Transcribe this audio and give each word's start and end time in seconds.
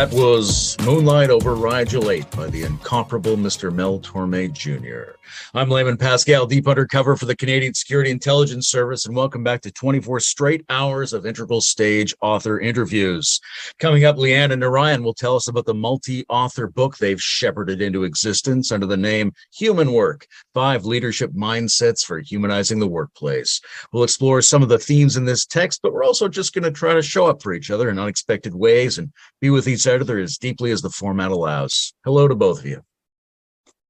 That 0.00 0.14
was 0.14 0.78
Moonlight 0.80 1.28
over 1.28 1.54
Rigel 1.54 2.10
8 2.10 2.30
by 2.30 2.46
the 2.46 2.62
incomparable 2.62 3.36
Mr. 3.36 3.70
Mel 3.70 3.98
Torme 4.00 4.50
Jr. 4.50 5.19
I'm 5.54 5.68
Layman 5.68 5.96
Pascal, 5.96 6.46
deep 6.46 6.68
undercover 6.68 7.16
for 7.16 7.26
the 7.26 7.36
Canadian 7.36 7.74
Security 7.74 8.10
Intelligence 8.10 8.68
Service, 8.68 9.06
and 9.06 9.16
welcome 9.16 9.42
back 9.42 9.60
to 9.62 9.70
24 9.70 10.20
straight 10.20 10.64
hours 10.68 11.12
of 11.12 11.26
integral 11.26 11.60
stage 11.60 12.14
author 12.20 12.60
interviews. 12.60 13.40
Coming 13.78 14.04
up, 14.04 14.16
Leanne 14.16 14.52
and 14.52 14.62
Naryan 14.62 15.02
will 15.02 15.14
tell 15.14 15.36
us 15.36 15.48
about 15.48 15.66
the 15.66 15.74
multi 15.74 16.24
author 16.28 16.66
book 16.66 16.96
they've 16.96 17.20
shepherded 17.20 17.82
into 17.82 18.04
existence 18.04 18.72
under 18.72 18.86
the 18.86 18.96
name 18.96 19.32
Human 19.54 19.92
Work 19.92 20.26
Five 20.54 20.84
Leadership 20.84 21.32
Mindsets 21.32 22.04
for 22.04 22.20
Humanizing 22.20 22.78
the 22.78 22.88
Workplace. 22.88 23.60
We'll 23.92 24.04
explore 24.04 24.42
some 24.42 24.62
of 24.62 24.68
the 24.68 24.78
themes 24.78 25.16
in 25.16 25.24
this 25.24 25.46
text, 25.46 25.80
but 25.82 25.92
we're 25.92 26.04
also 26.04 26.28
just 26.28 26.54
going 26.54 26.64
to 26.64 26.70
try 26.70 26.94
to 26.94 27.02
show 27.02 27.26
up 27.26 27.42
for 27.42 27.52
each 27.52 27.70
other 27.70 27.90
in 27.90 27.98
unexpected 27.98 28.54
ways 28.54 28.98
and 28.98 29.12
be 29.40 29.50
with 29.50 29.68
each 29.68 29.86
other 29.86 30.18
as 30.18 30.38
deeply 30.38 30.70
as 30.70 30.82
the 30.82 30.90
format 30.90 31.30
allows. 31.30 31.92
Hello 32.04 32.28
to 32.28 32.34
both 32.34 32.60
of 32.60 32.66
you. 32.66 32.82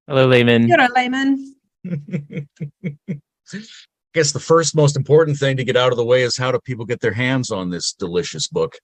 Hello, 0.07 0.27
Layman. 0.27 0.69
You're 0.69 0.81
a 0.81 0.89
layman. 0.95 1.55
I 1.87 2.47
guess 4.15 4.33
the 4.33 4.41
first 4.41 4.75
most 4.75 4.97
important 4.97 5.39
thing 5.39 5.57
to 5.57 5.65
get 5.65 5.77
out 5.77 5.93
of 5.93 5.97
the 5.97 6.05
way 6.05 6.23
is 6.23 6.37
how 6.37 6.51
do 6.51 6.59
people 6.59 6.85
get 6.85 7.01
their 7.01 7.13
hands 7.13 7.51
on 7.51 7.71
this 7.71 7.93
delicious 7.93 8.49
book? 8.49 8.77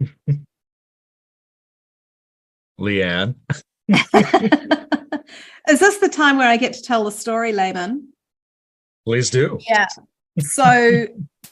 Leanne. 2.80 3.34
Is 5.68 5.80
this 5.80 5.98
the 5.98 6.08
time 6.08 6.36
where 6.36 6.48
I 6.48 6.56
get 6.56 6.72
to 6.74 6.82
tell 6.82 7.04
the 7.04 7.10
story, 7.10 7.52
layman? 7.52 8.12
Please 9.04 9.30
do. 9.30 9.58
Yeah. 9.68 9.86
So 10.38 11.06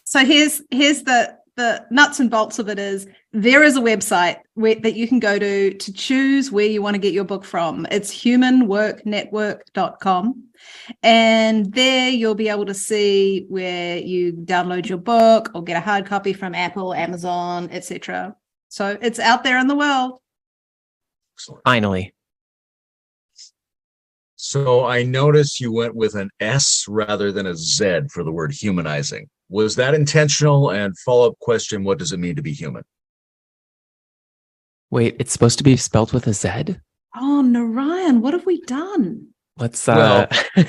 so 0.04 0.24
here's 0.24 0.62
here's 0.70 1.02
the 1.02 1.36
the 1.56 1.84
nuts 1.90 2.20
and 2.20 2.30
bolts 2.30 2.58
of 2.58 2.68
it 2.68 2.78
is 2.78 3.06
there 3.32 3.62
is 3.62 3.76
a 3.76 3.80
website 3.80 4.36
where, 4.54 4.74
that 4.76 4.94
you 4.94 5.06
can 5.06 5.20
go 5.20 5.38
to 5.38 5.74
to 5.74 5.92
choose 5.92 6.50
where 6.50 6.66
you 6.66 6.80
want 6.82 6.94
to 6.94 7.00
get 7.00 7.12
your 7.12 7.24
book 7.24 7.44
from. 7.44 7.86
It's 7.90 8.14
humanworknetwork.com. 8.14 10.44
And 11.02 11.72
there 11.72 12.10
you'll 12.10 12.34
be 12.34 12.48
able 12.48 12.66
to 12.66 12.74
see 12.74 13.46
where 13.48 13.98
you 13.98 14.32
download 14.32 14.88
your 14.88 14.98
book 14.98 15.50
or 15.54 15.62
get 15.62 15.76
a 15.76 15.80
hard 15.80 16.06
copy 16.06 16.32
from 16.32 16.54
Apple, 16.54 16.94
Amazon, 16.94 17.68
etc. 17.70 18.34
So 18.68 18.96
it's 19.00 19.18
out 19.18 19.44
there 19.44 19.58
in 19.58 19.68
the 19.68 19.76
world. 19.76 20.20
Excellent. 21.36 21.62
Finally. 21.64 22.14
So 24.36 24.84
I 24.84 25.04
notice 25.04 25.60
you 25.60 25.72
went 25.72 25.94
with 25.94 26.14
an 26.14 26.28
S 26.38 26.84
rather 26.88 27.32
than 27.32 27.46
a 27.46 27.56
Z 27.56 28.02
for 28.10 28.22
the 28.22 28.32
word 28.32 28.52
humanizing. 28.52 29.28
Was 29.48 29.76
that 29.76 29.94
intentional? 29.94 30.70
And 30.70 30.98
follow 30.98 31.28
up 31.28 31.38
question 31.40 31.84
What 31.84 31.98
does 31.98 32.12
it 32.12 32.18
mean 32.18 32.36
to 32.36 32.42
be 32.42 32.52
human? 32.52 32.84
Wait, 34.90 35.16
it's 35.18 35.32
supposed 35.32 35.58
to 35.58 35.64
be 35.64 35.76
spelled 35.76 36.12
with 36.12 36.26
a 36.26 36.32
Z? 36.32 36.76
Oh, 37.16 37.42
Naryan, 37.44 38.20
what 38.20 38.32
have 38.32 38.46
we 38.46 38.60
done? 38.62 39.28
Let's 39.58 39.88
uh 39.88 40.26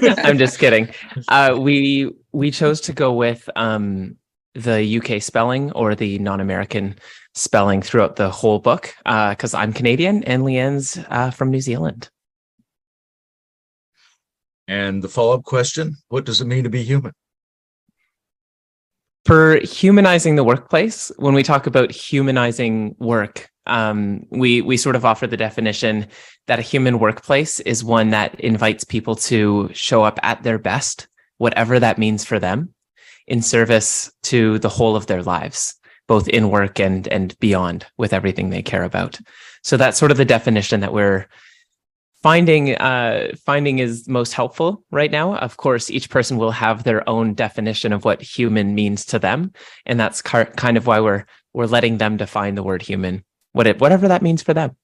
I'm 0.00 0.38
just 0.38 0.58
kidding. 0.58 0.88
Uh 1.28 1.56
we 1.58 2.10
we 2.32 2.50
chose 2.50 2.80
to 2.82 2.92
go 2.92 3.12
with 3.12 3.48
um 3.56 4.16
the 4.54 4.98
UK 4.98 5.22
spelling 5.22 5.70
or 5.72 5.94
the 5.94 6.18
non-American 6.18 6.96
spelling 7.34 7.82
throughout 7.82 8.16
the 8.16 8.30
whole 8.30 8.58
book 8.58 8.94
uh 9.04 9.34
cuz 9.34 9.52
I'm 9.52 9.72
Canadian 9.72 10.24
and 10.24 10.44
Leanne's 10.44 10.98
uh 11.10 11.30
from 11.30 11.50
New 11.50 11.60
Zealand. 11.60 12.08
And 14.68 15.02
the 15.02 15.08
follow 15.08 15.34
up 15.34 15.44
question 15.44 15.96
What 16.08 16.26
does 16.26 16.40
it 16.40 16.46
mean 16.46 16.64
to 16.64 16.70
be 16.70 16.84
human? 16.84 17.12
For 19.24 19.58
humanizing 19.60 20.36
the 20.36 20.44
workplace, 20.44 21.10
when 21.16 21.34
we 21.34 21.42
talk 21.42 21.66
about 21.66 21.90
humanizing 21.90 22.94
work, 22.98 23.50
um, 23.66 24.24
we 24.30 24.62
we 24.62 24.76
sort 24.76 24.96
of 24.96 25.04
offer 25.04 25.26
the 25.26 25.36
definition 25.36 26.06
that 26.46 26.58
a 26.58 26.62
human 26.62 26.98
workplace 26.98 27.60
is 27.60 27.84
one 27.84 28.10
that 28.10 28.38
invites 28.40 28.84
people 28.84 29.14
to 29.16 29.70
show 29.72 30.02
up 30.02 30.18
at 30.22 30.42
their 30.42 30.58
best, 30.58 31.08
whatever 31.38 31.80
that 31.80 31.98
means 31.98 32.24
for 32.24 32.38
them, 32.38 32.74
in 33.26 33.42
service 33.42 34.10
to 34.24 34.58
the 34.60 34.70
whole 34.70 34.96
of 34.96 35.06
their 35.06 35.22
lives, 35.22 35.74
both 36.06 36.28
in 36.28 36.50
work 36.50 36.78
and 36.78 37.08
and 37.08 37.38
beyond, 37.38 37.86
with 37.98 38.12
everything 38.12 38.48
they 38.50 38.62
care 38.62 38.84
about. 38.84 39.18
So 39.62 39.76
that's 39.76 39.98
sort 39.98 40.10
of 40.10 40.16
the 40.16 40.24
definition 40.24 40.80
that 40.80 40.94
we're 40.94 41.26
finding 42.22 42.74
uh, 42.76 43.32
finding 43.44 43.78
is 43.78 44.08
most 44.08 44.32
helpful 44.32 44.84
right 44.90 45.10
now. 45.10 45.36
Of 45.36 45.56
course, 45.56 45.90
each 45.90 46.10
person 46.10 46.36
will 46.36 46.50
have 46.50 46.84
their 46.84 47.08
own 47.08 47.34
definition 47.34 47.92
of 47.92 48.04
what 48.04 48.22
human 48.22 48.74
means 48.74 49.04
to 49.06 49.18
them, 49.18 49.52
and 49.86 49.98
that's 49.98 50.22
car- 50.22 50.52
kind 50.56 50.76
of 50.76 50.86
why 50.86 51.00
we're 51.00 51.24
we're 51.52 51.66
letting 51.66 51.98
them 51.98 52.16
define 52.16 52.54
the 52.54 52.62
word 52.62 52.82
human, 52.82 53.24
what 53.52 53.66
it 53.66 53.80
whatever 53.80 54.08
that 54.08 54.22
means 54.22 54.42
for 54.42 54.54
them. 54.54 54.76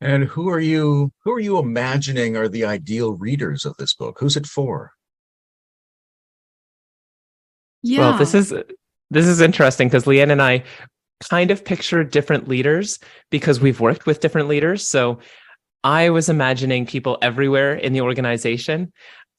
And 0.00 0.24
who 0.24 0.48
are 0.48 0.60
you 0.60 1.12
who 1.24 1.32
are 1.32 1.40
you 1.40 1.58
imagining 1.58 2.36
are 2.36 2.48
the 2.48 2.64
ideal 2.64 3.14
readers 3.14 3.64
of 3.64 3.76
this 3.76 3.94
book? 3.94 4.18
Who's 4.20 4.36
it 4.36 4.46
for? 4.46 4.92
Yeah. 7.82 8.00
Well, 8.00 8.18
this 8.18 8.34
is 8.34 8.54
this 9.10 9.26
is 9.26 9.40
interesting 9.40 9.88
because 9.88 10.04
Leanne 10.04 10.32
and 10.32 10.42
I 10.42 10.64
kind 11.30 11.50
of 11.50 11.64
picture 11.64 12.04
different 12.04 12.48
leaders 12.48 12.98
because 13.30 13.60
we've 13.60 13.80
worked 13.80 14.06
with 14.06 14.20
different 14.20 14.48
leaders. 14.48 14.86
So 14.86 15.20
I 15.84 16.08
was 16.08 16.30
imagining 16.30 16.86
people 16.86 17.18
everywhere 17.20 17.74
in 17.74 17.92
the 17.92 18.00
organization, 18.00 18.90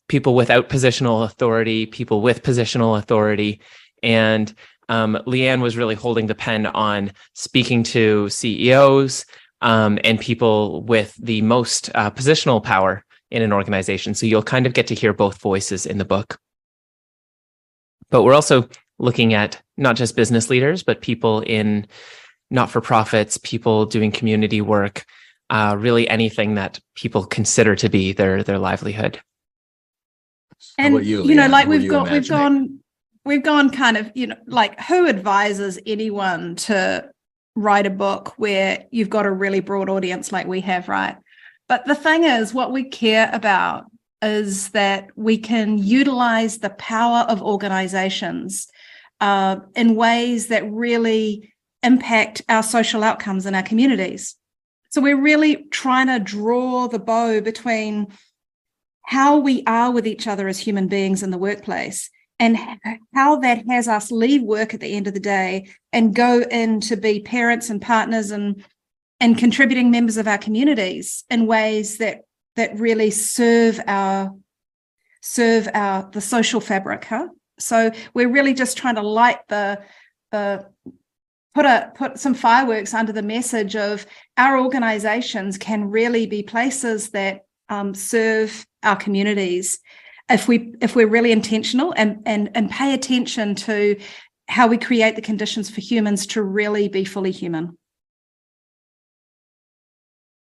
people 0.07 0.35
without 0.35 0.69
positional 0.69 1.25
authority, 1.25 1.87
people 1.87 2.21
with 2.21 2.43
positional 2.43 2.97
authority. 2.97 3.59
And 4.03 4.53
um, 4.87 5.17
Leanne 5.25 5.61
was 5.61 5.75
really 5.75 5.95
holding 5.95 6.27
the 6.27 6.35
pen 6.35 6.67
on 6.67 7.11
speaking 7.33 7.81
to 7.83 8.29
CEOs 8.29 9.25
um, 9.61 9.97
and 10.03 10.19
people 10.19 10.83
with 10.83 11.15
the 11.19 11.41
most 11.41 11.89
uh, 11.95 12.11
positional 12.11 12.63
power 12.63 13.03
in 13.31 13.41
an 13.41 13.51
organization. 13.51 14.13
So 14.13 14.27
you'll 14.27 14.43
kind 14.43 14.67
of 14.67 14.73
get 14.73 14.85
to 14.87 14.95
hear 14.95 15.13
both 15.13 15.41
voices 15.41 15.87
in 15.87 15.97
the 15.97 16.05
book. 16.05 16.39
But 18.11 18.21
we're 18.21 18.35
also 18.35 18.69
looking 18.99 19.33
at 19.33 19.59
not 19.77 19.95
just 19.95 20.15
business 20.15 20.51
leaders, 20.51 20.83
but 20.83 21.01
people 21.01 21.41
in 21.41 21.87
not 22.51 22.69
for 22.69 22.81
profits, 22.81 23.37
people 23.37 23.87
doing 23.87 24.11
community 24.11 24.61
work, 24.61 25.05
uh, 25.49 25.75
really 25.77 26.07
anything 26.09 26.55
that 26.55 26.79
people 26.95 27.25
consider 27.25 27.75
to 27.75 27.89
be 27.89 28.13
their 28.13 28.43
their 28.43 28.59
livelihood. 28.59 29.19
And 30.77 31.05
you, 31.05 31.23
you, 31.23 31.35
know 31.35 31.47
like 31.47 31.67
we've 31.67 31.89
got 31.89 32.03
we've 32.03 32.29
imagining? 32.29 32.39
gone 32.39 32.79
we've 33.25 33.43
gone 33.43 33.69
kind 33.69 33.97
of 33.97 34.11
you 34.15 34.27
know 34.27 34.37
like 34.47 34.79
who 34.81 35.07
advises 35.07 35.79
anyone 35.85 36.55
to 36.55 37.09
write 37.55 37.85
a 37.85 37.91
book 37.91 38.33
where 38.37 38.85
you've 38.91 39.09
got 39.09 39.25
a 39.25 39.31
really 39.31 39.59
broad 39.59 39.89
audience 39.89 40.31
like 40.31 40.47
we 40.47 40.61
have 40.61 40.87
right 40.87 41.17
but 41.67 41.85
the 41.85 41.95
thing 41.95 42.23
is 42.23 42.53
what 42.53 42.71
we 42.71 42.83
care 42.83 43.29
about 43.33 43.85
is 44.21 44.69
that 44.69 45.09
we 45.15 45.37
can 45.37 45.77
utilize 45.77 46.59
the 46.59 46.69
power 46.71 47.25
of 47.27 47.41
organizations 47.41 48.67
uh, 49.21 49.57
in 49.75 49.95
ways 49.95 50.47
that 50.47 50.69
really 50.71 51.53
impact 51.83 52.41
our 52.49 52.63
social 52.63 53.03
outcomes 53.03 53.45
in 53.45 53.55
our 53.55 53.63
communities 53.63 54.35
so 54.95 55.01
we're 55.01 55.19
really 55.19 55.65
trying 55.71 56.07
to 56.07 56.19
draw 56.19 56.87
the 56.87 56.99
bow 56.99 57.41
between 57.41 58.07
how 59.03 59.37
we 59.37 59.61
are 59.67 59.91
with 59.91 60.07
each 60.07 60.25
other 60.25 60.47
as 60.47 60.57
human 60.57 60.87
beings 60.87 61.21
in 61.21 61.31
the 61.31 61.37
workplace 61.37 62.09
and 62.39 62.57
how 63.13 63.35
that 63.35 63.65
has 63.69 63.89
us 63.89 64.09
leave 64.09 64.41
work 64.41 64.73
at 64.73 64.79
the 64.79 64.95
end 64.95 65.05
of 65.05 65.13
the 65.13 65.19
day 65.19 65.67
and 65.91 66.15
go 66.15 66.43
in 66.49 66.79
to 66.79 66.95
be 66.95 67.19
parents 67.19 67.69
and 67.69 67.81
partners 67.81 68.31
and 68.31 68.63
and 69.19 69.37
contributing 69.37 69.91
members 69.91 70.15
of 70.15 70.29
our 70.29 70.37
communities 70.37 71.25
in 71.29 71.45
ways 71.45 71.97
that 71.97 72.21
that 72.55 72.79
really 72.79 73.11
serve 73.11 73.81
our 73.87 74.33
serve 75.21 75.67
our 75.73 76.09
the 76.11 76.21
social 76.21 76.61
fabric 76.61 77.03
huh? 77.03 77.27
So 77.59 77.91
we're 78.13 78.31
really 78.31 78.53
just 78.53 78.77
trying 78.77 78.95
to 78.95 79.01
light 79.01 79.45
the 79.49 79.81
the 80.31 80.69
put 81.55 81.65
a 81.65 81.91
put 81.95 82.19
some 82.19 82.33
fireworks 82.33 82.93
under 82.93 83.13
the 83.13 83.21
message 83.23 83.75
of 83.75 84.05
our 84.37 84.59
organizations 84.59 85.57
can 85.57 85.89
really 85.89 86.27
be 86.27 86.43
places 86.43 87.09
that 87.11 87.45
um, 87.69 87.95
serve 87.95 88.65
our 88.83 88.97
communities 88.97 89.79
if 90.29 90.47
we 90.47 90.75
if 90.81 90.95
we're 90.95 91.07
really 91.07 91.31
intentional 91.31 91.93
and 91.97 92.21
and 92.25 92.51
and 92.53 92.69
pay 92.69 92.93
attention 92.93 93.55
to 93.55 93.97
how 94.47 94.67
we 94.67 94.77
create 94.77 95.15
the 95.15 95.21
conditions 95.21 95.69
for 95.69 95.81
humans 95.81 96.27
to 96.27 96.43
really 96.43 96.87
be 96.87 97.05
fully 97.05 97.31
human 97.31 97.75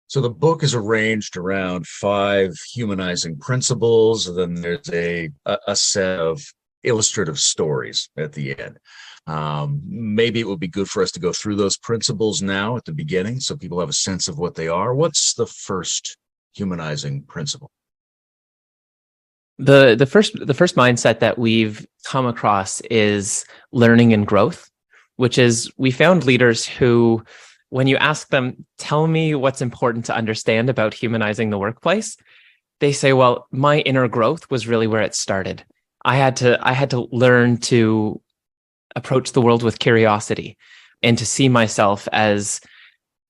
So 0.08 0.22
the 0.22 0.30
book 0.30 0.62
is 0.62 0.76
arranged 0.76 1.38
around 1.38 1.88
five 1.88 2.54
humanizing 2.72 3.40
principles, 3.40 4.28
and 4.28 4.38
then 4.38 4.54
there's 4.62 4.90
a, 4.94 5.30
a 5.68 5.76
set 5.76 6.20
of 6.20 6.40
illustrative 6.84 7.40
stories 7.40 8.10
at 8.16 8.32
the 8.34 8.60
end. 8.60 8.78
Um, 9.26 9.82
maybe 9.86 10.40
it 10.40 10.48
would 10.48 10.60
be 10.60 10.68
good 10.68 10.90
for 10.90 11.02
us 11.02 11.12
to 11.12 11.20
go 11.20 11.32
through 11.32 11.56
those 11.56 11.78
principles 11.78 12.42
now 12.42 12.76
at 12.76 12.86
the 12.86 12.94
beginning, 12.94 13.40
so 13.40 13.56
people 13.56 13.80
have 13.80 13.90
a 13.90 13.94
sense 13.94 14.28
of 14.28 14.38
what 14.38 14.56
they 14.56 14.68
are. 14.68 14.94
What's 14.94 15.34
the 15.34 15.48
first 15.48 16.18
humanizing 16.54 17.24
principle? 17.24 17.72
the 19.60 19.96
the 19.96 20.08
first 20.08 20.36
the 20.48 20.54
first 20.54 20.76
mindset 20.76 21.20
that 21.20 21.38
we've 21.38 21.86
come 22.04 22.26
across 22.26 22.82
is 22.90 23.46
learning 23.72 24.12
and 24.12 24.26
growth 24.26 24.72
which 25.16 25.38
is 25.38 25.72
we 25.78 25.92
found 25.92 26.26
leaders 26.26 26.66
who, 26.66 27.24
when 27.70 27.88
you 27.88 27.98
ask 27.98 28.30
them, 28.30 28.66
tell 28.78 29.08
me 29.08 29.36
what's 29.36 29.62
important 29.62 30.06
to 30.06 30.16
understand 30.16 30.70
about 30.70 30.94
humanizing 30.94 31.50
the 31.50 31.58
workplace, 31.58 32.18
they 32.80 32.92
say, 32.92 33.14
well, 33.14 33.48
my 33.52 33.80
inner 33.80 34.08
growth 34.08 34.50
was 34.50 34.68
really 34.68 34.88
where 34.88 35.02
it 35.02 35.16
started. 35.16 35.64
I 36.04 36.18
had 36.18 36.36
to, 36.38 36.60
I 36.62 36.74
had 36.74 36.90
to 36.92 37.08
learn 37.12 37.58
to 37.58 38.20
approach 38.96 39.32
the 39.32 39.42
world 39.42 39.64
with 39.64 39.80
curiosity 39.80 40.58
and 41.02 41.18
to 41.18 41.26
see 41.26 41.50
myself 41.50 42.08
as 42.12 42.62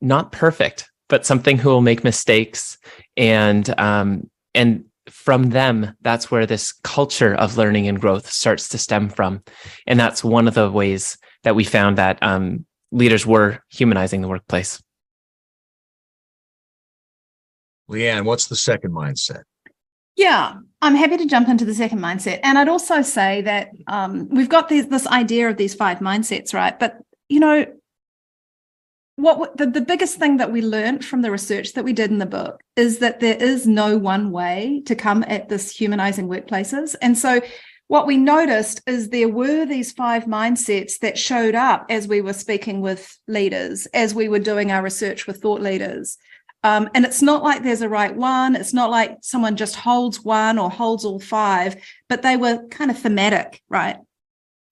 not 0.02 0.32
perfect, 0.32 0.90
but 1.10 1.26
something 1.26 1.58
who 1.58 1.70
will 1.70 1.82
make 1.82 2.04
mistakes. 2.04 2.78
And 3.18 3.68
um, 3.80 4.30
and 4.54 4.86
from 5.10 5.50
them 5.50 5.94
that's 6.02 6.32
where 6.32 6.46
this 6.46 6.72
culture 6.84 7.36
of 7.36 7.58
learning 7.58 7.88
and 7.88 8.00
growth 8.00 8.32
starts 8.32 8.70
to 8.70 8.78
stem 8.78 9.10
from. 9.10 9.44
And 9.86 10.00
that's 10.00 10.24
one 10.24 10.48
of 10.48 10.54
the 10.54 10.72
ways 10.72 11.18
that 11.44 11.56
we 11.56 11.64
found 11.64 11.98
that 11.98 12.22
um, 12.24 12.66
leaders 12.92 13.26
were 13.26 13.60
humanizing 13.70 14.22
the 14.22 14.30
workplace. 14.30 14.82
Leanne 17.90 18.24
what's 18.24 18.48
the 18.48 18.56
second 18.56 18.92
mindset 18.92 19.44
yeah, 20.16 20.56
I'm 20.82 20.96
happy 20.96 21.18
to 21.18 21.26
jump 21.26 21.48
into 21.48 21.66
the 21.66 21.74
second 21.74 22.00
mindset. 22.00 22.40
And 22.44 22.58
I'd 22.58 22.70
also 22.70 23.02
say 23.02 23.42
that 23.42 23.70
um, 23.88 24.30
we've 24.30 24.50
got 24.50 24.70
this, 24.70 24.86
this 24.88 25.08
idea 25.08 25.50
of 25.50 25.58
these 25.58 25.74
five 25.74 26.00
mindsets, 26.00 26.54
right? 26.54 26.78
But, 26.78 26.98
you 27.30 27.40
know, 27.40 27.66
what 29.16 29.58
the, 29.58 29.68
the 29.68 29.82
biggest 29.82 30.18
thing 30.18 30.38
that 30.38 30.52
we 30.52 30.62
learned 30.62 31.06
from 31.06 31.22
the 31.22 31.32
research 31.32 31.74
that 31.74 31.84
we 31.84 31.94
did 31.94 32.10
in 32.10 32.18
the 32.18 32.26
book 32.26 32.62
is 32.76 33.00
that 33.00 33.20
there 33.20 33.38
is 33.38 33.68
no 33.68 33.98
one 33.98 34.32
way 34.32 34.82
to 34.86 34.96
come 34.96 35.24
at 35.28 35.50
this 35.50 35.72
humanizing 35.76 36.28
workplaces. 36.28 36.96
And 37.02 37.18
so 37.18 37.42
what 37.88 38.08
we 38.08 38.18
noticed 38.18 38.82
is 38.88 39.10
there 39.10 39.30
were 39.30 39.66
these 39.66 39.92
five 39.92 40.26
mindsets 40.26 40.98
that 41.00 41.18
showed 41.18 41.54
up 41.54 41.86
as 41.90 42.08
we 42.08 42.22
were 42.22 42.34
speaking 42.34 42.82
with 42.82 43.18
leaders, 43.28 43.86
as 43.94 44.16
we 44.16 44.28
were 44.30 44.40
doing 44.40 44.72
our 44.72 44.82
research 44.82 45.28
with 45.28 45.42
thought 45.42 45.62
leaders. 45.62 46.18
Um, 46.64 46.90
and 46.94 47.04
it's 47.06 47.22
not 47.22 47.44
like 47.44 47.62
there's 47.62 47.82
a 47.82 47.90
right 47.90 48.16
one. 48.16 48.56
It's 48.56 48.74
not 48.74 48.90
like 48.90 49.18
someone 49.22 49.58
just 49.58 49.76
holds 49.76 50.24
one 50.24 50.58
or 50.58 50.70
holds 50.70 51.04
all 51.04 51.20
five, 51.20 51.76
but 52.08 52.22
they 52.22 52.38
were 52.38 52.66
kind 52.70 52.90
of 52.90 52.98
thematic, 52.98 53.62
right? 53.70 53.98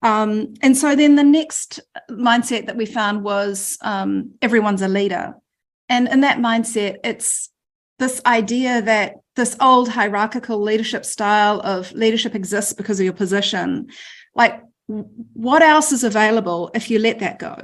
Um, 0.00 0.54
and 0.62 0.76
so 0.76 0.96
then 0.96 1.16
the 1.16 1.22
next 1.22 1.80
mindset 2.10 2.66
that 2.66 2.76
we 2.76 2.86
found 2.86 3.22
was 3.22 3.78
um, 3.82 4.32
everyone's 4.40 4.82
a 4.82 4.88
leader. 4.88 5.34
And 5.88 6.08
in 6.08 6.20
that 6.22 6.38
mindset, 6.38 6.96
it's 7.04 7.50
this 7.98 8.20
idea 8.26 8.82
that 8.82 9.16
this 9.36 9.56
old 9.60 9.88
hierarchical 9.88 10.60
leadership 10.60 11.04
style 11.04 11.60
of 11.60 11.92
leadership 11.92 12.34
exists 12.34 12.72
because 12.72 12.98
of 12.98 13.04
your 13.04 13.12
position. 13.12 13.88
Like, 14.34 14.60
what 14.86 15.62
else 15.62 15.92
is 15.92 16.04
available 16.04 16.70
if 16.74 16.90
you 16.90 16.98
let 16.98 17.20
that 17.20 17.38
go? 17.38 17.56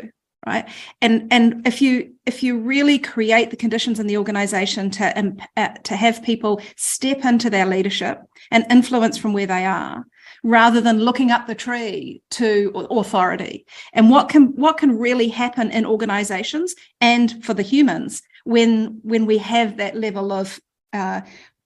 Right. 0.46 0.68
And 1.02 1.26
and 1.32 1.66
if 1.66 1.82
you 1.82 2.14
if 2.24 2.42
you 2.42 2.58
really 2.58 2.98
create 2.98 3.50
the 3.50 3.56
conditions 3.56 3.98
in 3.98 4.06
the 4.06 4.16
organization 4.16 4.88
to 4.92 5.36
uh, 5.56 5.68
to 5.68 5.96
have 5.96 6.22
people 6.22 6.62
step 6.76 7.24
into 7.24 7.50
their 7.50 7.66
leadership 7.66 8.22
and 8.50 8.64
influence 8.70 9.18
from 9.18 9.32
where 9.32 9.48
they 9.48 9.66
are, 9.66 10.06
rather 10.42 10.80
than 10.80 11.00
looking 11.00 11.30
up 11.30 11.46
the 11.46 11.54
tree 11.54 12.22
to 12.30 12.70
authority 12.90 13.66
and 13.92 14.10
what 14.10 14.28
can 14.28 14.46
what 14.56 14.78
can 14.78 14.98
really 14.98 15.28
happen 15.28 15.70
in 15.70 15.84
organizations 15.84 16.74
and 17.00 17.44
for 17.44 17.54
the 17.54 17.62
humans 17.62 18.22
when 18.44 19.00
when 19.02 19.26
we 19.26 19.38
have 19.38 19.76
that 19.76 19.96
level 19.96 20.32
of 20.32 20.60
uh, 20.92 21.20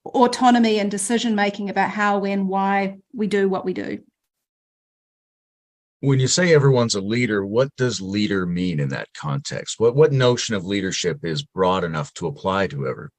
autonomy 0.05 0.79
and 0.79 0.91
decision 0.91 1.35
making 1.35 1.69
about 1.69 1.89
how 1.89 2.19
when 2.19 2.47
why 2.47 2.97
we 3.13 3.27
do 3.27 3.47
what 3.47 3.65
we 3.65 3.73
do 3.73 3.99
when 6.03 6.19
you 6.19 6.27
say 6.27 6.53
everyone's 6.53 6.95
a 6.95 7.01
leader 7.01 7.45
what 7.45 7.69
does 7.77 8.01
leader 8.01 8.45
mean 8.45 8.79
in 8.79 8.89
that 8.89 9.07
context 9.15 9.79
what 9.79 9.95
what 9.95 10.11
notion 10.11 10.53
of 10.53 10.65
leadership 10.65 11.23
is 11.23 11.43
broad 11.43 11.83
enough 11.83 12.13
to 12.13 12.27
apply 12.27 12.67
to 12.67 12.85
ever 12.87 13.09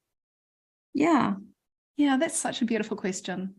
yeah 0.92 1.34
yeah 1.96 2.16
that's 2.19 2.38
such 2.38 2.60
a 2.60 2.66
beautiful 2.66 2.96
question 2.96 3.54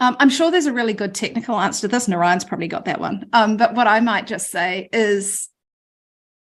um, 0.00 0.16
I'm 0.18 0.28
sure 0.28 0.50
there's 0.50 0.66
a 0.66 0.72
really 0.72 0.92
good 0.92 1.14
technical 1.14 1.56
answer 1.56 1.82
to 1.82 1.88
this. 1.88 2.08
Naryan's 2.08 2.44
probably 2.44 2.66
got 2.66 2.86
that 2.86 3.00
one. 3.00 3.28
Um, 3.32 3.56
but 3.56 3.74
what 3.74 3.86
I 3.86 4.00
might 4.00 4.26
just 4.26 4.50
say 4.50 4.88
is 4.92 5.48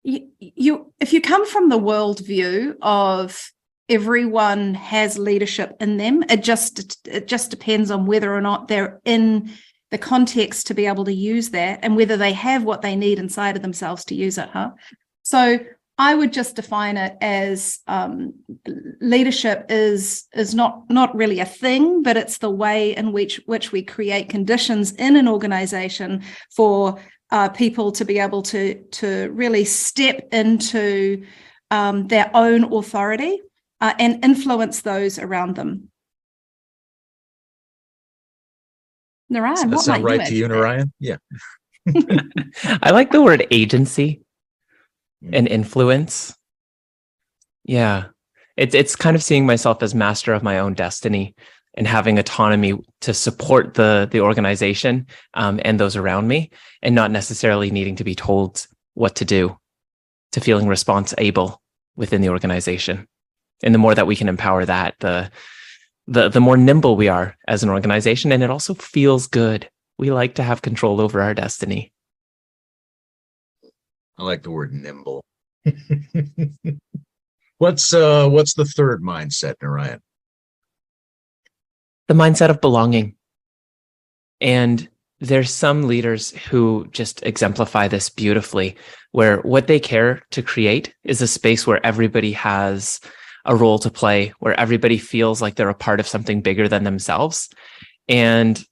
you, 0.04 0.28
you 0.38 0.92
if 1.00 1.12
you 1.12 1.20
come 1.20 1.44
from 1.44 1.68
the 1.68 1.78
worldview 1.78 2.76
of 2.80 3.50
everyone 3.88 4.74
has 4.74 5.18
leadership 5.18 5.74
in 5.80 5.96
them, 5.96 6.22
it 6.28 6.44
just 6.44 7.04
it 7.06 7.26
just 7.26 7.50
depends 7.50 7.90
on 7.90 8.06
whether 8.06 8.32
or 8.32 8.40
not 8.40 8.68
they're 8.68 9.00
in 9.04 9.50
the 9.92 9.98
context 9.98 10.66
to 10.66 10.74
be 10.74 10.86
able 10.86 11.04
to 11.04 11.12
use 11.12 11.50
that 11.50 11.78
and 11.82 11.94
whether 11.94 12.16
they 12.16 12.32
have 12.32 12.64
what 12.64 12.80
they 12.80 12.96
need 12.96 13.18
inside 13.18 13.56
of 13.56 13.62
themselves 13.62 14.04
to 14.06 14.14
use 14.14 14.38
it. 14.38 14.48
Huh? 14.48 14.70
So 15.22 15.60
I 15.98 16.14
would 16.14 16.32
just 16.32 16.56
define 16.56 16.96
it 16.96 17.16
as 17.20 17.78
um, 17.86 18.32
leadership 19.00 19.66
is 19.68 20.24
is 20.34 20.54
not 20.54 20.88
not 20.88 21.14
really 21.14 21.40
a 21.40 21.44
thing, 21.44 22.02
but 22.02 22.16
it's 22.16 22.38
the 22.38 22.50
way 22.50 22.96
in 22.96 23.12
which 23.12 23.40
which 23.44 23.70
we 23.70 23.82
create 23.82 24.30
conditions 24.30 24.92
in 24.92 25.16
an 25.16 25.28
organization 25.28 26.24
for 26.56 26.98
uh, 27.30 27.50
people 27.50 27.92
to 27.92 28.04
be 28.06 28.18
able 28.18 28.42
to 28.42 28.82
to 28.92 29.30
really 29.32 29.66
step 29.66 30.26
into 30.32 31.22
um, 31.70 32.08
their 32.08 32.30
own 32.32 32.72
authority 32.72 33.42
uh, 33.82 33.92
and 33.98 34.24
influence 34.24 34.80
those 34.80 35.18
around 35.18 35.56
them. 35.56 35.91
Naryan, 39.32 39.70
Does 39.70 39.70
that 39.70 39.80
sound 39.80 40.04
right 40.04 40.26
to 40.26 40.34
you, 40.34 40.46
Naryan? 40.46 40.90
Yeah. 41.00 41.16
I 42.82 42.90
like 42.90 43.10
the 43.10 43.22
word 43.22 43.46
agency 43.50 44.22
and 45.32 45.48
influence. 45.48 46.34
Yeah. 47.64 48.06
It's 48.56 48.74
it's 48.74 48.96
kind 48.96 49.16
of 49.16 49.22
seeing 49.22 49.46
myself 49.46 49.82
as 49.82 49.94
master 49.94 50.34
of 50.34 50.42
my 50.42 50.58
own 50.58 50.74
destiny 50.74 51.34
and 51.74 51.86
having 51.86 52.18
autonomy 52.18 52.74
to 53.00 53.14
support 53.14 53.74
the 53.74 54.08
the 54.10 54.20
organization 54.20 55.06
um, 55.34 55.58
and 55.64 55.80
those 55.80 55.96
around 55.96 56.28
me, 56.28 56.50
and 56.82 56.94
not 56.94 57.10
necessarily 57.10 57.70
needing 57.70 57.96
to 57.96 58.04
be 58.04 58.14
told 58.14 58.66
what 58.94 59.16
to 59.16 59.24
do, 59.24 59.56
to 60.32 60.40
feeling 60.40 60.68
responsible 60.68 61.62
within 61.96 62.20
the 62.20 62.28
organization. 62.28 63.08
And 63.62 63.74
the 63.74 63.78
more 63.78 63.94
that 63.94 64.06
we 64.06 64.16
can 64.16 64.28
empower 64.28 64.64
that, 64.66 64.96
the 65.00 65.30
the 66.06 66.28
the 66.28 66.40
more 66.40 66.56
nimble 66.56 66.96
we 66.96 67.08
are 67.08 67.36
as 67.46 67.62
an 67.62 67.70
organization, 67.70 68.32
and 68.32 68.42
it 68.42 68.50
also 68.50 68.74
feels 68.74 69.26
good. 69.26 69.68
We 69.98 70.10
like 70.10 70.34
to 70.36 70.42
have 70.42 70.62
control 70.62 71.00
over 71.00 71.20
our 71.20 71.34
destiny. 71.34 71.92
I 74.18 74.24
like 74.24 74.42
the 74.42 74.50
word 74.50 74.72
nimble. 74.72 75.24
what's 77.58 77.94
uh 77.94 78.28
what's 78.28 78.54
the 78.54 78.64
third 78.64 79.02
mindset, 79.02 79.54
Naryan? 79.62 80.00
The 82.08 82.14
mindset 82.14 82.50
of 82.50 82.60
belonging. 82.60 83.14
And 84.40 84.88
there's 85.20 85.52
some 85.52 85.86
leaders 85.86 86.32
who 86.32 86.88
just 86.90 87.22
exemplify 87.22 87.86
this 87.86 88.08
beautifully, 88.08 88.76
where 89.12 89.38
what 89.42 89.68
they 89.68 89.78
care 89.78 90.22
to 90.32 90.42
create 90.42 90.94
is 91.04 91.22
a 91.22 91.28
space 91.28 91.64
where 91.64 91.84
everybody 91.86 92.32
has 92.32 93.00
a 93.44 93.56
role 93.56 93.78
to 93.80 93.90
play, 93.90 94.32
where 94.38 94.58
everybody 94.58 94.98
feels 94.98 95.42
like 95.42 95.56
they're 95.56 95.68
a 95.68 95.74
part 95.74 96.00
of 96.00 96.06
something 96.06 96.40
bigger 96.40 96.68
than 96.68 96.84
themselves. 96.84 97.48
And 98.08 98.62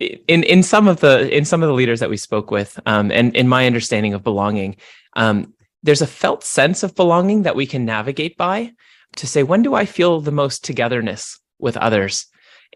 in 0.00 0.44
in 0.44 0.62
some 0.62 0.88
of 0.88 1.00
the 1.00 1.34
in 1.36 1.44
some 1.44 1.62
of 1.62 1.68
the 1.68 1.74
leaders 1.74 2.00
that 2.00 2.10
we 2.10 2.16
spoke 2.16 2.50
with, 2.50 2.78
um, 2.86 3.10
and 3.10 3.34
in 3.34 3.48
my 3.48 3.66
understanding 3.66 4.14
of 4.14 4.22
belonging, 4.22 4.76
um, 5.14 5.54
there's 5.82 6.02
a 6.02 6.06
felt 6.06 6.44
sense 6.44 6.82
of 6.82 6.94
belonging 6.94 7.42
that 7.42 7.56
we 7.56 7.66
can 7.66 7.84
navigate 7.84 8.36
by 8.36 8.72
to 9.16 9.26
say 9.26 9.42
when 9.42 9.62
do 9.62 9.74
I 9.74 9.86
feel 9.86 10.20
the 10.20 10.32
most 10.32 10.64
togetherness 10.64 11.40
with 11.58 11.76
others, 11.76 12.26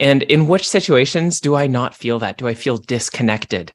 and 0.00 0.23
in 0.25 0.49
which 0.49 0.68
situations 0.68 1.40
do 1.40 1.54
I 1.54 1.66
not 1.66 1.94
feel 1.94 2.18
that? 2.21 2.38
Do 2.38 2.49
I 2.49 2.54
feel 2.54 2.78
disconnected? 2.78 3.73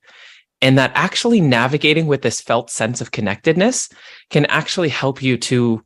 And 0.61 0.77
that 0.79 0.91
actually 0.95 1.39
navigating 1.39 2.07
with 2.07 2.23
this 2.23 2.41
felt 2.41 2.71
sense 2.71 2.99
of 2.99 3.11
connectedness 3.11 3.89
can 4.31 4.45
actually 4.47 4.89
help 4.89 5.21
you 5.21 5.37
to 5.37 5.83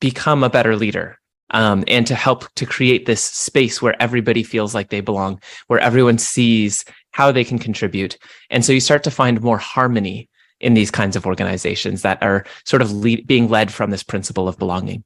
become 0.00 0.42
a 0.42 0.50
better 0.50 0.76
leader 0.76 1.18
um, 1.50 1.84
and 1.86 2.06
to 2.06 2.14
help 2.14 2.52
to 2.54 2.66
create 2.66 3.06
this 3.06 3.22
space 3.22 3.80
where 3.80 4.00
everybody 4.02 4.42
feels 4.42 4.74
like 4.74 4.90
they 4.90 5.00
belong, 5.00 5.40
where 5.66 5.80
everyone 5.80 6.18
sees 6.18 6.84
how 7.12 7.30
they 7.30 7.44
can 7.44 7.58
contribute. 7.58 8.18
And 8.50 8.64
so 8.64 8.72
you 8.72 8.80
start 8.80 9.04
to 9.04 9.10
find 9.10 9.40
more 9.40 9.58
harmony 9.58 10.28
in 10.60 10.74
these 10.74 10.90
kinds 10.90 11.16
of 11.16 11.26
organizations 11.26 12.02
that 12.02 12.22
are 12.22 12.44
sort 12.64 12.82
of 12.82 12.92
lead, 12.92 13.26
being 13.26 13.48
led 13.48 13.72
from 13.72 13.90
this 13.90 14.02
principle 14.02 14.48
of 14.48 14.58
belonging. 14.58 15.04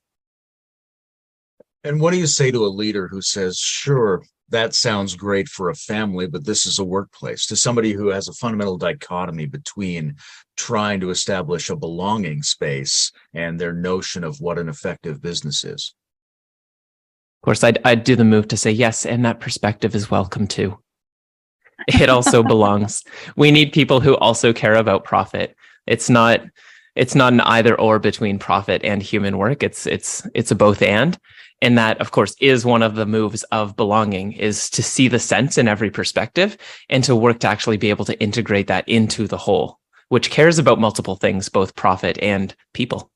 And 1.84 2.00
what 2.00 2.12
do 2.12 2.18
you 2.18 2.26
say 2.26 2.50
to 2.50 2.64
a 2.64 2.68
leader 2.68 3.08
who 3.08 3.22
says, 3.22 3.58
sure, 3.58 4.22
that 4.50 4.74
sounds 4.74 5.14
great 5.14 5.48
for 5.48 5.68
a 5.68 5.74
family, 5.74 6.26
but 6.26 6.44
this 6.44 6.66
is 6.66 6.78
a 6.78 6.84
workplace, 6.84 7.46
to 7.46 7.56
somebody 7.56 7.92
who 7.92 8.08
has 8.08 8.28
a 8.28 8.32
fundamental 8.32 8.78
dichotomy 8.78 9.46
between 9.46 10.16
trying 10.56 11.00
to 11.00 11.10
establish 11.10 11.68
a 11.68 11.76
belonging 11.76 12.42
space 12.42 13.12
and 13.34 13.60
their 13.60 13.72
notion 13.72 14.24
of 14.24 14.40
what 14.40 14.58
an 14.58 14.68
effective 14.68 15.20
business 15.20 15.64
is? 15.64 15.94
Of 17.40 17.44
course, 17.44 17.62
I'd, 17.62 17.78
I'd 17.84 18.04
do 18.04 18.16
the 18.16 18.24
move 18.24 18.48
to 18.48 18.56
say 18.56 18.70
yes, 18.70 19.06
and 19.06 19.24
that 19.24 19.40
perspective 19.40 19.94
is 19.94 20.10
welcome 20.10 20.46
too. 20.46 20.78
it 21.86 22.08
also 22.08 22.42
belongs. 22.54 23.04
We 23.36 23.50
need 23.50 23.72
people 23.72 24.00
who 24.00 24.16
also 24.16 24.52
care 24.52 24.74
about 24.74 25.04
profit. 25.04 25.54
It's 25.86 26.10
not 26.10 26.40
it's 26.96 27.14
not 27.14 27.32
an 27.32 27.40
either 27.42 27.80
or 27.80 28.00
between 28.00 28.40
profit 28.40 28.82
and 28.82 29.00
human 29.00 29.38
work. 29.38 29.62
It's 29.62 29.86
it's 29.86 30.26
it's 30.34 30.50
a 30.50 30.56
both 30.56 30.82
and. 30.82 31.16
And 31.60 31.76
that, 31.76 32.00
of 32.00 32.12
course, 32.12 32.36
is 32.40 32.64
one 32.64 32.82
of 32.82 32.94
the 32.94 33.06
moves 33.06 33.42
of 33.44 33.76
belonging 33.76 34.32
is 34.32 34.70
to 34.70 34.82
see 34.82 35.08
the 35.08 35.18
sense 35.18 35.58
in 35.58 35.66
every 35.66 35.90
perspective 35.90 36.56
and 36.88 37.02
to 37.04 37.16
work 37.16 37.40
to 37.40 37.48
actually 37.48 37.78
be 37.78 37.90
able 37.90 38.04
to 38.04 38.20
integrate 38.20 38.68
that 38.68 38.88
into 38.88 39.26
the 39.26 39.36
whole, 39.36 39.80
which 40.08 40.30
cares 40.30 40.58
about 40.58 40.78
multiple 40.78 41.16
things, 41.16 41.48
both 41.48 41.74
profit 41.74 42.16
and 42.22 42.54
people. 42.74 43.10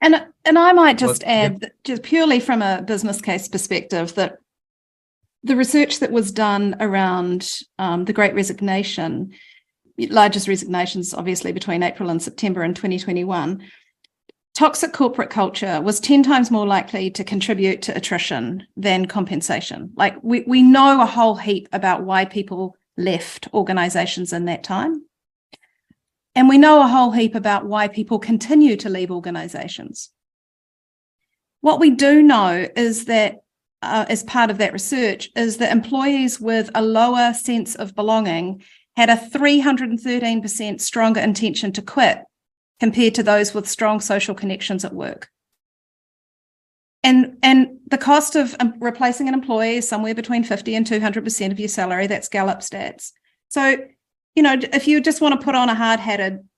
And 0.00 0.26
and 0.44 0.58
I 0.58 0.72
might 0.72 0.96
just 0.96 1.22
Well, 1.24 1.34
yeah. 1.34 1.42
add, 1.42 1.60
that 1.60 1.72
just 1.84 2.02
purely 2.02 2.40
from 2.40 2.62
a 2.62 2.82
business 2.82 3.20
case 3.20 3.48
perspective, 3.48 4.14
that 4.14 4.38
the 5.42 5.56
research 5.56 6.00
that 6.00 6.12
was 6.12 6.32
done 6.32 6.76
around 6.80 7.50
um, 7.78 8.04
the 8.04 8.12
Great 8.12 8.34
Resignation, 8.34 9.34
largest 9.98 10.48
resignations, 10.48 11.12
obviously 11.12 11.52
between 11.52 11.82
April 11.82 12.10
and 12.10 12.22
September 12.22 12.62
in 12.62 12.74
2021, 12.74 13.62
toxic 14.58 14.92
corporate 14.92 15.30
culture 15.30 15.80
was 15.80 16.00
10 16.00 16.24
times 16.24 16.50
more 16.50 16.66
likely 16.66 17.12
to 17.12 17.22
contribute 17.22 17.80
to 17.80 17.96
attrition 17.96 18.66
than 18.76 19.06
compensation. 19.06 19.92
Like 19.94 20.16
we 20.20 20.40
we 20.48 20.62
know 20.62 21.00
a 21.00 21.06
whole 21.06 21.36
heap 21.36 21.68
about 21.72 22.02
why 22.02 22.24
people 22.24 22.76
left 22.96 23.46
organizations 23.54 24.32
in 24.32 24.46
that 24.46 24.64
time. 24.64 25.04
And 26.34 26.48
we 26.48 26.58
know 26.58 26.82
a 26.82 26.88
whole 26.88 27.12
heap 27.12 27.36
about 27.36 27.66
why 27.66 27.86
people 27.86 28.18
continue 28.18 28.74
to 28.78 28.88
leave 28.88 29.12
organizations. 29.12 30.10
What 31.60 31.78
we 31.78 31.90
do 31.90 32.20
know 32.20 32.66
is 32.74 33.04
that, 33.04 33.42
uh, 33.82 34.06
as 34.08 34.24
part 34.24 34.50
of 34.50 34.58
that 34.58 34.72
research, 34.72 35.30
is 35.36 35.58
that 35.58 35.70
employees 35.70 36.40
with 36.40 36.68
a 36.74 36.82
lower 36.82 37.32
sense 37.32 37.76
of 37.76 37.94
belonging 37.94 38.64
had 38.96 39.08
a 39.08 39.16
313% 39.16 40.80
stronger 40.80 41.20
intention 41.20 41.70
to 41.74 41.82
quit 41.82 42.18
compared 42.80 43.14
to 43.16 43.22
those 43.22 43.54
with 43.54 43.68
strong 43.68 44.00
social 44.00 44.34
connections 44.34 44.84
at 44.84 44.94
work. 44.94 45.28
And, 47.02 47.38
and 47.42 47.78
the 47.86 47.98
cost 47.98 48.36
of 48.36 48.56
um, 48.60 48.74
replacing 48.80 49.28
an 49.28 49.34
employee 49.34 49.76
is 49.76 49.88
somewhere 49.88 50.14
between 50.14 50.44
50 50.44 50.74
and 50.74 50.86
200% 50.86 51.52
of 51.52 51.60
your 51.60 51.68
salary. 51.68 52.06
That's 52.06 52.28
Gallup 52.28 52.58
stats. 52.58 53.12
So 53.48 53.78
you 54.38 54.42
know, 54.42 54.56
if 54.72 54.86
you 54.86 55.00
just 55.00 55.20
want 55.20 55.38
to 55.38 55.44
put 55.44 55.56
on 55.56 55.68
a 55.68 55.74
hard-headed 55.74 56.48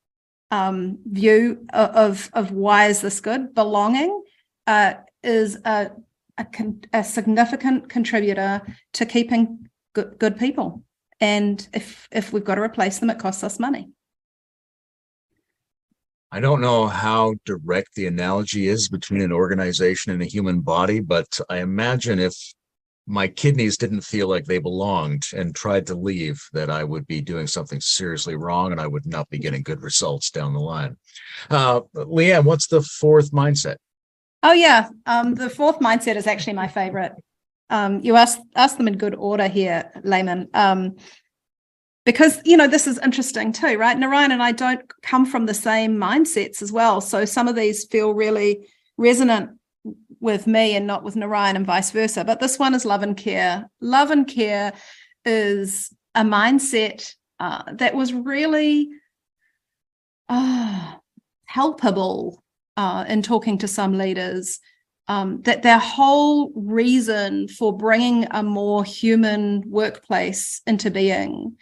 um, 0.51 0.99
view 1.03 1.65
of 1.73 2.29
of 2.33 2.51
why 2.51 2.85
is 2.85 3.01
this 3.01 3.19
good, 3.19 3.55
belonging 3.55 4.23
uh, 4.67 4.93
is 5.23 5.57
a 5.65 5.89
a, 6.37 6.45
con- 6.45 6.83
a 6.93 7.03
significant 7.03 7.89
contributor 7.89 8.61
to 8.93 9.05
keeping 9.07 9.67
good, 9.93 10.19
good 10.19 10.37
people. 10.37 10.83
And 11.19 11.67
if 11.73 12.07
if 12.11 12.31
we've 12.31 12.43
got 12.43 12.55
to 12.55 12.61
replace 12.61 12.99
them, 12.99 13.09
it 13.09 13.17
costs 13.17 13.43
us 13.43 13.59
money. 13.59 13.89
I 16.31 16.39
don't 16.39 16.61
know 16.61 16.87
how 16.87 17.35
direct 17.45 17.95
the 17.95 18.07
analogy 18.07 18.67
is 18.67 18.87
between 18.87 19.21
an 19.21 19.33
organization 19.33 20.13
and 20.13 20.21
a 20.21 20.25
human 20.25 20.61
body, 20.61 21.01
but 21.01 21.39
I 21.49 21.57
imagine 21.57 22.19
if 22.19 22.33
my 23.05 23.27
kidneys 23.27 23.75
didn't 23.75 24.01
feel 24.01 24.29
like 24.29 24.45
they 24.45 24.59
belonged 24.59 25.23
and 25.35 25.53
tried 25.53 25.85
to 25.87 25.95
leave, 25.95 26.41
that 26.53 26.69
I 26.69 26.85
would 26.85 27.05
be 27.05 27.19
doing 27.19 27.47
something 27.47 27.81
seriously 27.81 28.35
wrong 28.35 28.71
and 28.71 28.79
I 28.79 28.87
would 28.87 29.05
not 29.05 29.29
be 29.29 29.39
getting 29.39 29.63
good 29.63 29.81
results 29.81 30.31
down 30.31 30.53
the 30.53 30.59
line. 30.59 30.95
Uh, 31.49 31.81
Leanne, 31.95 32.45
what's 32.45 32.67
the 32.67 32.81
fourth 32.81 33.31
mindset? 33.31 33.75
Oh 34.43 34.53
yeah, 34.53 34.89
um, 35.05 35.35
the 35.35 35.49
fourth 35.49 35.79
mindset 35.79 36.15
is 36.15 36.27
actually 36.27 36.53
my 36.53 36.67
favorite. 36.67 37.13
Um, 37.69 38.01
you 38.01 38.15
asked 38.15 38.41
asked 38.55 38.77
them 38.77 38.87
in 38.87 38.97
good 38.97 39.15
order 39.15 39.47
here, 39.47 39.91
Layman, 40.03 40.49
um, 40.53 40.95
because 42.05 42.41
you 42.45 42.57
know 42.57 42.67
this 42.67 42.87
is 42.87 42.99
interesting 42.99 43.51
too, 43.51 43.77
right? 43.77 43.97
Naryan 43.97 44.31
and 44.31 44.41
I 44.41 44.51
don't 44.51 44.81
come 45.01 45.25
from 45.25 45.45
the 45.45 45.53
same 45.53 45.97
mindsets 45.97 46.61
as 46.61 46.71
well, 46.71 47.01
so 47.01 47.25
some 47.25 47.47
of 47.47 47.55
these 47.55 47.85
feel 47.85 48.13
really 48.13 48.67
resonant 48.97 49.51
with 50.19 50.45
me 50.45 50.75
and 50.75 50.85
not 50.85 51.03
with 51.03 51.15
Naryan 51.15 51.55
and 51.55 51.65
vice 51.65 51.91
versa. 51.91 52.23
But 52.23 52.39
this 52.39 52.59
one 52.59 52.73
is 52.73 52.85
love 52.85 53.03
and 53.03 53.17
care. 53.17 53.69
Love 53.79 54.11
and 54.11 54.27
care 54.27 54.73
is 55.25 55.91
a 56.15 56.21
mindset 56.21 57.13
uh, 57.39 57.63
that 57.73 57.95
was 57.95 58.13
really 58.13 58.89
uh, 60.29 60.95
helpable 61.49 62.37
uh, 62.77 63.05
in 63.07 63.21
talking 63.21 63.57
to 63.59 63.67
some 63.67 63.97
leaders 63.97 64.59
um, 65.07 65.41
that 65.41 65.63
their 65.63 65.79
whole 65.79 66.51
reason 66.55 67.47
for 67.47 67.75
bringing 67.75 68.27
a 68.31 68.43
more 68.43 68.83
human 68.83 69.63
workplace 69.69 70.61
into 70.65 70.89
being, 70.89 71.57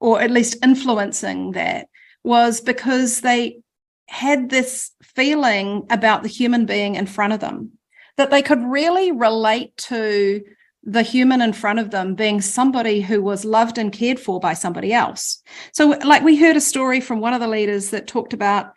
or 0.00 0.20
at 0.20 0.30
least 0.30 0.62
influencing 0.62 1.52
that, 1.52 1.88
was 2.24 2.60
because 2.60 3.20
they 3.20 3.60
had 4.08 4.50
this 4.50 4.90
feeling 5.02 5.86
about 5.90 6.22
the 6.22 6.28
human 6.28 6.66
being 6.66 6.94
in 6.94 7.06
front 7.06 7.32
of 7.32 7.40
them 7.40 7.72
that 8.16 8.30
they 8.30 8.42
could 8.42 8.62
really 8.62 9.10
relate 9.10 9.74
to 9.76 10.42
the 10.84 11.02
human 11.02 11.40
in 11.40 11.52
front 11.52 11.78
of 11.78 11.90
them 11.90 12.14
being 12.14 12.40
somebody 12.40 13.00
who 13.00 13.22
was 13.22 13.44
loved 13.44 13.78
and 13.78 13.92
cared 13.92 14.18
for 14.18 14.38
by 14.40 14.52
somebody 14.52 14.92
else. 14.92 15.42
So, 15.72 15.90
like, 16.04 16.22
we 16.22 16.36
heard 16.36 16.56
a 16.56 16.60
story 16.60 17.00
from 17.00 17.20
one 17.20 17.32
of 17.32 17.40
the 17.40 17.48
leaders 17.48 17.90
that 17.90 18.06
talked 18.06 18.32
about 18.32 18.72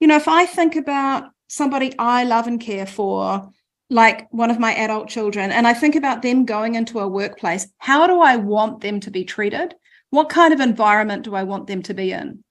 you 0.00 0.06
know, 0.06 0.16
if 0.16 0.28
I 0.28 0.46
think 0.46 0.76
about 0.76 1.30
somebody 1.48 1.92
I 1.98 2.24
love 2.24 2.46
and 2.46 2.60
care 2.60 2.86
for, 2.86 3.50
like 3.90 4.32
one 4.32 4.50
of 4.50 4.58
my 4.58 4.74
adult 4.74 5.08
children, 5.08 5.50
and 5.50 5.66
I 5.66 5.74
think 5.74 5.96
about 5.96 6.22
them 6.22 6.44
going 6.44 6.74
into 6.74 7.00
a 7.00 7.08
workplace, 7.08 7.66
how 7.78 8.06
do 8.06 8.20
I 8.20 8.36
want 8.36 8.80
them 8.80 9.00
to 9.00 9.10
be 9.10 9.24
treated? 9.24 9.74
What 10.10 10.28
kind 10.28 10.52
of 10.52 10.60
environment 10.60 11.24
do 11.24 11.34
I 11.34 11.42
want 11.42 11.66
them 11.66 11.82
to 11.84 11.94
be 11.94 12.12
in? 12.12 12.42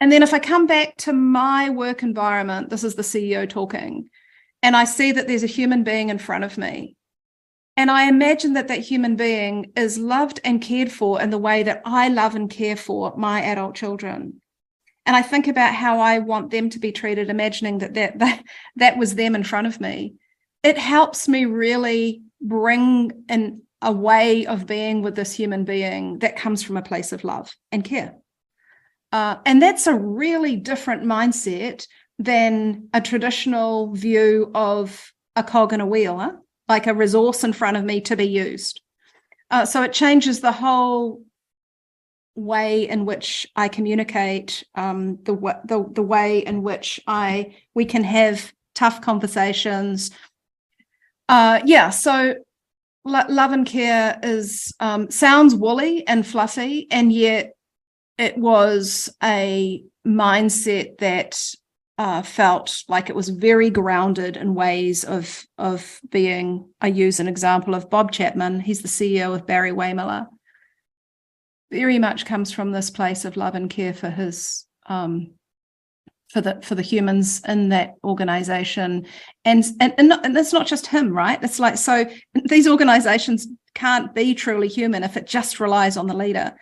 And 0.00 0.12
then 0.12 0.22
if 0.22 0.32
I 0.32 0.38
come 0.38 0.66
back 0.66 0.96
to 0.98 1.12
my 1.12 1.70
work 1.70 2.02
environment, 2.02 2.70
this 2.70 2.84
is 2.84 2.94
the 2.94 3.02
CEO 3.02 3.48
talking, 3.48 4.08
and 4.62 4.76
I 4.76 4.84
see 4.84 5.12
that 5.12 5.26
there's 5.26 5.42
a 5.42 5.48
human 5.48 5.82
being 5.82 6.08
in 6.08 6.18
front 6.18 6.44
of 6.44 6.58
me. 6.58 6.96
And 7.76 7.90
I 7.90 8.08
imagine 8.08 8.54
that 8.54 8.68
that 8.68 8.80
human 8.80 9.16
being 9.16 9.72
is 9.76 9.98
loved 9.98 10.40
and 10.44 10.60
cared 10.60 10.90
for 10.90 11.20
in 11.20 11.30
the 11.30 11.38
way 11.38 11.62
that 11.62 11.82
I 11.84 12.08
love 12.08 12.34
and 12.34 12.50
care 12.50 12.76
for 12.76 13.14
my 13.16 13.42
adult 13.42 13.76
children 13.76 14.40
and 15.08 15.16
I 15.16 15.22
think 15.22 15.48
about 15.48 15.74
how 15.74 16.00
I 16.00 16.18
want 16.18 16.50
them 16.50 16.68
to 16.68 16.78
be 16.78 16.92
treated, 16.92 17.30
imagining 17.30 17.78
that 17.78 17.94
that 17.94 18.18
that, 18.18 18.44
that 18.76 18.98
was 18.98 19.14
them 19.14 19.34
in 19.34 19.42
front 19.42 19.66
of 19.66 19.80
me. 19.80 20.14
It 20.62 20.76
helps 20.76 21.26
me 21.26 21.46
really 21.46 22.20
bring 22.42 23.24
in 23.28 23.62
a 23.82 23.92
way 23.92 24.46
of 24.46 24.66
being 24.66 25.02
with 25.02 25.14
this 25.14 25.32
human 25.32 25.64
being 25.64 26.18
that 26.18 26.36
comes 26.36 26.62
from 26.62 26.76
a 26.76 26.82
place 26.82 27.12
of 27.12 27.24
love 27.24 27.54
and 27.70 27.84
care. 27.84 28.16
Uh, 29.12 29.36
and 29.46 29.62
that's 29.62 29.86
a 29.86 29.94
really 29.94 30.56
different 30.56 31.04
mindset 31.04 31.86
than 32.18 32.88
a 32.92 33.00
traditional 33.00 33.94
view 33.94 34.50
of 34.54 35.12
a 35.36 35.42
cog 35.42 35.72
and 35.72 35.80
a 35.80 35.86
wheel, 35.86 36.18
huh? 36.18 36.32
like 36.68 36.86
a 36.86 36.94
resource 36.94 37.44
in 37.44 37.52
front 37.52 37.76
of 37.76 37.84
me 37.84 38.00
to 38.02 38.16
be 38.16 38.26
used. 38.26 38.80
Uh, 39.50 39.64
so 39.64 39.82
it 39.82 39.92
changes 39.92 40.40
the 40.40 40.52
whole 40.52 41.22
way 42.34 42.88
in 42.88 43.04
which 43.06 43.46
I 43.56 43.68
communicate, 43.68 44.64
um, 44.74 45.16
the, 45.24 45.34
the 45.64 45.84
the 45.90 46.02
way 46.02 46.40
in 46.40 46.62
which 46.62 47.00
I 47.06 47.56
we 47.74 47.84
can 47.84 48.04
have 48.04 48.52
tough 48.74 49.00
conversations. 49.00 50.10
Uh, 51.28 51.60
yeah, 51.64 51.90
so 51.90 52.34
lo- 53.04 53.26
love 53.28 53.52
and 53.52 53.66
care 53.66 54.18
is 54.22 54.74
um, 54.80 55.10
sounds 55.10 55.54
woolly 55.54 56.06
and 56.06 56.26
fluffy, 56.26 56.86
and 56.90 57.12
yet 57.12 57.52
it 58.16 58.36
was 58.36 59.08
a 59.22 59.82
mindset 60.06 60.98
that 60.98 61.40
uh, 61.98 62.22
felt 62.22 62.84
like 62.88 63.10
it 63.10 63.16
was 63.16 63.28
very 63.28 63.70
grounded 63.70 64.36
in 64.36 64.54
ways 64.54 65.04
of 65.04 65.44
of 65.58 66.00
being. 66.10 66.68
I 66.80 66.88
use 66.88 67.20
an 67.20 67.28
example 67.28 67.74
of 67.74 67.90
Bob 67.90 68.12
Chapman. 68.12 68.60
He's 68.60 68.82
the 68.82 68.88
CEO 68.88 69.34
of 69.34 69.46
Barry-Wehmiller 69.46 70.26
very 71.70 71.98
much 71.98 72.24
comes 72.24 72.50
from 72.52 72.72
this 72.72 72.90
place 72.90 73.24
of 73.24 73.36
love 73.36 73.54
and 73.54 73.68
care 73.68 73.92
for 73.92 74.10
his 74.10 74.66
um, 74.86 75.32
for 76.28 76.40
the 76.40 76.60
for 76.62 76.74
the 76.74 76.82
humans 76.82 77.42
in 77.46 77.70
that 77.70 77.94
organization. 78.04 79.06
And 79.44 79.64
and 79.80 79.94
and, 79.98 80.08
not, 80.08 80.24
and 80.24 80.36
it's 80.36 80.52
not 80.52 80.66
just 80.66 80.86
him 80.86 81.12
right? 81.12 81.42
It's 81.42 81.58
like 81.58 81.78
so 81.78 82.06
these 82.44 82.68
organizations 82.68 83.46
can't 83.74 84.14
be 84.14 84.34
truly 84.34 84.68
human 84.68 85.04
if 85.04 85.16
it 85.16 85.26
just 85.26 85.60
relies 85.60 85.96
on 85.96 86.06
the 86.06 86.14
leader. 86.14 86.54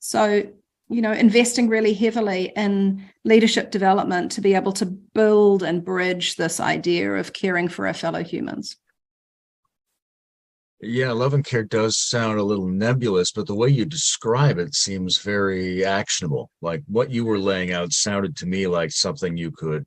So 0.00 0.44
you 0.90 1.00
know 1.00 1.12
investing 1.12 1.68
really 1.68 1.94
heavily 1.94 2.52
in 2.56 3.02
leadership 3.24 3.70
development 3.70 4.32
to 4.32 4.40
be 4.40 4.54
able 4.54 4.72
to 4.72 4.86
build 4.86 5.62
and 5.62 5.84
bridge 5.84 6.36
this 6.36 6.60
idea 6.60 7.14
of 7.14 7.32
caring 7.32 7.68
for 7.68 7.86
our 7.86 7.94
fellow 7.94 8.22
humans 8.22 8.76
Yeah, 10.80 11.12
love 11.12 11.34
and 11.34 11.44
care 11.44 11.64
does 11.64 11.98
sound 11.98 12.38
a 12.38 12.42
little 12.42 12.68
nebulous, 12.68 13.32
but 13.32 13.46
the 13.46 13.54
way 13.54 13.68
you 13.68 13.84
describe 13.84 14.58
it 14.58 14.74
seems 14.74 15.18
very 15.18 15.84
actionable. 15.84 16.50
Like 16.60 16.82
what 16.86 17.10
you 17.10 17.24
were 17.24 17.38
laying 17.38 17.72
out 17.72 17.92
sounded 17.92 18.36
to 18.36 18.46
me 18.46 18.66
like 18.66 18.90
something 18.90 19.36
you 19.36 19.50
could 19.50 19.86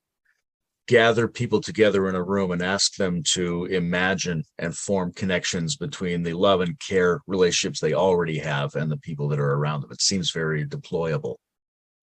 gather 0.88 1.28
people 1.28 1.60
together 1.60 2.08
in 2.08 2.16
a 2.16 2.24
room 2.24 2.52
and 2.52 2.62
ask 2.62 2.96
them 2.96 3.22
to 3.34 3.66
imagine 3.66 4.42
and 4.58 4.76
form 4.76 5.12
connections 5.14 5.76
between 5.76 6.24
the 6.24 6.34
love 6.34 6.62
and 6.62 6.80
care 6.80 7.20
relationships 7.28 7.80
they 7.80 7.94
already 7.94 8.40
have 8.40 8.74
and 8.76 8.90
the 8.90 8.98
people 8.98 9.28
that 9.28 9.40
are 9.40 9.54
around 9.54 9.82
them. 9.82 9.92
It 9.92 10.02
seems 10.02 10.32
very 10.32 10.66
deployable. 10.66 11.36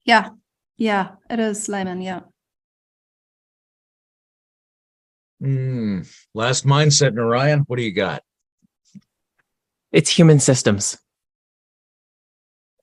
Yeah. 0.05 0.29
Yeah, 0.77 1.13
it 1.31 1.41
is, 1.41 1.69
Layman. 1.69 2.03
Yeah. 2.03 2.21
Mm, 5.43 6.07
last 6.35 6.67
mindset, 6.67 7.13
Naryan, 7.13 7.65
what 7.67 7.77
do 7.77 7.83
you 7.83 7.93
got? 7.93 8.23
It's 9.95 10.11
human 10.11 10.41
systems. 10.41 10.99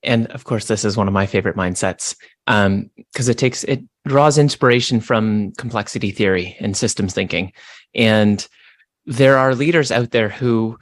And 0.02 0.26
of 0.28 0.44
course, 0.44 0.66
this 0.66 0.82
is 0.82 0.96
one 0.96 1.08
of 1.08 1.14
my 1.14 1.26
favorite 1.26 1.56
mindsets 1.56 2.16
because 2.46 3.28
um, 3.28 3.30
it 3.30 3.36
takes 3.36 3.64
it 3.64 3.82
draws 4.08 4.38
inspiration 4.38 4.98
from 4.98 5.52
complexity 5.58 6.10
theory 6.10 6.56
and 6.58 6.74
systems 6.74 7.12
thinking. 7.12 7.52
And 7.94 8.48
there 9.04 9.36
are 9.36 9.54
leaders 9.54 9.92
out 9.92 10.10
there 10.10 10.30
who 10.30 10.78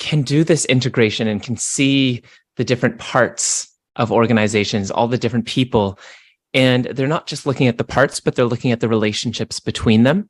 can 0.00 0.22
do 0.22 0.42
this 0.42 0.64
integration 0.64 1.28
and 1.28 1.40
can 1.40 1.56
see 1.56 2.22
the 2.56 2.64
different 2.64 2.98
parts 2.98 3.72
of 3.94 4.10
organizations, 4.10 4.90
all 4.90 5.06
the 5.06 5.16
different 5.16 5.46
people. 5.46 5.96
And 6.54 6.86
they're 6.86 7.06
not 7.06 7.28
just 7.28 7.46
looking 7.46 7.68
at 7.68 7.78
the 7.78 7.84
parts, 7.84 8.18
but 8.18 8.34
they're 8.34 8.46
looking 8.46 8.72
at 8.72 8.80
the 8.80 8.88
relationships 8.88 9.60
between 9.60 10.02
them 10.02 10.28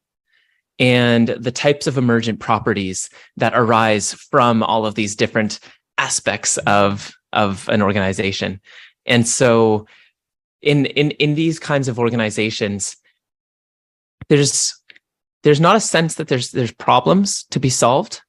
and 0.78 1.28
the 1.28 1.52
types 1.52 1.86
of 1.86 1.96
emergent 1.96 2.40
properties 2.40 3.08
that 3.36 3.52
arise 3.54 4.12
from 4.12 4.62
all 4.62 4.84
of 4.84 4.94
these 4.94 5.16
different 5.16 5.58
aspects 5.98 6.58
of, 6.58 7.12
of 7.32 7.68
an 7.68 7.82
organization. 7.82 8.60
And 9.06 9.26
so 9.26 9.86
in, 10.60 10.86
in, 10.86 11.12
in 11.12 11.34
these 11.34 11.58
kinds 11.58 11.88
of 11.88 11.98
organizations, 11.98 12.96
there's, 14.28 14.74
there's 15.42 15.60
not 15.60 15.76
a 15.76 15.80
sense 15.80 16.16
that 16.16 16.28
there's, 16.28 16.50
there's 16.50 16.72
problems 16.72 17.44
to 17.50 17.60
be 17.60 17.70
solved, 17.70 18.20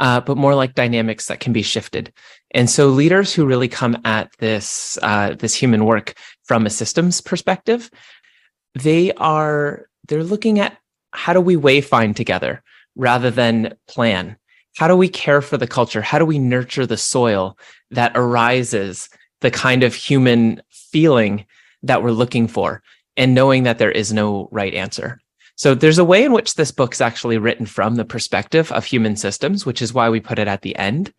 uh, 0.00 0.20
but 0.20 0.36
more 0.36 0.54
like 0.54 0.74
dynamics 0.74 1.26
that 1.26 1.40
can 1.40 1.52
be 1.52 1.62
shifted. 1.62 2.12
And 2.52 2.68
so 2.68 2.88
leaders 2.88 3.34
who 3.34 3.46
really 3.46 3.68
come 3.68 3.98
at 4.04 4.30
this, 4.38 4.98
uh, 5.02 5.34
this 5.34 5.54
human 5.54 5.84
work 5.84 6.14
from 6.44 6.66
a 6.66 6.70
systems 6.70 7.20
perspective, 7.20 7.90
they 8.74 9.12
are, 9.12 9.88
they're 10.08 10.24
looking 10.24 10.58
at 10.58 10.78
how 11.16 11.32
do 11.32 11.40
we 11.40 11.56
wayfind 11.56 12.14
together 12.14 12.62
rather 12.94 13.30
than 13.30 13.74
plan? 13.88 14.36
How 14.76 14.88
do 14.88 14.96
we 14.96 15.08
care 15.08 15.40
for 15.40 15.56
the 15.56 15.66
culture? 15.66 16.02
How 16.02 16.18
do 16.18 16.26
we 16.26 16.38
nurture 16.38 16.86
the 16.86 16.96
soil 16.96 17.58
that 17.90 18.12
arises 18.14 19.08
the 19.40 19.50
kind 19.50 19.82
of 19.82 19.94
human 19.94 20.62
feeling 20.70 21.46
that 21.82 22.02
we're 22.02 22.10
looking 22.10 22.46
for 22.46 22.82
and 23.16 23.34
knowing 23.34 23.62
that 23.62 23.78
there 23.78 23.90
is 23.90 24.12
no 24.12 24.48
right 24.52 24.74
answer? 24.74 25.18
So 25.56 25.74
there's 25.74 25.98
a 25.98 26.04
way 26.04 26.22
in 26.22 26.32
which 26.32 26.54
this 26.54 26.70
book's 26.70 27.00
actually 27.00 27.38
written 27.38 27.64
from 27.64 27.94
the 27.94 28.04
perspective 28.04 28.70
of 28.72 28.84
human 28.84 29.16
systems, 29.16 29.64
which 29.64 29.80
is 29.80 29.94
why 29.94 30.10
we 30.10 30.20
put 30.20 30.38
it 30.38 30.48
at 30.48 30.60
the 30.60 30.76
end. 30.76 31.14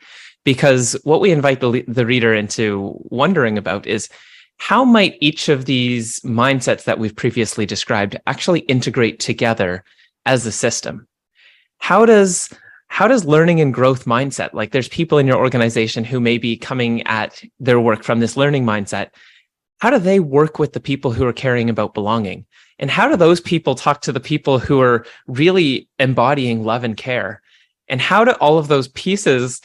Because 0.46 0.96
what 1.04 1.22
we 1.22 1.32
invite 1.32 1.60
the, 1.60 1.84
the 1.88 2.06
reader 2.06 2.36
into 2.36 2.96
wondering 3.06 3.58
about 3.58 3.88
is 3.88 4.10
how 4.58 4.84
might 4.84 5.18
each 5.22 5.50
of 5.50 5.66
these 5.66 6.20
mindsets 6.22 6.84
that 6.86 7.00
we've 7.00 7.16
previously 7.16 7.66
described 7.66 8.20
actually 8.28 8.62
integrate 8.62 9.20
together 9.20 9.84
as 10.26 10.46
a 10.46 10.52
system? 10.52 11.08
How 11.80 12.06
does 12.06 12.50
how 12.90 13.08
does 13.08 13.26
learning 13.26 13.62
and 13.62 13.74
growth 13.74 14.06
mindset 14.06 14.54
like 14.54 14.72
there's 14.72 14.88
people 14.88 15.18
in 15.18 15.28
your 15.28 15.38
organization 15.38 16.04
who 16.04 16.20
may 16.20 16.38
be 16.38 16.58
coming 16.58 17.06
at 17.06 17.44
their 17.60 17.80
work 17.80 18.04
from 18.04 18.20
this 18.20 18.38
learning 18.38 18.66
mindset 18.66 19.10
how 19.80 19.90
do 19.90 20.00
they 20.00 20.20
work 20.20 20.58
with 20.58 20.74
the 20.74 20.80
people 20.80 21.12
who 21.12 21.26
are 21.28 21.34
caring 21.34 21.70
about 21.70 21.94
belonging 21.94 22.46
and 22.80 22.90
how 22.90 23.08
do 23.08 23.16
those 23.16 23.42
people 23.42 23.76
talk 23.76 24.02
to 24.02 24.12
the 24.12 24.20
people 24.20 24.58
who 24.58 24.82
are 24.82 25.06
really 25.28 25.88
embodying 26.00 26.64
love 26.64 26.84
and 26.84 26.98
care 26.98 27.42
and 27.88 28.02
how 28.02 28.24
do 28.24 28.32
all 28.40 28.58
of 28.58 28.68
those 28.68 28.88
pieces 28.90 29.62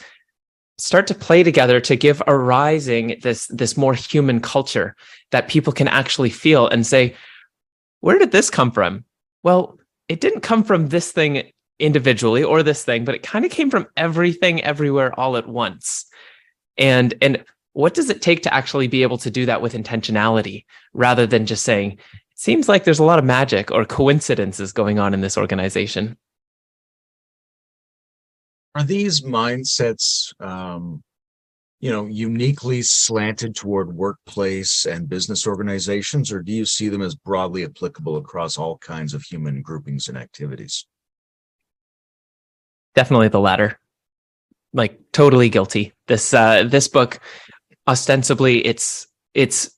start 0.77 1.07
to 1.07 1.15
play 1.15 1.43
together 1.43 1.79
to 1.79 1.95
give 1.95 2.21
arising 2.27 3.19
this 3.21 3.47
this 3.47 3.77
more 3.77 3.93
human 3.93 4.39
culture 4.39 4.95
that 5.31 5.47
people 5.47 5.73
can 5.73 5.87
actually 5.87 6.29
feel 6.29 6.67
and 6.67 6.85
say 6.85 7.15
where 8.01 8.19
did 8.19 8.31
this 8.31 8.49
come 8.49 8.71
from? 8.71 9.05
Well 9.43 9.79
it 10.07 10.19
didn't 10.19 10.41
come 10.41 10.63
from 10.63 10.89
this 10.89 11.11
thing 11.11 11.51
individually 11.79 12.43
or 12.43 12.63
this 12.63 12.83
thing 12.83 13.05
but 13.05 13.15
it 13.15 13.23
kind 13.23 13.45
of 13.45 13.51
came 13.51 13.69
from 13.69 13.87
everything 13.97 14.63
everywhere 14.63 15.17
all 15.19 15.37
at 15.37 15.47
once. 15.47 16.05
And 16.77 17.13
and 17.21 17.43
what 17.73 17.93
does 17.93 18.09
it 18.09 18.21
take 18.21 18.43
to 18.43 18.53
actually 18.53 18.87
be 18.87 19.03
able 19.03 19.17
to 19.19 19.31
do 19.31 19.45
that 19.45 19.61
with 19.61 19.73
intentionality 19.73 20.65
rather 20.93 21.27
than 21.27 21.45
just 21.45 21.63
saying 21.63 21.91
it 21.93 21.99
seems 22.39 22.67
like 22.67 22.83
there's 22.83 22.99
a 22.99 23.03
lot 23.03 23.19
of 23.19 23.25
magic 23.25 23.71
or 23.71 23.85
coincidences 23.85 24.71
going 24.71 24.97
on 24.97 25.13
in 25.13 25.21
this 25.21 25.37
organization 25.37 26.17
are 28.75 28.83
these 28.83 29.21
mindsets 29.21 30.33
um, 30.41 31.03
you 31.83 31.91
know 31.91 32.05
uniquely 32.05 32.81
slanted 32.81 33.53
toward 33.53 33.93
workplace 33.93 34.85
and 34.85 35.09
business 35.09 35.45
organizations 35.45 36.31
or 36.31 36.41
do 36.41 36.53
you 36.53 36.65
see 36.65 36.87
them 36.87 37.01
as 37.01 37.13
broadly 37.13 37.65
applicable 37.65 38.15
across 38.15 38.57
all 38.57 38.77
kinds 38.77 39.13
of 39.13 39.21
human 39.21 39.61
groupings 39.61 40.07
and 40.07 40.17
activities? 40.17 40.85
Definitely 42.95 43.27
the 43.27 43.41
latter. 43.41 43.79
Like 44.71 44.97
totally 45.11 45.49
guilty. 45.49 45.91
This 46.07 46.33
uh 46.33 46.63
this 46.63 46.87
book 46.87 47.19
ostensibly 47.85 48.65
it's 48.65 49.07
it's 49.33 49.71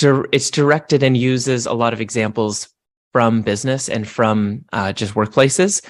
it's 0.00 0.50
directed 0.50 1.04
and 1.04 1.16
uses 1.16 1.66
a 1.66 1.72
lot 1.72 1.92
of 1.92 2.00
examples 2.00 2.68
from 3.12 3.42
business 3.42 3.88
and 3.88 4.06
from 4.06 4.64
uh, 4.72 4.92
just 4.92 5.14
workplaces 5.14 5.80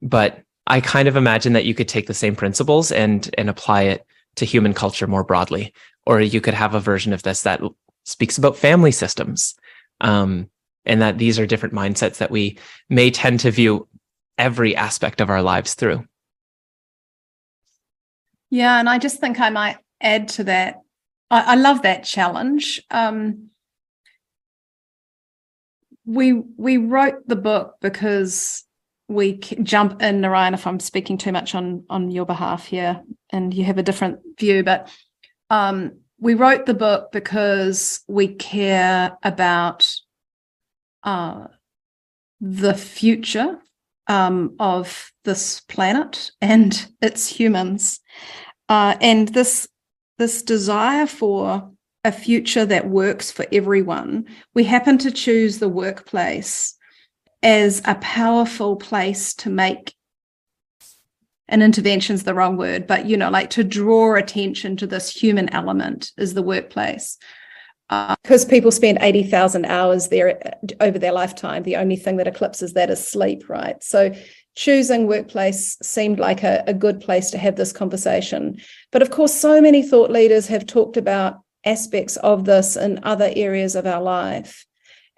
but 0.00 0.43
I 0.66 0.80
kind 0.80 1.08
of 1.08 1.16
imagine 1.16 1.52
that 1.52 1.64
you 1.64 1.74
could 1.74 1.88
take 1.88 2.06
the 2.06 2.14
same 2.14 2.36
principles 2.36 2.90
and 2.90 3.32
and 3.36 3.50
apply 3.50 3.82
it 3.82 4.06
to 4.36 4.44
human 4.44 4.74
culture 4.74 5.06
more 5.06 5.24
broadly, 5.24 5.72
or 6.06 6.20
you 6.20 6.40
could 6.40 6.54
have 6.54 6.74
a 6.74 6.80
version 6.80 7.12
of 7.12 7.22
this 7.22 7.42
that 7.42 7.60
speaks 8.04 8.38
about 8.38 8.56
family 8.56 8.92
systems, 8.92 9.54
um, 10.00 10.48
and 10.84 11.00
that 11.02 11.18
these 11.18 11.38
are 11.38 11.46
different 11.46 11.74
mindsets 11.74 12.18
that 12.18 12.30
we 12.30 12.58
may 12.88 13.10
tend 13.10 13.40
to 13.40 13.50
view 13.50 13.88
every 14.38 14.74
aspect 14.74 15.20
of 15.20 15.30
our 15.30 15.42
lives 15.42 15.74
through. 15.74 16.04
Yeah, 18.50 18.78
and 18.78 18.88
I 18.88 18.98
just 18.98 19.20
think 19.20 19.40
I 19.40 19.50
might 19.50 19.78
add 20.00 20.28
to 20.28 20.44
that. 20.44 20.80
I, 21.30 21.52
I 21.52 21.54
love 21.56 21.82
that 21.82 22.04
challenge. 22.04 22.82
Um, 22.90 23.50
we 26.06 26.32
we 26.32 26.76
wrote 26.76 27.26
the 27.26 27.36
book 27.36 27.76
because 27.80 28.64
we 29.08 29.34
jump 29.38 30.02
in, 30.02 30.20
Naryan, 30.20 30.54
if 30.54 30.66
I'm 30.66 30.80
speaking 30.80 31.18
too 31.18 31.32
much 31.32 31.54
on 31.54 31.84
on 31.90 32.10
your 32.10 32.26
behalf 32.26 32.66
here, 32.66 33.02
and 33.30 33.52
you 33.52 33.64
have 33.64 33.78
a 33.78 33.82
different 33.82 34.20
view, 34.38 34.62
but 34.62 34.88
um, 35.50 35.98
we 36.18 36.34
wrote 36.34 36.66
the 36.66 36.74
book 36.74 37.12
because 37.12 38.00
we 38.08 38.28
care 38.28 39.16
about 39.22 39.92
uh, 41.02 41.46
the 42.40 42.74
future 42.74 43.58
um, 44.06 44.56
of 44.58 45.12
this 45.24 45.60
planet 45.60 46.30
and 46.40 46.86
its 47.02 47.28
humans, 47.28 48.00
uh, 48.68 48.96
and 49.00 49.28
this 49.28 49.68
this 50.18 50.42
desire 50.42 51.06
for 51.06 51.70
a 52.04 52.12
future 52.12 52.66
that 52.66 52.88
works 52.88 53.30
for 53.30 53.46
everyone. 53.50 54.26
We 54.54 54.64
happen 54.64 54.98
to 54.98 55.10
choose 55.10 55.58
the 55.58 55.68
workplace 55.68 56.76
as 57.44 57.82
a 57.84 57.94
powerful 57.96 58.74
place 58.74 59.34
to 59.34 59.50
make 59.50 59.94
an 61.48 61.60
intervention's 61.60 62.24
the 62.24 62.34
wrong 62.34 62.56
word, 62.56 62.86
but 62.86 63.04
you 63.04 63.18
know, 63.18 63.30
like 63.30 63.50
to 63.50 63.62
draw 63.62 64.14
attention 64.14 64.76
to 64.78 64.86
this 64.86 65.14
human 65.14 65.50
element 65.50 66.10
is 66.16 66.32
the 66.32 66.42
workplace. 66.42 67.18
Because 67.90 68.46
uh, 68.46 68.48
people 68.48 68.70
spend 68.70 68.96
80,000 69.02 69.66
hours 69.66 70.08
there 70.08 70.40
uh, 70.46 70.74
over 70.80 70.98
their 70.98 71.12
lifetime. 71.12 71.62
The 71.62 71.76
only 71.76 71.96
thing 71.96 72.16
that 72.16 72.26
eclipses 72.26 72.72
that 72.72 72.88
is 72.88 73.06
sleep, 73.06 73.50
right? 73.50 73.80
So 73.84 74.14
choosing 74.56 75.06
workplace 75.06 75.76
seemed 75.82 76.18
like 76.18 76.42
a, 76.42 76.64
a 76.66 76.72
good 76.72 77.02
place 77.02 77.30
to 77.32 77.38
have 77.38 77.56
this 77.56 77.72
conversation. 77.72 78.58
But 78.90 79.02
of 79.02 79.10
course, 79.10 79.34
so 79.34 79.60
many 79.60 79.82
thought 79.82 80.10
leaders 80.10 80.46
have 80.46 80.66
talked 80.66 80.96
about 80.96 81.40
aspects 81.66 82.16
of 82.16 82.46
this 82.46 82.74
in 82.74 83.00
other 83.02 83.30
areas 83.36 83.76
of 83.76 83.86
our 83.86 84.02
life. 84.02 84.64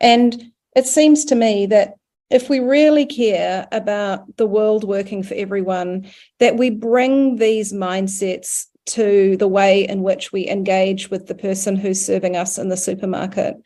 And 0.01 0.51
it 0.75 0.87
seems 0.87 1.25
to 1.27 1.37
me 1.37 1.67
that 1.67 1.95
if 2.31 2.49
we 2.49 2.59
really 2.59 3.07
care 3.07 3.69
about 3.71 4.37
the 4.37 4.47
world 4.47 4.85
working 4.85 5.23
for 5.23 5.35
everyone, 5.35 6.11
that 6.41 6.57
we 6.57 6.71
bring 6.71 7.37
these 7.37 7.73
mindsets 7.73 8.67
to 8.87 9.37
the 9.37 9.49
way 9.49 9.87
in 9.87 10.03
which 10.03 10.33
we 10.33 10.49
engage 10.49 11.11
with 11.11 11.27
the 11.27 11.35
person 11.35 11.77
who's 11.77 12.05
serving 12.05 12.37
us 12.37 12.59
in 12.59 12.69
the 12.69 12.77
supermarket 12.77 13.57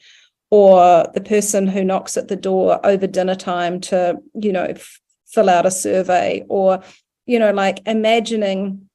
or 0.50 1.06
the 1.14 1.20
person 1.20 1.66
who 1.66 1.84
knocks 1.84 2.16
at 2.16 2.28
the 2.28 2.36
door 2.36 2.84
over 2.84 3.06
dinner 3.06 3.34
time 3.34 3.80
to, 3.80 4.16
you 4.34 4.52
know, 4.52 4.64
f- 4.64 5.00
fill 5.26 5.48
out 5.48 5.66
a 5.66 5.70
survey 5.70 6.44
or, 6.48 6.82
you 7.26 7.38
know, 7.38 7.52
like 7.52 7.80
imagining 7.86 8.88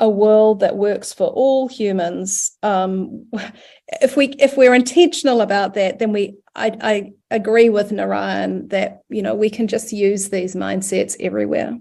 a 0.00 0.08
world 0.08 0.60
that 0.60 0.76
works 0.76 1.12
for 1.12 1.26
all 1.28 1.68
humans 1.68 2.56
um, 2.62 3.26
if 4.00 4.16
we 4.16 4.28
if 4.38 4.56
we're 4.56 4.74
intentional 4.74 5.42
about 5.42 5.74
that 5.74 5.98
then 5.98 6.10
we 6.10 6.34
I, 6.54 6.76
I 6.80 7.12
agree 7.30 7.68
with 7.68 7.90
Naryan 7.90 8.70
that 8.70 9.02
you 9.08 9.22
know 9.22 9.34
we 9.34 9.50
can 9.50 9.66
just 9.66 9.92
use 9.92 10.28
these 10.28 10.54
mindsets 10.54 11.16
everywhere. 11.18 11.78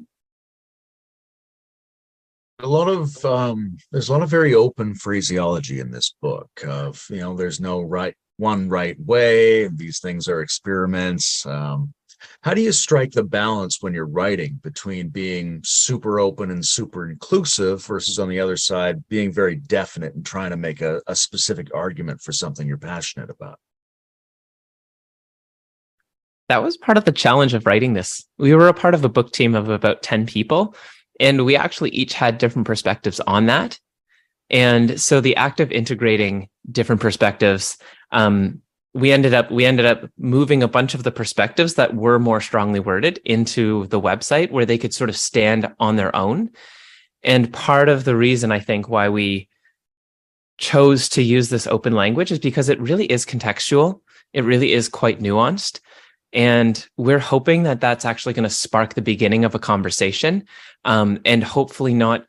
A 2.60 2.68
lot 2.68 2.88
of 2.88 3.24
um, 3.26 3.78
there's 3.92 4.10
a 4.10 4.14
lot 4.14 4.24
of 4.24 4.30
very 4.30 4.54
open 4.54 4.96
phraseology 4.96 5.80
in 5.80 5.92
this 5.92 6.16
book. 6.22 6.50
Of 6.66 7.06
you 7.10 7.18
know, 7.18 7.36
there's 7.36 7.60
no 7.60 7.82
right 7.82 8.16
one 8.38 8.70
right 8.70 9.00
way. 9.00 9.68
These 9.68 10.00
things 10.00 10.28
are 10.28 10.42
experiments. 10.42 11.46
Um, 11.46 11.94
how 12.42 12.54
do 12.54 12.62
you 12.62 12.72
strike 12.72 13.12
the 13.12 13.24
balance 13.24 13.80
when 13.82 13.94
you're 13.94 14.06
writing 14.06 14.60
between 14.64 15.10
being 15.10 15.62
super 15.66 16.20
open 16.20 16.52
and 16.52 16.66
super 16.66 17.10
inclusive 17.10 17.84
versus 17.86 18.18
on 18.18 18.30
the 18.30 18.40
other 18.40 18.56
side 18.56 19.08
being 19.10 19.32
very 19.32 19.58
definite 19.58 20.16
and 20.16 20.26
trying 20.26 20.52
to 20.52 20.58
make 20.58 20.82
a, 20.82 21.02
a 21.08 21.16
specific 21.16 21.68
argument 21.76 22.22
for 22.22 22.32
something 22.32 22.66
you're 22.66 22.78
passionate 22.78 23.30
about? 23.30 23.60
That 26.54 26.62
was 26.62 26.78
part 26.78 27.00
of 27.00 27.06
the 27.06 27.12
challenge 27.12 27.56
of 27.56 27.66
writing 27.66 27.94
this. 27.94 28.24
We 28.38 28.54
were 28.54 28.68
a 28.68 28.76
part 28.76 28.94
of 28.94 29.04
a 29.04 29.10
book 29.10 29.32
team 29.32 29.56
of 29.56 29.70
about 29.70 30.04
10 30.04 30.28
people, 30.28 30.76
and 31.20 31.46
we 31.46 31.56
actually 31.56 31.89
each 31.89 32.13
had 32.13 32.38
different 32.38 32.68
perspectives 32.68 33.20
on 33.22 33.48
that. 33.48 33.80
And 34.52 35.02
so 35.02 35.20
the 35.20 35.36
act 35.36 35.60
of 35.60 35.72
integrating 35.72 36.50
different 36.72 37.02
perspectives 37.02 37.80
um, 38.12 38.62
we 38.94 39.12
ended 39.12 39.34
up 39.34 39.50
we 39.50 39.66
ended 39.66 39.88
up 39.88 40.08
moving 40.20 40.62
a 40.62 40.68
bunch 40.68 40.94
of 40.94 41.02
the 41.02 41.12
perspectives 41.12 41.74
that 41.74 41.96
were 41.96 42.20
more 42.20 42.39
strongly 42.39 42.80
worded 42.80 43.20
into 43.26 43.88
the 43.88 44.00
website 44.00 44.52
where 44.52 44.68
they 44.68 44.78
could 44.78 44.94
sort 44.94 45.10
of 45.10 45.18
stand 45.18 45.74
on 45.80 45.96
their 45.96 46.16
own 46.16 46.52
and 47.24 47.52
part 47.52 47.89
of 47.89 48.04
the 48.04 48.16
reason 48.16 48.52
i 48.52 48.60
think 48.60 48.88
why 48.88 49.10
we 49.10 49.50
chose 50.60 51.10
to 51.10 51.24
use 51.24 51.50
this 51.50 51.66
open 51.66 51.94
language 51.94 52.32
is 52.32 52.38
because 52.38 52.70
it 52.70 52.80
really 52.80 53.12
is 53.12 53.26
contextual 53.26 54.02
it 54.32 54.44
really 54.44 54.72
is 54.72 54.88
quite 54.88 55.20
nuanced 55.20 55.80
and 56.34 56.88
we're 56.98 57.19
hoping 57.19 57.63
that 57.63 57.80
that's 57.80 58.06
actually 58.06 58.34
going 58.34 58.43
to 58.43 58.50
spark 58.50 58.93
the 58.93 59.02
beginning 59.02 59.46
of 59.46 59.56
a 59.56 59.60
conversation 59.60 60.46
um, 60.84 61.19
and 61.26 61.43
hopefully 61.43 61.93
not 61.93 62.26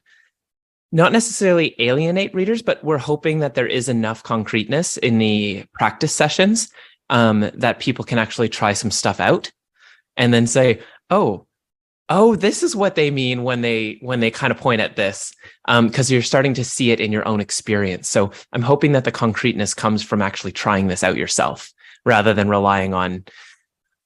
not 0.92 1.12
necessarily 1.12 1.74
alienate 1.80 2.32
readers, 2.36 2.62
but 2.62 2.82
we're 2.84 2.98
hoping 2.98 3.40
that 3.40 3.54
there 3.54 3.66
is 3.66 3.88
enough 3.88 4.22
concreteness 4.22 4.96
in 4.98 5.18
the 5.18 5.64
practice 5.74 6.14
sessions 6.14 6.68
um, 7.10 7.50
that 7.52 7.80
people 7.80 8.04
can 8.04 8.16
actually 8.16 8.48
try 8.48 8.72
some 8.72 8.92
stuff 8.92 9.18
out 9.18 9.50
and 10.16 10.32
then 10.32 10.46
say, 10.46 10.80
oh, 11.10 11.48
oh, 12.08 12.36
this 12.36 12.62
is 12.62 12.76
what 12.76 12.94
they 12.94 13.10
mean 13.10 13.42
when 13.42 13.60
they 13.60 13.98
when 14.02 14.20
they 14.20 14.30
kind 14.30 14.52
of 14.52 14.58
point 14.58 14.80
at 14.80 14.94
this, 14.94 15.34
because 15.66 16.10
um, 16.10 16.12
you're 16.12 16.22
starting 16.22 16.54
to 16.54 16.64
see 16.64 16.92
it 16.92 17.00
in 17.00 17.10
your 17.10 17.26
own 17.26 17.40
experience. 17.40 18.08
So 18.08 18.30
I'm 18.52 18.62
hoping 18.62 18.92
that 18.92 19.04
the 19.04 19.10
concreteness 19.10 19.74
comes 19.74 20.02
from 20.02 20.22
actually 20.22 20.52
trying 20.52 20.86
this 20.86 21.02
out 21.02 21.16
yourself 21.16 21.72
rather 22.04 22.34
than 22.34 22.48
relying 22.48 22.94
on, 22.94 23.24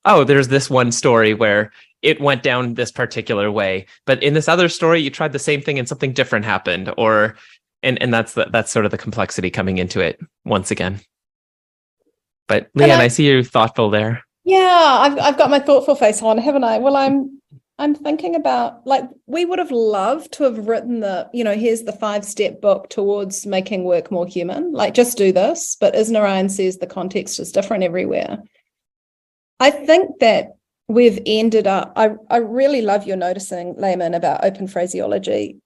oh, 0.08 0.24
there's 0.24 0.48
this 0.48 0.68
one 0.68 0.90
story 0.90 1.34
where 1.34 1.70
it 2.02 2.20
went 2.20 2.42
down 2.42 2.74
this 2.74 2.90
particular 2.90 3.50
way. 3.50 3.86
But 4.06 4.22
in 4.22 4.34
this 4.34 4.48
other 4.48 4.68
story 4.68 5.00
you 5.00 5.10
tried 5.10 5.32
the 5.32 5.38
same 5.38 5.60
thing 5.60 5.78
and 5.78 5.88
something 5.88 6.12
different 6.12 6.44
happened 6.44 6.92
or 6.96 7.36
and 7.82 8.00
and 8.02 8.12
that's 8.12 8.34
the, 8.34 8.46
that's 8.50 8.72
sort 8.72 8.84
of 8.84 8.90
the 8.90 8.98
complexity 8.98 9.50
coming 9.50 9.78
into 9.78 10.00
it 10.00 10.18
once 10.44 10.70
again. 10.70 11.00
But 12.48 12.72
leanne 12.72 12.98
I, 12.98 13.04
I, 13.04 13.08
see 13.08 13.26
you 13.26 13.44
thoughtful 13.44 13.90
there. 13.90 14.24
Yeah 14.44 14.98
I've, 15.00 15.18
I've 15.18 15.38
got 15.38 15.50
my 15.50 15.58
thoughtful 15.58 15.94
face 15.94 16.22
on 16.22 16.38
haven't 16.38 16.64
i? 16.64 16.78
Well 16.78 16.96
i'm 16.96 17.40
i'm 17.80 17.94
thinking 17.94 18.34
about 18.34 18.84
like 18.86 19.04
we 19.26 19.44
would 19.44 19.60
have 19.60 19.70
loved 19.70 20.32
to 20.32 20.44
have 20.44 20.66
written 20.66 21.00
the 21.00 21.28
you 21.32 21.44
know 21.44 21.54
here's 21.54 21.82
the 21.82 21.92
five 21.92 22.24
step 22.24 22.60
book 22.60 22.88
towards 22.90 23.46
making 23.46 23.84
work 23.84 24.10
more 24.10 24.26
human. 24.26 24.72
Like 24.72 24.94
just 24.94 25.18
do 25.18 25.32
this. 25.32 25.76
But 25.80 25.94
as 25.94 26.10
naryan 26.10 26.50
says 26.50 26.78
the 26.78 26.86
context 26.86 27.40
is 27.40 27.52
different 27.52 27.84
everywhere 27.84 28.38
i 29.60 29.70
think 29.70 30.18
that 30.20 30.56
we've 30.88 31.20
ended 31.26 31.66
up 31.66 31.92
I, 31.96 32.12
I 32.30 32.38
really 32.38 32.82
love 32.82 33.06
your 33.06 33.16
noticing 33.16 33.74
layman 33.76 34.14
about 34.14 34.44
open 34.44 34.68
phraseology 34.68 35.56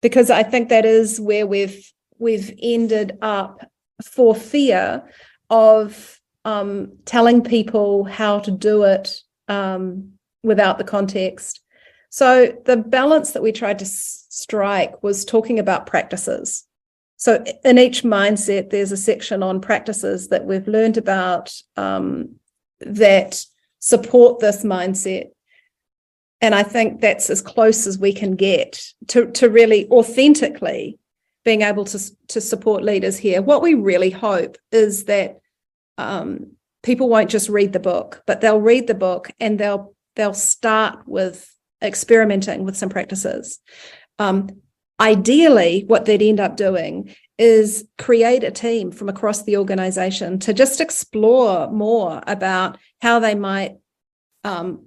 because 0.00 0.30
i 0.30 0.42
think 0.42 0.68
that 0.68 0.84
is 0.84 1.20
where 1.20 1.46
we've 1.46 1.92
we've 2.18 2.54
ended 2.62 3.18
up 3.20 3.60
for 4.02 4.34
fear 4.34 5.02
of 5.50 6.20
um, 6.44 6.92
telling 7.04 7.42
people 7.42 8.04
how 8.04 8.40
to 8.40 8.50
do 8.50 8.84
it 8.84 9.20
um, 9.48 10.12
without 10.42 10.78
the 10.78 10.84
context. 10.84 11.60
So 12.10 12.56
the 12.64 12.76
balance 12.76 13.32
that 13.32 13.42
we 13.42 13.52
tried 13.52 13.78
to 13.78 13.84
s- 13.84 14.26
strike 14.28 15.02
was 15.02 15.24
talking 15.24 15.58
about 15.58 15.86
practices. 15.86 16.64
So 17.16 17.44
in 17.64 17.78
each 17.78 18.02
mindset 18.02 18.70
there's 18.70 18.92
a 18.92 18.96
section 18.96 19.42
on 19.42 19.60
practices 19.60 20.28
that 20.28 20.44
we've 20.44 20.66
learned 20.66 20.96
about 20.96 21.52
um, 21.76 22.36
that 22.86 23.44
support 23.78 24.40
this 24.40 24.64
mindset. 24.64 25.30
And 26.40 26.54
I 26.54 26.62
think 26.62 27.00
that's 27.00 27.30
as 27.30 27.40
close 27.40 27.86
as 27.86 27.98
we 27.98 28.12
can 28.12 28.34
get 28.34 28.82
to, 29.08 29.30
to 29.32 29.48
really 29.48 29.88
authentically 29.90 30.98
being 31.44 31.62
able 31.62 31.84
to, 31.84 32.00
to 32.28 32.40
support 32.40 32.82
leaders 32.82 33.16
here. 33.16 33.42
What 33.42 33.62
we 33.62 33.74
really 33.74 34.10
hope 34.10 34.56
is 34.70 35.04
that 35.04 35.40
um, 35.98 36.52
people 36.82 37.08
won't 37.08 37.30
just 37.30 37.48
read 37.48 37.72
the 37.72 37.80
book, 37.80 38.22
but 38.26 38.40
they'll 38.40 38.60
read 38.60 38.86
the 38.86 38.94
book 38.94 39.30
and 39.40 39.58
they'll 39.58 39.94
they'll 40.14 40.34
start 40.34 41.00
with 41.06 41.48
experimenting 41.82 42.64
with 42.64 42.76
some 42.76 42.90
practices. 42.90 43.58
Um, 44.18 44.61
ideally, 45.00 45.84
what 45.86 46.04
they'd 46.04 46.22
end 46.22 46.40
up 46.40 46.56
doing 46.56 47.14
is 47.38 47.86
create 47.98 48.44
a 48.44 48.50
team 48.50 48.92
from 48.92 49.08
across 49.08 49.42
the 49.42 49.56
organization 49.56 50.38
to 50.40 50.52
just 50.52 50.80
explore 50.80 51.70
more 51.70 52.22
about 52.26 52.78
how 53.00 53.18
they 53.18 53.34
might 53.34 53.78
um, 54.44 54.86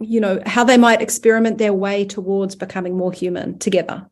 you 0.00 0.20
know 0.20 0.40
how 0.46 0.64
they 0.64 0.78
might 0.78 1.02
experiment 1.02 1.58
their 1.58 1.74
way 1.74 2.04
towards 2.04 2.56
becoming 2.56 2.96
more 2.96 3.12
human 3.12 3.58
together. 3.58 4.08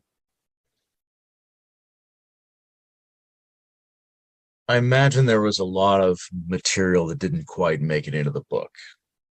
I 4.67 4.77
imagine 4.77 5.25
there 5.25 5.41
was 5.41 5.57
a 5.57 5.65
lot 5.65 5.99
of 5.99 6.19
material 6.47 7.07
that 7.07 7.17
didn't 7.17 7.47
quite 7.47 7.81
make 7.81 8.07
it 8.07 8.13
into 8.13 8.29
the 8.29 8.43
book 8.51 8.69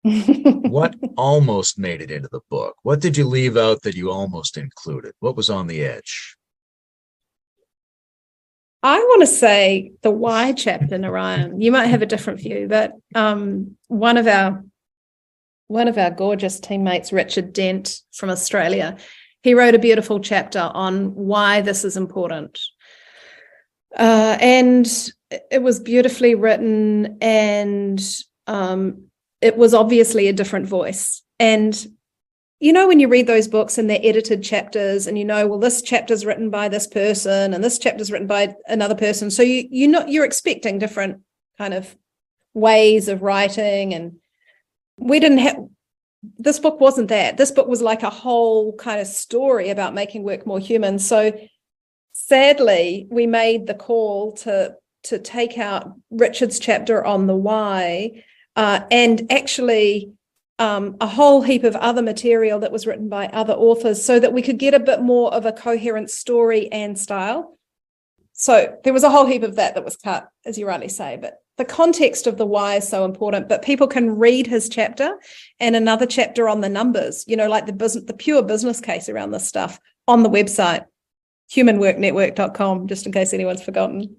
what 0.06 0.96
almost 1.18 1.80
made 1.80 2.02
it 2.02 2.12
into 2.12 2.30
the 2.32 2.42
book 2.50 2.76
what 2.84 3.02
did 3.02 3.18
you 3.18 3.26
leave 3.26 3.58
out 3.58 3.82
that 3.82 3.96
you 3.96 4.12
almost 4.12 4.58
included 4.58 5.14
what 5.20 5.36
was 5.36 5.50
on 5.50 5.68
the 5.68 5.84
edge 5.84 6.36
I 8.84 9.00
want 9.00 9.22
to 9.22 9.28
say 9.28 9.94
the 10.04 10.12
why 10.12 10.52
chapter, 10.52 11.00
Naryan. 11.00 11.60
You 11.60 11.72
might 11.72 11.88
have 11.88 12.04
a 12.04 12.06
different 12.06 12.40
view, 12.40 12.68
but 12.70 12.92
um, 13.16 13.78
one 13.88 14.16
of 14.16 14.28
our 14.28 14.64
one 15.68 15.88
of 15.88 15.98
our 15.98 16.12
gorgeous 16.12 16.60
teammates, 16.60 17.12
Richard 17.12 17.52
Dent 17.52 18.00
from 18.14 18.30
Australia, 18.30 18.98
he 19.42 19.56
wrote 19.56 19.74
a 19.74 19.80
beautiful 19.80 20.20
chapter 20.20 20.60
on 20.60 21.16
why 21.16 21.62
this 21.62 21.84
is 21.84 21.98
important. 21.98 22.60
Uh, 23.98 24.38
and 24.40 24.88
it 25.52 25.64
was 25.64 25.80
beautifully 25.80 26.36
written, 26.36 27.18
and 27.22 28.00
um, 28.46 29.06
it 29.46 29.58
was 29.58 29.76
obviously 29.76 30.28
a 30.28 30.34
different 30.34 30.68
voice. 30.68 31.22
And 31.40 31.88
you 32.60 32.74
know 32.74 32.88
when 32.88 33.00
you 33.00 33.08
read 33.08 33.28
those 33.28 33.48
books 33.48 33.78
and 33.78 33.88
they're 33.88 34.00
edited 34.02 34.42
chapters 34.42 35.06
and 35.06 35.20
you 35.20 35.26
know 35.26 35.46
well 35.46 35.60
this 35.60 35.82
chapter's 35.82 36.26
written 36.26 36.50
by 36.50 36.68
this 36.68 36.88
person 36.88 37.54
and 37.54 37.64
this 37.64 37.78
chapter's 37.78 38.12
written 38.12 38.28
by 38.28 38.56
another 38.68 38.96
person. 38.96 39.30
So 39.30 39.44
you 39.44 39.68
you 39.70 39.88
know 39.88 40.06
you're 40.08 40.26
expecting 40.26 40.80
different 40.80 41.22
kind 41.60 41.74
of 41.76 41.96
ways 42.56 43.08
of 43.08 43.22
writing 43.22 43.94
and 43.94 44.18
we 44.98 45.20
didn't 45.20 45.40
have 45.40 45.58
this 46.40 46.58
book 46.58 46.80
wasn't 46.80 47.10
that. 47.10 47.38
This 47.38 47.52
book 47.52 47.68
was 47.68 47.84
like 47.84 48.02
a 48.02 48.10
whole 48.10 48.74
kind 48.78 49.00
of 49.00 49.06
story 49.06 49.70
about 49.70 49.94
making 49.94 50.24
work 50.24 50.48
more 50.48 50.60
human. 50.60 50.98
So 50.98 51.38
sadly 52.14 53.06
we 53.12 53.28
made 53.28 53.68
the 53.68 53.76
call 53.76 54.32
to 54.32 54.74
to 55.04 55.20
take 55.20 55.60
out 55.60 55.94
richard's 56.10 56.58
chapter 56.58 57.06
on 57.06 57.28
the 57.28 57.36
why 57.36 58.24
uh, 58.56 58.82
and 58.92 59.32
actually 59.32 60.12
um, 60.60 60.96
a 61.02 61.08
whole 61.08 61.42
heap 61.42 61.64
of 61.64 61.76
other 61.76 62.02
material 62.02 62.60
that 62.60 62.72
was 62.72 62.88
written 62.88 63.10
by 63.10 63.28
other 63.28 63.54
authors 63.54 64.04
so 64.04 64.20
that 64.20 64.34
we 64.34 64.42
could 64.42 64.58
get 64.58 64.74
a 64.74 64.80
bit 64.80 65.02
more 65.02 65.34
of 65.34 65.46
a 65.46 65.52
coherent 65.52 66.10
story 66.10 66.72
and 66.72 66.98
style. 66.98 67.58
So 68.34 68.78
there 68.84 68.94
was 68.94 69.04
a 69.04 69.10
whole 69.10 69.26
heap 69.26 69.44
of 69.44 69.56
that 69.56 69.76
that 69.76 69.86
was 69.86 69.98
cut, 69.98 70.30
as 70.46 70.58
you 70.58 70.68
rightly 70.68 70.90
say, 70.90 71.18
but 71.20 71.40
the 71.58 71.66
context 71.66 72.28
of 72.28 72.38
the 72.38 72.46
why 72.46 72.76
is 72.76 72.88
so 72.88 73.06
important. 73.06 73.48
But 73.48 73.62
people 73.62 73.88
can 73.88 74.18
read 74.18 74.48
his 74.48 74.68
chapter 74.68 75.18
and 75.60 75.76
another 75.76 76.06
chapter 76.06 76.50
on 76.50 76.62
the 76.62 76.70
numbers, 76.70 77.24
you 77.28 77.38
know, 77.38 77.48
like 77.48 77.66
the 77.66 77.74
business, 77.74 78.04
the 78.06 78.14
pure 78.14 78.44
business 78.44 78.82
case 78.82 79.08
around 79.08 79.32
this 79.32 79.48
stuff 79.48 79.80
on 80.08 80.24
the 80.24 80.30
website, 80.30 80.86
humanworknetwork.com, 81.52 82.88
just 82.88 83.06
in 83.06 83.12
case 83.14 83.34
anyone's 83.34 83.64
forgotten. 83.64 84.18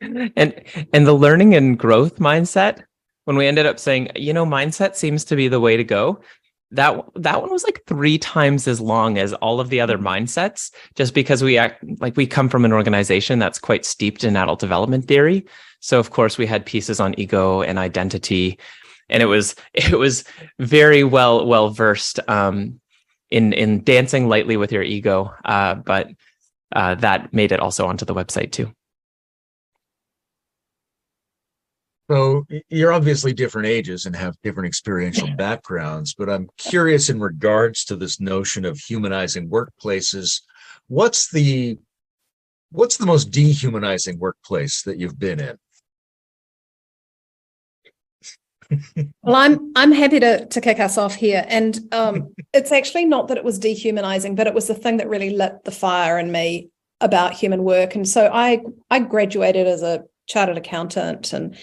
and 0.00 0.62
and 0.92 1.06
the 1.06 1.14
learning 1.14 1.54
and 1.54 1.78
growth 1.78 2.18
mindset 2.18 2.82
when 3.24 3.36
we 3.36 3.46
ended 3.46 3.66
up 3.66 3.78
saying, 3.78 4.10
you 4.16 4.32
know, 4.32 4.44
mindset 4.44 4.96
seems 4.96 5.24
to 5.26 5.36
be 5.36 5.48
the 5.48 5.60
way 5.60 5.76
to 5.76 5.84
go, 5.84 6.20
that 6.72 7.04
that 7.16 7.40
one 7.40 7.50
was 7.50 7.64
like 7.64 7.82
three 7.86 8.18
times 8.18 8.66
as 8.66 8.80
long 8.80 9.18
as 9.18 9.34
all 9.34 9.60
of 9.60 9.68
the 9.68 9.80
other 9.80 9.98
mindsets 9.98 10.72
just 10.94 11.14
because 11.14 11.42
we 11.42 11.58
act 11.58 11.84
like 12.00 12.16
we 12.16 12.26
come 12.26 12.48
from 12.48 12.64
an 12.64 12.72
organization 12.72 13.38
that's 13.38 13.58
quite 13.58 13.84
steeped 13.84 14.24
in 14.24 14.36
adult 14.36 14.58
development 14.58 15.06
theory. 15.06 15.44
So 15.80 15.98
of 15.98 16.10
course 16.10 16.38
we 16.38 16.46
had 16.46 16.64
pieces 16.64 16.98
on 16.98 17.18
ego 17.18 17.60
and 17.60 17.78
identity 17.78 18.58
and 19.10 19.22
it 19.22 19.26
was 19.26 19.54
it 19.74 19.98
was 19.98 20.24
very 20.58 21.04
well 21.04 21.46
well 21.46 21.68
versed 21.68 22.18
um, 22.28 22.80
in 23.30 23.52
in 23.52 23.84
dancing 23.84 24.28
lightly 24.28 24.56
with 24.56 24.72
your 24.72 24.82
ego 24.82 25.32
uh, 25.44 25.74
but 25.74 26.08
uh, 26.74 26.94
that 26.96 27.32
made 27.34 27.52
it 27.52 27.60
also 27.60 27.86
onto 27.86 28.06
the 28.06 28.14
website 28.14 28.50
too 28.50 28.72
So 32.10 32.44
you're 32.68 32.92
obviously 32.92 33.32
different 33.32 33.68
ages 33.68 34.06
and 34.06 34.16
have 34.16 34.34
different 34.42 34.66
experiential 34.66 35.30
backgrounds, 35.36 36.14
but 36.14 36.28
I'm 36.28 36.48
curious 36.56 37.08
in 37.08 37.20
regards 37.20 37.84
to 37.86 37.96
this 37.96 38.20
notion 38.20 38.64
of 38.64 38.78
humanizing 38.78 39.48
workplaces. 39.48 40.40
What's 40.88 41.30
the 41.30 41.78
what's 42.72 42.96
the 42.96 43.06
most 43.06 43.30
dehumanizing 43.30 44.18
workplace 44.18 44.82
that 44.82 44.98
you've 44.98 45.18
been 45.18 45.40
in? 45.40 45.58
well, 49.22 49.36
I'm 49.36 49.72
I'm 49.76 49.92
happy 49.92 50.18
to 50.20 50.46
to 50.46 50.60
kick 50.60 50.80
us 50.80 50.98
off 50.98 51.14
here, 51.14 51.44
and 51.48 51.78
um, 51.92 52.34
it's 52.52 52.72
actually 52.72 53.04
not 53.04 53.28
that 53.28 53.36
it 53.36 53.44
was 53.44 53.58
dehumanizing, 53.58 54.34
but 54.34 54.46
it 54.46 54.54
was 54.54 54.66
the 54.66 54.74
thing 54.74 54.96
that 54.96 55.08
really 55.08 55.30
lit 55.30 55.64
the 55.64 55.70
fire 55.70 56.18
in 56.18 56.32
me 56.32 56.70
about 57.00 57.34
human 57.34 57.62
work. 57.64 57.94
And 57.94 58.08
so 58.08 58.30
I 58.32 58.62
I 58.90 58.98
graduated 59.00 59.66
as 59.66 59.82
a 59.82 60.04
chartered 60.26 60.56
accountant 60.56 61.32
and 61.32 61.56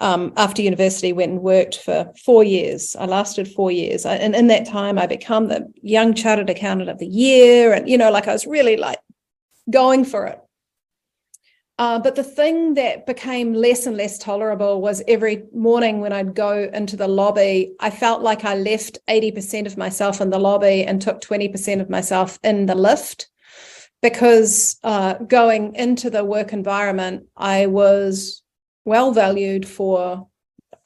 um, 0.00 0.32
after 0.36 0.62
university 0.62 1.12
went 1.12 1.32
and 1.32 1.42
worked 1.42 1.78
for 1.78 2.12
four 2.24 2.42
years 2.42 2.96
i 2.96 3.06
lasted 3.06 3.48
four 3.48 3.70
years 3.70 4.04
I, 4.04 4.16
and 4.16 4.34
in 4.34 4.48
that 4.48 4.66
time 4.66 4.98
i 4.98 5.06
became 5.06 5.48
the 5.48 5.72
young 5.82 6.14
chartered 6.14 6.50
accountant 6.50 6.90
of 6.90 6.98
the 6.98 7.06
year 7.06 7.72
and 7.72 7.88
you 7.88 7.98
know 7.98 8.10
like 8.10 8.28
i 8.28 8.32
was 8.32 8.46
really 8.46 8.76
like 8.76 8.98
going 9.70 10.04
for 10.04 10.26
it 10.26 10.38
uh, 11.76 11.98
but 11.98 12.14
the 12.14 12.22
thing 12.22 12.74
that 12.74 13.04
became 13.04 13.52
less 13.52 13.86
and 13.86 13.96
less 13.96 14.16
tolerable 14.16 14.80
was 14.80 15.02
every 15.08 15.42
morning 15.52 16.00
when 16.00 16.12
I'd 16.12 16.34
go 16.34 16.70
into 16.72 16.96
the 16.96 17.08
lobby, 17.08 17.74
I 17.80 17.90
felt 17.90 18.22
like 18.22 18.44
I 18.44 18.54
left 18.54 18.98
80% 19.08 19.66
of 19.66 19.76
myself 19.76 20.20
in 20.20 20.30
the 20.30 20.38
lobby 20.38 20.84
and 20.84 21.02
took 21.02 21.20
20% 21.20 21.80
of 21.80 21.90
myself 21.90 22.38
in 22.44 22.66
the 22.66 22.76
lift. 22.76 23.28
Because 24.02 24.78
uh, 24.84 25.14
going 25.14 25.74
into 25.74 26.10
the 26.10 26.24
work 26.24 26.52
environment, 26.52 27.26
I 27.36 27.66
was 27.66 28.43
well 28.84 29.12
valued 29.12 29.66
for 29.66 30.28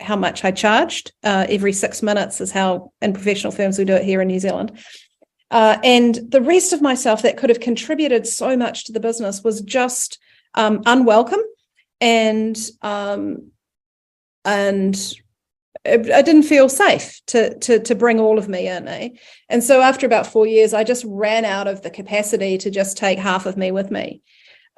how 0.01 0.17
much 0.17 0.45
I 0.45 0.51
charged. 0.51 1.13
Uh, 1.25 1.47
every 1.49 1.73
six 1.73 2.03
minutes 2.03 2.41
is 2.41 2.53
how 2.53 2.93
in 3.03 3.13
professional 3.13 3.53
firms 3.53 3.79
we 3.79 3.85
do 3.85 3.95
it 3.95 4.05
here 4.05 4.21
in 4.21 4.29
New 4.29 4.41
Zealand. 4.41 4.79
Uh, 5.51 5.79
and 5.83 6.19
the 6.29 6.43
rest 6.43 6.73
of 6.73 6.83
myself 6.83 7.23
that 7.23 7.37
could 7.37 7.51
have 7.51 7.61
contributed 7.61 8.27
so 8.27 8.57
much 8.57 8.85
to 8.85 8.93
the 8.93 9.01
business 9.01 9.43
was 9.43 9.61
just 9.63 10.19
um, 10.55 10.83
unwelcome 10.87 11.43
and 12.01 12.59
um, 12.83 13.51
and 14.45 15.15
I 15.87 16.23
didn't 16.23 16.43
feel 16.43 16.69
safe 16.69 17.21
to 17.29 17.59
to 17.61 17.79
to 17.81 17.95
bring 17.95 18.21
all 18.21 18.39
of 18.39 18.49
me 18.49 18.69
in. 18.69 18.89
Eh? 18.89 19.09
And 19.49 19.63
so 19.65 19.81
after 19.81 20.07
about 20.07 20.27
four 20.27 20.47
years, 20.47 20.75
I 20.75 20.85
just 20.85 21.05
ran 21.07 21.45
out 21.45 21.67
of 21.67 21.83
the 21.83 21.91
capacity 21.91 22.59
to 22.59 22.71
just 22.71 22.97
take 22.97 23.19
half 23.19 23.47
of 23.47 23.57
me 23.57 23.71
with 23.71 23.91
me. 23.91 24.23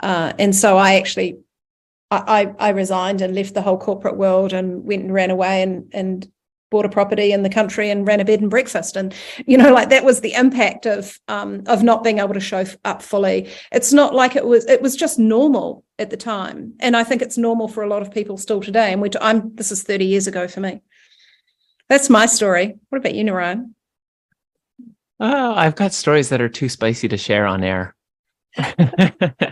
Uh, 0.03 0.33
and 0.39 0.55
so 0.55 0.79
I 0.79 0.95
actually 0.95 1.39
I, 2.11 2.55
I 2.59 2.71
resigned 2.71 3.21
and 3.21 3.35
left 3.35 3.55
the 3.55 3.63
whole 3.63 3.79
corporate 3.79 4.17
world 4.17 4.53
and 4.53 4.85
went 4.85 5.03
and 5.03 5.15
ran 5.15 5.31
away 5.31 5.63
and 5.63 5.89
and 5.93 6.31
bought 6.71 6.87
a 6.87 6.89
property 6.89 7.33
in 7.33 7.43
the 7.43 7.51
country 7.51 7.91
and 7.91 8.07
ran 8.07 8.21
a 8.21 8.25
bed 8.25 8.41
and 8.41 8.49
breakfast. 8.49 8.97
And 8.97 9.15
you 9.47 9.59
know 9.59 9.73
like 9.73 9.91
that 9.91 10.05
was 10.05 10.21
the 10.21 10.33
impact 10.35 10.87
of 10.87 11.19
um, 11.29 11.63
of 11.67 11.83
not 11.83 12.05
being 12.05 12.19
able 12.19 12.35
to 12.35 12.41
show 12.41 12.65
up 12.85 13.03
fully. 13.03 13.49
It's 13.73 13.93
not 13.93 14.15
like 14.15 14.37
it 14.37 14.47
was 14.47 14.65
it 14.67 14.83
was 14.83 14.97
just 14.97 15.19
normal 15.19 15.85
at 15.99 16.11
the 16.11 16.17
time. 16.17 16.75
And 16.81 16.97
i 16.97 17.05
think 17.05 17.23
it's 17.23 17.39
normal 17.39 17.69
for 17.69 17.83
a 17.83 17.89
lot 17.89 18.03
of 18.03 18.13
people 18.13 18.37
still 18.37 18.61
today. 18.61 18.93
And 18.93 19.03
which 19.03 19.17
i'm 19.21 19.55
this 19.55 19.73
is 19.73 19.83
30 19.83 20.05
years 20.05 20.27
ago 20.27 20.49
for 20.49 20.61
me. 20.61 20.81
That's 21.89 22.09
my 22.09 22.27
story. 22.27 22.77
What 22.89 22.99
about 22.99 23.15
you 23.15 23.25
naryan? 23.25 23.73
Oh 25.19 25.55
i've 25.55 25.77
got 25.77 25.93
stories 25.93 26.29
that 26.31 26.41
are 26.41 26.49
too 26.49 26.69
spicy 26.69 27.09
to 27.09 27.17
share 27.17 27.47
on 27.47 27.63
air 27.63 27.95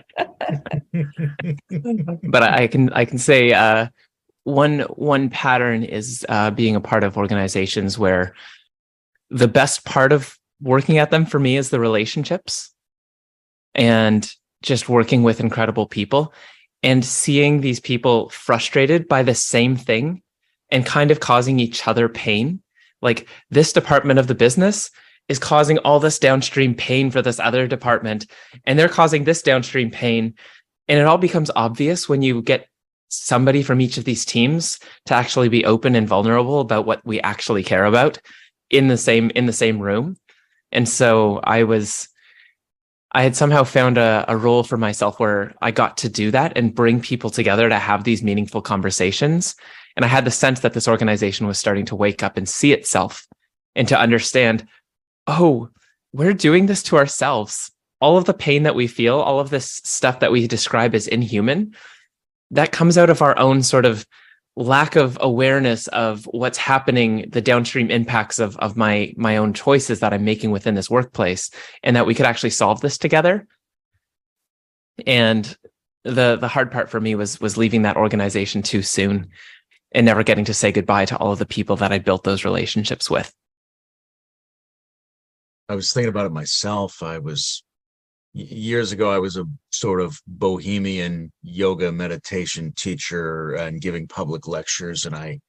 but 2.23 2.43
I 2.43 2.67
can 2.67 2.93
I 2.93 3.05
can 3.05 3.19
say 3.19 3.53
uh, 3.53 3.89
one 4.45 4.81
one 4.81 5.31
pattern 5.31 5.85
is 5.85 6.25
uh, 6.29 6.51
being 6.51 6.77
a 6.77 6.81
part 6.81 7.05
of 7.05 7.17
organizations 7.17 7.99
where 7.99 8.35
the 9.31 9.49
best 9.49 9.85
part 9.85 10.13
of 10.13 10.39
working 10.61 10.99
at 10.99 11.11
them 11.11 11.27
for 11.27 11.39
me 11.39 11.57
is 11.57 11.71
the 11.71 11.81
relationships 11.81 12.73
and 13.75 14.33
just 14.63 14.89
working 14.89 15.23
with 15.23 15.41
incredible 15.41 15.87
people 15.87 16.33
and 16.83 17.05
seeing 17.05 17.61
these 17.61 17.81
people 17.81 18.29
frustrated 18.31 19.09
by 19.09 19.23
the 19.23 19.35
same 19.35 19.77
thing 19.77 20.23
and 20.71 20.87
kind 20.87 21.11
of 21.11 21.21
causing 21.21 21.61
each 21.61 21.87
other 21.87 22.09
pain. 22.09 22.61
Like 23.03 23.29
this 23.51 23.73
department 23.73 24.19
of 24.19 24.27
the 24.27 24.35
business 24.35 24.91
is 25.29 25.39
causing 25.39 25.79
all 25.79 26.01
this 26.01 26.19
downstream 26.19 26.75
pain 26.75 27.11
for 27.11 27.23
this 27.23 27.39
other 27.39 27.67
department 27.67 28.27
and 28.65 28.79
they're 28.79 28.89
causing 28.89 29.25
this 29.25 29.43
downstream 29.43 29.91
pain 29.91 30.35
and 30.89 30.99
it 30.99 31.07
all 31.07 31.19
becomes 31.19 31.51
obvious 31.55 32.09
when 32.09 32.23
you 32.23 32.43
get 32.43 32.69
somebody 33.09 33.63
from 33.63 33.81
each 33.81 33.97
of 33.97 34.05
these 34.05 34.25
teams 34.25 34.79
to 35.07 35.15
actually 35.15 35.49
be 35.49 35.65
open 35.65 35.95
and 35.95 36.09
vulnerable 36.09 36.61
about 36.61 36.87
what 36.87 37.05
we 37.07 37.21
actually 37.21 37.63
care 37.63 37.85
about 37.85 38.19
in 38.71 38.89
the 38.89 38.99
same 38.99 39.31
in 39.31 39.47
the 39.47 39.53
same 39.53 39.79
room 39.81 40.17
and 40.73 40.89
so 40.89 41.41
i 41.45 41.63
was 41.63 42.09
i 43.13 43.23
had 43.23 43.35
somehow 43.35 43.65
found 43.65 43.97
a, 43.97 44.25
a 44.29 44.37
role 44.37 44.63
for 44.63 44.77
myself 44.77 45.19
where 45.19 45.55
i 45.63 45.71
got 45.71 45.97
to 45.97 46.09
do 46.09 46.31
that 46.31 46.53
and 46.57 46.75
bring 46.75 47.01
people 47.01 47.31
together 47.31 47.69
to 47.69 47.79
have 47.79 48.05
these 48.05 48.23
meaningful 48.23 48.61
conversations 48.61 49.55
and 49.97 50.05
i 50.05 50.09
had 50.09 50.27
the 50.27 50.31
sense 50.31 50.61
that 50.61 50.75
this 50.75 50.89
organization 50.89 51.47
was 51.47 51.59
starting 51.59 51.87
to 51.87 51.97
wake 51.97 52.23
up 52.23 52.37
and 52.37 52.47
see 52.47 52.73
itself 52.73 53.27
and 53.75 53.89
to 53.89 53.99
understand 53.99 54.67
oh, 55.29 55.69
we're 56.13 56.33
doing 56.33 56.67
this 56.67 56.83
to 56.85 56.97
ourselves. 56.97 57.71
All 58.01 58.17
of 58.17 58.27
the 58.27 58.35
pain 58.35 58.63
that 58.63 58.75
we 58.75 58.87
feel, 58.87 59.19
all 59.19 59.41
of 59.41 59.51
this 59.51 59.81
stuff 59.85 60.21
that 60.21 60.33
we 60.33 60.47
describe 60.47 60.95
as 60.95 61.09
inhuman, 61.09 61.75
that 62.51 62.73
comes 62.73 62.97
out 62.97 63.11
of 63.11 63.23
our 63.23 63.39
own 63.39 63.63
sort 63.63 63.85
of 63.85 64.07
lack 64.57 64.97
of 64.97 65.17
awareness 65.21 65.87
of 65.89 66.25
what's 66.33 66.59
happening 66.59 67.29
the 67.31 67.41
downstream 67.41 67.93
impacts 67.93 68.41
of 68.41 68.57
of 68.57 68.77
my 68.77 69.15
my 69.17 69.37
own 69.37 69.53
choices 69.53 70.01
that 70.01 70.13
i'm 70.13 70.25
making 70.25 70.51
within 70.51 70.75
this 70.75 70.91
workplace 70.91 71.49
and 71.85 71.95
that 71.95 72.07
we 72.07 72.15
could 72.15 72.27
actually 72.27 72.51
solve 72.51 72.81
this 72.81 72.99
together 72.99 73.47
and 75.07 75.57
the 76.03 76.35
the 76.35 76.49
hard 76.49 76.73
part 76.73 76.91
for 76.91 77.01
me 77.01 77.15
was 77.15 77.41
was 77.41 77.57
leaving 77.57 77.83
that 77.83 77.97
organization 77.97 78.61
too 78.61 78.83
soon 78.83 79.29
and 79.93 80.05
never 80.05 80.25
getting 80.25 80.45
to 80.45 80.55
say 80.55 80.73
goodbye 80.73 81.05
to 81.05 81.17
all 81.19 81.31
of 81.31 81.39
the 81.39 81.47
people 81.47 81.77
that 81.77 81.93
i 81.93 81.99
built 81.99 82.25
those 82.25 82.45
relationships 82.45 83.09
with 83.09 83.33
I 85.69 85.75
was 85.75 85.93
thinking 85.93 86.09
about 86.09 86.25
it 86.25 86.33
myself. 86.33 87.03
I 87.03 87.19
was 87.19 87.63
years 88.33 88.93
ago, 88.93 89.11
I 89.11 89.19
was 89.19 89.37
a 89.37 89.47
sort 89.71 90.01
of 90.01 90.21
bohemian 90.27 91.33
yoga 91.43 91.91
meditation 91.93 92.73
teacher 92.77 93.55
and 93.55 93.81
giving 93.81 94.07
public 94.07 94.47
lectures, 94.47 95.07
and 95.07 95.15
I 95.15 95.41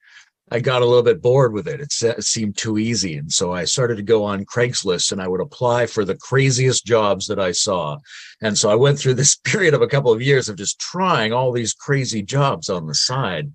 I 0.52 0.60
got 0.60 0.82
a 0.82 0.86
little 0.86 1.04
bit 1.04 1.22
bored 1.22 1.54
with 1.54 1.68
it. 1.68 1.80
It, 1.80 1.94
it 2.02 2.24
seemed 2.24 2.58
too 2.58 2.80
easy, 2.80 3.18
and 3.18 3.32
so 3.32 3.54
I 3.54 3.66
started 3.66 3.98
to 3.98 4.04
go 4.04 4.24
on 4.24 4.46
Craigslist 4.46 5.12
and 5.12 5.22
I 5.22 5.28
would 5.28 5.42
apply 5.42 5.86
for 5.86 6.04
the 6.04 6.18
craziest 6.18 6.86
jobs 6.86 7.28
that 7.28 7.40
I 7.40 7.52
saw. 7.52 7.98
And 8.42 8.58
so 8.58 8.70
I 8.70 8.76
went 8.76 8.98
through 8.98 9.14
this 9.16 9.36
period 9.44 9.74
of 9.74 9.82
a 9.82 9.88
couple 9.88 10.12
of 10.12 10.22
years 10.22 10.50
of 10.50 10.58
just 10.58 10.80
trying 10.80 11.34
all 11.34 11.52
these 11.52 11.74
crazy 11.74 12.24
jobs 12.24 12.70
on 12.70 12.88
the 12.88 12.96
side. 12.96 13.52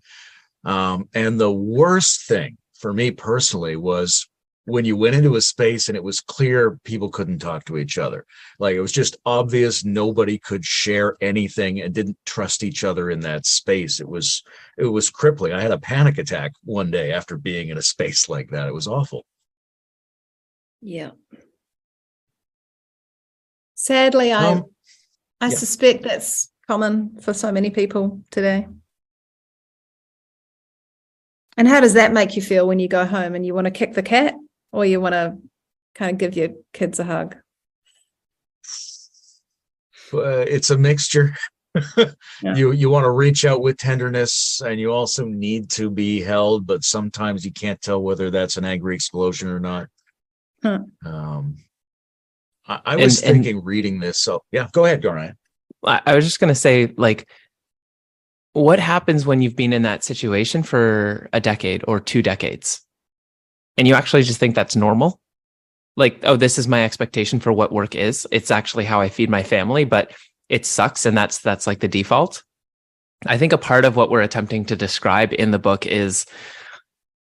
Um, 0.65 1.09
and 1.15 1.39
the 1.39 1.53
worst 1.53 2.27
thing 2.29 2.57
for 2.79 2.93
me 2.93 3.11
personally 3.11 3.77
was 3.77 4.29
when 4.67 4.85
you 4.85 4.97
went 4.97 5.15
into 5.15 5.37
a 5.37 5.41
space 5.41 5.89
and 5.89 5.97
it 5.97 6.03
was 6.03 6.21
clear 6.21 6.79
people 6.85 7.11
couldn't 7.11 7.39
talk 7.39 7.65
to 7.67 7.77
each 7.77 7.99
other. 7.99 8.25
Like 8.59 8.75
it 8.75 8.81
was 8.81 8.93
just 8.93 9.17
obvious 9.27 9.85
nobody 9.85 10.39
could 10.39 10.65
share 10.65 11.17
anything 11.21 11.83
and 11.83 11.93
didn't 11.93 12.17
trust 12.25 12.65
each 12.65 12.83
other 12.83 13.11
in 13.11 13.21
that 13.21 13.45
space. 13.45 14.01
It 14.01 14.09
was 14.09 14.43
it 14.79 14.87
was 14.87 15.11
crippling. 15.11 15.53
I 15.53 15.61
had 15.61 15.71
a 15.71 15.79
panic 15.79 16.19
attack 16.19 16.53
one 16.65 16.91
day 16.91 17.13
after 17.13 17.37
being 17.37 17.69
in 17.69 17.79
a 17.79 17.83
space 17.95 18.29
like 18.29 18.51
that. 18.51 18.69
It 18.69 18.75
was 18.75 18.89
awful. 18.89 19.27
Yeah. 20.81 21.11
Sadly 23.75 24.33
i 24.33 24.53
um, 24.53 24.65
i 25.41 25.49
yeah. 25.49 25.57
suspect 25.57 26.05
that's 26.05 26.51
common 26.67 27.19
for 27.21 27.35
so 27.35 27.53
many 27.53 27.69
people 27.69 28.23
today. 28.31 28.67
And 31.57 31.69
how 31.69 31.81
does 31.81 31.95
that 31.95 32.13
make 32.13 32.35
you 32.35 32.43
feel 32.43 32.67
when 32.67 32.79
you 32.79 32.89
go 32.89 33.05
home 33.05 33.35
and 33.35 33.45
you 33.45 33.55
want 33.55 33.67
to 33.67 33.71
kick 33.71 33.93
the 33.93 34.03
cat 34.03 34.35
or 34.75 34.85
you 34.85 35.01
want 35.01 35.13
to 35.13 35.37
kind 35.95 36.11
of 36.13 36.19
give 36.19 36.37
your 36.37 36.49
kids 36.73 36.99
a 36.99 37.05
hug? 37.05 37.37
Uh, 40.13 40.45
it's 40.47 40.71
a 40.71 40.79
mixture. 40.79 41.37
yeah. 41.97 42.05
You 42.57 42.73
you 42.73 42.91
want 42.91 43.05
to 43.05 43.11
reach 43.11 43.45
out 43.45 43.63
with 43.63 43.77
tenderness, 43.79 44.61
and 44.65 44.79
you 44.79 44.93
also 44.93 45.25
need 45.25 45.71
to 45.71 45.91
be 45.91 46.21
held, 46.21 46.67
but 46.67 46.85
sometimes 46.85 47.45
you 47.45 47.53
can't 47.53 47.81
tell 47.81 48.01
whether 48.03 48.31
that's 48.31 48.57
an 48.57 48.65
angry 48.65 48.95
explosion 48.95 49.49
or 49.49 49.59
not. 49.61 49.87
Huh. 50.63 50.81
Um, 51.05 51.57
I, 52.67 52.81
I 52.85 52.97
was 52.97 53.21
And- 53.23 53.37
and- 53.37 53.45
thinking 53.45 53.65
reading 53.65 53.99
this. 54.01 54.23
So 54.23 54.43
yeah, 54.53 54.69
go 54.73 54.85
ahead, 54.85 55.01
Dorian. 55.03 55.37
I, 55.85 56.01
I 56.07 56.15
was 56.15 56.25
just 56.25 56.39
going 56.41 56.49
to 56.49 56.55
say, 56.55 56.93
like, 56.97 57.29
what 58.53 58.79
happens 58.79 59.27
when 59.27 59.43
you've 59.43 59.57
been 59.57 59.73
in 59.73 59.83
that 59.83 60.05
situation 60.05 60.63
for 60.63 61.29
a 61.33 61.41
decade 61.41 61.83
or 61.89 61.99
two 62.01 62.23
decades 62.23 62.83
and 63.77 63.89
you 63.89 63.95
actually 63.95 64.23
just 64.23 64.41
think 64.41 64.55
that's 64.55 64.77
normal? 64.77 65.21
Like, 65.97 66.19
oh, 66.25 66.37
this 66.37 66.59
is 66.59 66.67
my 66.67 66.85
expectation 66.85 67.41
for 67.41 67.53
what 67.53 67.73
work 67.73 67.95
is. 67.95 68.27
It's 68.33 68.51
actually 68.51 68.85
how 68.85 69.01
I 69.01 69.09
feed 69.09 69.31
my 69.31 69.43
family, 69.43 69.85
but 69.85 70.13
it 70.49 70.67
sucks. 70.67 71.07
And 71.07 71.17
that's, 71.17 71.39
that's 71.39 71.67
like 71.67 71.81
the 71.81 71.89
default. 71.89 72.43
I 73.27 73.39
think 73.39 73.53
a 73.53 73.59
part 73.59 73.85
of 73.85 73.97
what 73.97 74.11
we're 74.11 74.21
attempting 74.21 74.65
to 74.67 74.77
describe 74.77 75.33
in 75.33 75.51
the 75.51 75.59
book 75.59 75.87
is 75.87 76.27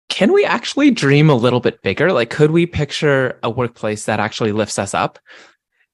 can 0.09 0.33
we 0.33 0.43
actually 0.43 0.91
dream 0.91 1.29
a 1.29 1.35
little 1.35 1.59
bit 1.59 1.81
bigger? 1.83 2.11
Like, 2.11 2.31
could 2.31 2.51
we 2.51 2.65
picture 2.65 3.39
a 3.43 3.49
workplace 3.49 4.05
that 4.05 4.19
actually 4.19 4.51
lifts 4.51 4.79
us 4.79 4.93
up? 4.93 5.19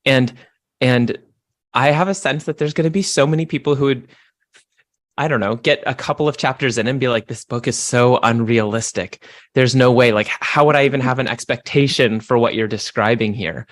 And, 0.05 0.33
and 0.79 1.17
I 1.73 1.91
have 1.91 2.07
a 2.07 2.13
sense 2.13 2.45
that 2.45 2.57
there's 2.57 2.73
going 2.73 2.85
to 2.85 2.89
be 2.89 3.01
so 3.01 3.27
many 3.27 3.45
people 3.45 3.75
who 3.75 3.85
would, 3.85 4.07
I 5.17 5.29
don't 5.29 5.39
know, 5.39 5.55
get 5.55 5.81
a 5.85 5.95
couple 5.95 6.27
of 6.27 6.35
chapters 6.37 6.77
in 6.77 6.87
and 6.87 6.99
be 6.99 7.07
like, 7.07 7.27
this 7.27 7.45
book 7.45 7.67
is 7.67 7.77
so 7.77 8.19
unrealistic. 8.21 9.23
There's 9.53 9.73
no 9.73 9.91
way. 9.91 10.11
Like, 10.11 10.27
how 10.27 10.65
would 10.65 10.75
I 10.75 10.83
even 10.83 10.99
have 10.99 11.19
an 11.19 11.27
expectation 11.27 12.19
for 12.19 12.37
what 12.37 12.53
you're 12.53 12.67
describing 12.67 13.33
here? 13.33 13.65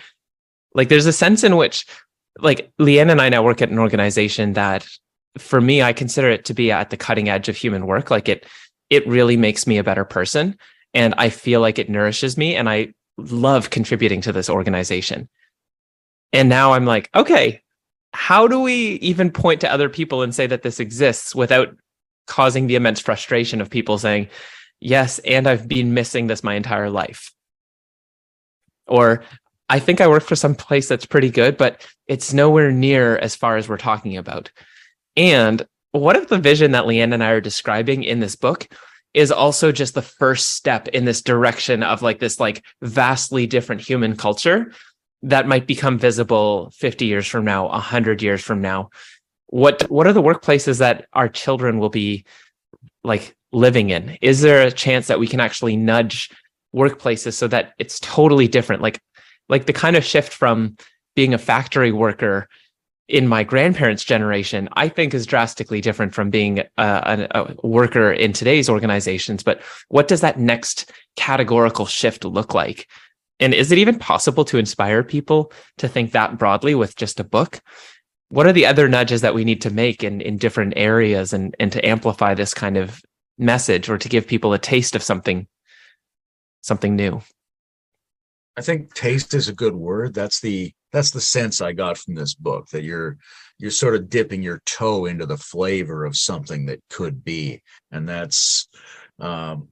Like, 0.74 0.88
there's 0.88 1.06
a 1.06 1.12
sense 1.12 1.44
in 1.44 1.58
which, 1.58 1.86
like, 2.40 2.72
Leanne 2.80 3.12
and 3.12 3.22
I 3.22 3.28
now 3.28 3.44
work 3.44 3.62
at 3.62 3.70
an 3.70 3.78
organization 3.78 4.54
that, 4.54 4.88
for 5.38 5.60
me, 5.60 5.82
I 5.82 5.92
consider 5.92 6.30
it 6.30 6.46
to 6.46 6.54
be 6.54 6.72
at 6.72 6.92
the 6.92 6.98
cutting 6.98 7.28
edge 7.28 7.50
of 7.50 7.58
human 7.58 7.88
work. 7.88 8.10
Like, 8.10 8.30
it, 8.30 8.46
it 8.90 9.06
really 9.06 9.36
makes 9.36 9.68
me 9.68 9.78
a 9.78 9.84
better 9.84 10.06
person. 10.06 10.58
And 10.94 11.14
I 11.18 11.30
feel 11.30 11.60
like 11.60 11.78
it 11.78 11.90
nourishes 11.90 12.38
me. 12.38 12.56
And 12.56 12.70
I 12.70 12.94
love 13.18 13.70
contributing 13.70 14.22
to 14.22 14.32
this 14.32 14.50
organization. 14.50 15.28
And 16.32 16.48
now 16.48 16.74
I'm 16.74 16.86
like, 16.86 17.10
okay, 17.14 17.62
how 18.14 18.48
do 18.48 18.60
we 18.60 18.94
even 18.96 19.32
point 19.32 19.62
to 19.62 19.72
other 19.72 19.90
people 19.90 20.22
and 20.22 20.34
say 20.34 20.48
that 20.48 20.62
this 20.62 20.80
exists 20.80 21.34
without 21.36 21.76
causing 22.28 22.68
the 22.68 22.76
immense 22.76 23.00
frustration 23.00 23.60
of 23.60 23.70
people 23.70 23.98
saying, 23.98 24.30
yes, 24.80 25.20
and 25.20 25.48
I've 25.48 25.68
been 25.68 25.94
missing 25.94 26.28
this 26.28 26.44
my 26.44 26.54
entire 26.54 26.90
life? 26.90 27.32
Or 28.88 29.24
I 29.70 29.80
think 29.80 30.02
I 30.02 30.08
work 30.08 30.24
for 30.24 30.36
some 30.36 30.56
place 30.56 30.88
that's 30.88 31.06
pretty 31.06 31.30
good, 31.30 31.58
but 31.58 31.86
it's 32.08 32.34
nowhere 32.34 32.72
near 32.72 33.18
as 33.18 33.36
far 33.36 33.58
as 33.58 33.68
we're 33.68 33.78
talking 33.78 34.18
about. 34.18 34.52
And 35.16 35.66
what 35.92 36.16
if 36.16 36.28
the 36.28 36.38
vision 36.38 36.72
that 36.72 36.86
Leanne 36.86 37.14
and 37.14 37.24
I 37.24 37.32
are 37.32 37.42
describing 37.42 38.04
in 38.04 38.20
this 38.20 38.36
book 38.36 38.68
is 39.14 39.32
also 39.32 39.72
just 39.72 39.94
the 39.94 40.02
first 40.02 40.50
step 40.50 40.88
in 40.90 41.06
this 41.06 41.22
direction 41.22 41.84
of 41.84 42.02
like 42.02 42.20
this 42.20 42.40
like 42.40 42.64
vastly 42.82 43.48
different 43.48 43.82
human 43.82 44.16
culture 44.16 44.72
that 45.24 45.48
might 45.48 45.66
become 45.66 45.98
visible 45.98 46.70
50 46.76 47.06
years 47.06 47.26
from 47.26 47.46
now 47.46 47.68
100 47.70 48.22
years 48.22 48.42
from 48.42 48.62
now. 48.62 48.90
What 49.48 49.90
what 49.90 50.06
are 50.06 50.14
the 50.14 50.22
workplaces 50.22 50.80
that 50.80 51.08
our 51.14 51.30
children 51.30 51.80
will 51.80 51.90
be 51.90 52.26
like 53.04 53.36
living 53.52 53.90
in? 53.90 54.18
Is 54.22 54.42
there 54.42 54.62
a 54.62 54.72
chance 54.72 55.08
that 55.08 55.20
we 55.20 55.28
can 55.28 55.40
actually 55.40 55.78
nudge 55.78 56.30
workplaces 56.76 57.34
so 57.34 57.48
that 57.48 57.74
it's 57.80 58.00
totally 58.00 58.48
different? 58.48 58.82
Like 58.82 59.00
like 59.50 59.66
the 59.66 59.74
kind 59.74 59.96
of 59.96 60.04
shift 60.04 60.34
from 60.34 60.76
being 61.16 61.34
a 61.34 61.38
factory 61.38 61.92
worker 61.92 62.48
in 63.10 63.28
my 63.28 63.44
grandparents 63.44 64.06
generation 64.06 64.70
i 64.74 64.88
think 64.88 65.14
is 65.14 65.26
drastically 65.26 65.82
different 65.82 66.14
from 66.14 66.30
being 66.30 66.60
a, 66.60 66.66
a, 66.78 67.28
a 67.32 67.68
worker 67.68 68.14
in 68.14 68.32
today's 68.32 68.70
organizations. 68.70 69.44
But 69.44 69.62
what 69.90 70.08
does 70.08 70.22
that 70.22 70.40
next 70.40 70.90
categorical 71.18 71.86
shift 71.86 72.24
look 72.24 72.54
like 72.54 72.88
and 73.40 73.54
is 73.54 73.72
it 73.72 73.78
even 73.78 74.00
possible 74.00 74.46
to 74.46 74.58
inspire 74.58 75.04
people 75.04 75.52
to 75.78 75.88
think 75.88 76.12
that 76.12 76.38
broadly 76.38 76.76
with 76.76 76.96
just 76.96 77.20
a 77.20 77.24
book? 77.24 77.60
What 78.30 78.48
are 78.48 78.54
the 78.54 78.66
other 78.66 78.88
nudges 78.88 79.22
that 79.22 79.36
we 79.36 79.44
need 79.44 79.62
to 79.62 79.70
make 79.70 80.04
in, 80.04 80.22
in 80.22 80.38
different 80.38 80.74
areas 80.76 81.34
and, 81.34 81.56
and 81.60 81.72
to 81.72 81.86
amplify 81.86 82.34
this 82.34 82.54
kind 82.54 82.78
of 82.78 83.02
message 83.38 83.90
or 83.90 83.98
to 83.98 84.10
give 84.10 84.28
people 84.28 84.54
a 84.54 84.60
taste 84.60 84.96
of 84.96 85.04
something 85.04 85.48
something 86.62 86.96
new? 86.96 87.22
I 88.56 88.62
think 88.62 88.94
taste 88.94 89.34
is 89.34 89.50
a 89.50 89.54
good 89.54 89.76
word. 89.76 90.14
That's 90.14 90.40
the 90.40 90.74
that's 90.92 91.12
the 91.12 91.22
sense 91.22 91.60
I 91.60 91.74
got 91.74 91.98
from 91.98 92.14
this 92.16 92.36
book 92.36 92.68
that 92.70 92.84
you're 92.84 93.18
you're 93.58 93.72
sort 93.72 93.96
of 93.96 94.10
dipping 94.10 94.44
your 94.44 94.62
toe 94.66 95.06
into 95.06 95.26
the 95.26 95.38
flavor 95.38 96.06
of 96.06 96.16
something 96.16 96.68
that 96.68 96.82
could 96.90 97.24
be, 97.24 97.62
and 97.92 98.08
that's 98.08 98.68
um, 99.20 99.70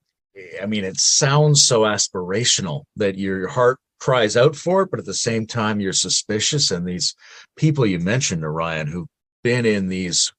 I 0.61 0.65
mean, 0.65 0.83
it 0.85 0.97
sounds 0.97 1.67
so 1.67 1.81
aspirational 1.81 2.83
that 2.95 3.17
your 3.17 3.47
heart 3.47 3.79
cries 3.99 4.35
out 4.37 4.55
for 4.55 4.81
it, 4.81 4.91
but 4.91 4.99
at 4.99 5.05
the 5.05 5.13
same 5.13 5.45
time, 5.45 5.79
you're 5.79 5.93
suspicious. 5.93 6.71
And 6.71 6.87
these 6.87 7.13
people 7.55 7.85
you 7.85 7.99
mentioned, 7.99 8.43
Naryan, 8.43 8.87
who've 8.87 9.07
been 9.43 9.65
in 9.65 9.89
these 9.89 10.31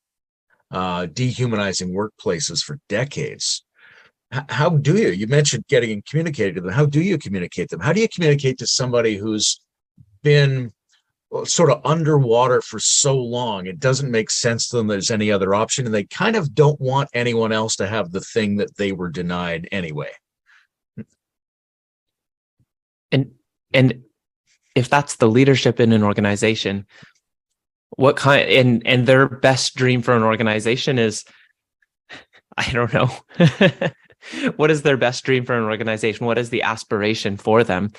uh, 0.71 1.07
dehumanizing 1.07 1.93
workplaces 1.93 2.63
for 2.63 2.79
decades. 2.89 3.65
H- 4.33 4.45
how 4.49 4.71
do 4.71 4.97
you? 4.97 5.09
You 5.09 5.27
mentioned 5.27 5.65
getting 5.69 5.93
and 5.93 6.05
communicating 6.05 6.55
to 6.55 6.61
them. 6.63 6.73
How 6.73 6.87
do 6.87 7.01
you 7.01 7.19
communicate 7.19 7.69
them? 7.69 7.81
How 7.81 7.93
do 7.93 8.01
you 8.01 8.09
communicate 8.09 8.59
to 8.59 8.67
somebody 8.67 9.17
who's 9.17 9.61
been 10.23 10.73
sort 11.45 11.71
of 11.71 11.81
underwater 11.85 12.61
for 12.61 12.79
so 12.79 13.17
long 13.17 13.67
it 13.67 13.81
doesn't 13.81 14.11
make 14.11 14.31
sense 14.31 14.69
to 14.69 14.77
them 14.77 14.87
there's 14.87 15.11
any 15.11 15.33
other 15.33 15.55
option 15.55 15.87
and 15.87 15.95
they 15.95 16.05
kind 16.05 16.37
of 16.37 16.55
don't 16.55 16.81
want 16.81 17.09
anyone 17.15 17.53
else 17.53 17.75
to 17.77 17.87
have 17.87 18.13
the 18.13 18.21
thing 18.21 18.57
that 18.57 18.77
they 18.77 18.93
were 18.93 19.09
denied 19.09 19.67
anyway 19.73 20.11
And 23.13 23.33
and 23.73 24.03
if 24.75 24.89
that's 24.89 25.17
the 25.17 25.29
leadership 25.29 25.79
in 25.79 25.93
an 25.93 26.03
organization, 26.03 26.87
what 27.91 28.17
kind 28.17 28.49
and 28.49 28.83
and 28.87 29.07
their 29.07 29.29
best 29.29 29.77
dream 29.77 30.03
for 30.03 30.17
an 30.17 30.23
organization 30.23 30.99
is 30.99 31.25
I 32.57 32.71
don't 32.73 32.93
know. 32.93 33.11
what 34.57 34.71
is 34.71 34.83
their 34.83 34.97
best 34.97 35.25
dream 35.25 35.45
for 35.45 35.57
an 35.57 35.65
organization? 35.65 36.27
What 36.27 36.39
is 36.39 36.51
the 36.51 36.63
aspiration 36.63 37.37
for 37.37 37.63
them? 37.63 37.93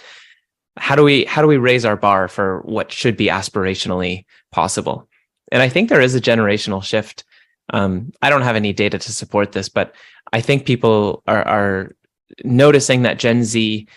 How 0.77 0.95
do 0.95 1.03
we 1.03 1.25
how 1.25 1.41
do 1.41 1.47
we 1.47 1.57
raise 1.57 1.85
our 1.85 1.95
bar 1.95 2.27
for 2.27 2.61
what 2.61 2.91
should 2.91 3.15
be 3.15 3.27
aspirationally 3.27 4.25
possible? 4.51 5.07
And 5.51 5.61
I 5.61 5.69
think 5.69 5.89
there 5.89 6.01
is 6.01 6.15
a 6.15 6.21
generational 6.21 6.83
shift. 6.83 7.23
Um, 7.71 8.11
I 8.21 8.29
don't 8.29 8.41
have 8.41 8.55
any 8.55 8.73
data 8.73 8.97
to 8.97 9.13
support 9.13 9.51
this, 9.51 9.69
but 9.69 9.93
I 10.31 10.41
think 10.41 10.65
people 10.65 11.23
are 11.27 11.47
are 11.47 11.95
noticing 12.43 13.03
that 13.03 13.19
Gen 13.19 13.43
Z 13.43 13.87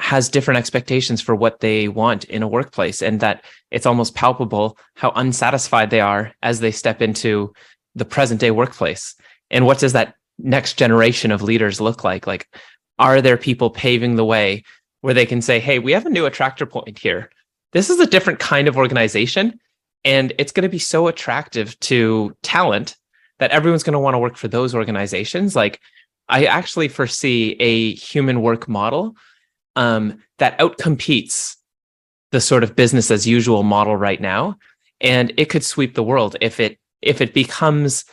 has 0.00 0.30
different 0.30 0.56
expectations 0.56 1.20
for 1.20 1.34
what 1.34 1.60
they 1.60 1.86
want 1.86 2.24
in 2.24 2.42
a 2.42 2.48
workplace 2.48 3.02
and 3.02 3.20
that 3.20 3.44
it's 3.70 3.84
almost 3.84 4.14
palpable 4.14 4.78
how 4.94 5.10
unsatisfied 5.10 5.90
they 5.90 6.00
are 6.00 6.32
as 6.42 6.60
they 6.60 6.70
step 6.70 7.02
into 7.02 7.52
the 7.94 8.04
present 8.04 8.40
day 8.40 8.50
workplace 8.50 9.14
and 9.50 9.66
what 9.66 9.78
does 9.78 9.92
that 9.92 10.14
next 10.38 10.78
generation 10.78 11.30
of 11.30 11.42
leaders 11.42 11.82
look 11.82 12.02
like 12.02 12.26
like 12.26 12.48
are 12.98 13.20
there 13.20 13.36
people 13.36 13.68
paving 13.68 14.16
the 14.16 14.24
way 14.24 14.64
where 15.00 15.14
they 15.14 15.26
can 15.26 15.40
say 15.40 15.60
hey 15.60 15.78
we 15.78 15.92
have 15.92 16.06
a 16.06 16.10
new 16.10 16.26
attractor 16.26 16.66
point 16.66 16.98
here 16.98 17.30
this 17.72 17.90
is 17.90 18.00
a 18.00 18.06
different 18.06 18.38
kind 18.38 18.68
of 18.68 18.76
organization 18.76 19.58
and 20.04 20.32
it's 20.38 20.52
going 20.52 20.62
to 20.62 20.68
be 20.68 20.78
so 20.78 21.08
attractive 21.08 21.78
to 21.80 22.34
talent 22.42 22.96
that 23.38 23.50
everyone's 23.50 23.82
going 23.82 23.92
to 23.92 23.98
want 23.98 24.14
to 24.14 24.18
work 24.18 24.36
for 24.36 24.48
those 24.48 24.74
organizations 24.74 25.56
like 25.56 25.80
i 26.28 26.44
actually 26.44 26.88
foresee 26.88 27.56
a 27.60 27.94
human 27.94 28.42
work 28.42 28.68
model 28.68 29.14
um, 29.76 30.18
that 30.38 30.58
outcompetes 30.58 31.56
the 32.30 32.40
sort 32.40 32.62
of 32.62 32.76
business 32.76 33.10
as 33.10 33.26
usual 33.26 33.62
model 33.62 33.96
right 33.96 34.20
now, 34.20 34.56
and 35.00 35.32
it 35.36 35.46
could 35.46 35.64
sweep 35.64 35.94
the 35.94 36.02
world 36.02 36.36
if 36.40 36.60
it 36.60 36.78
if 37.02 37.20
it 37.20 37.34
becomes 37.34 38.04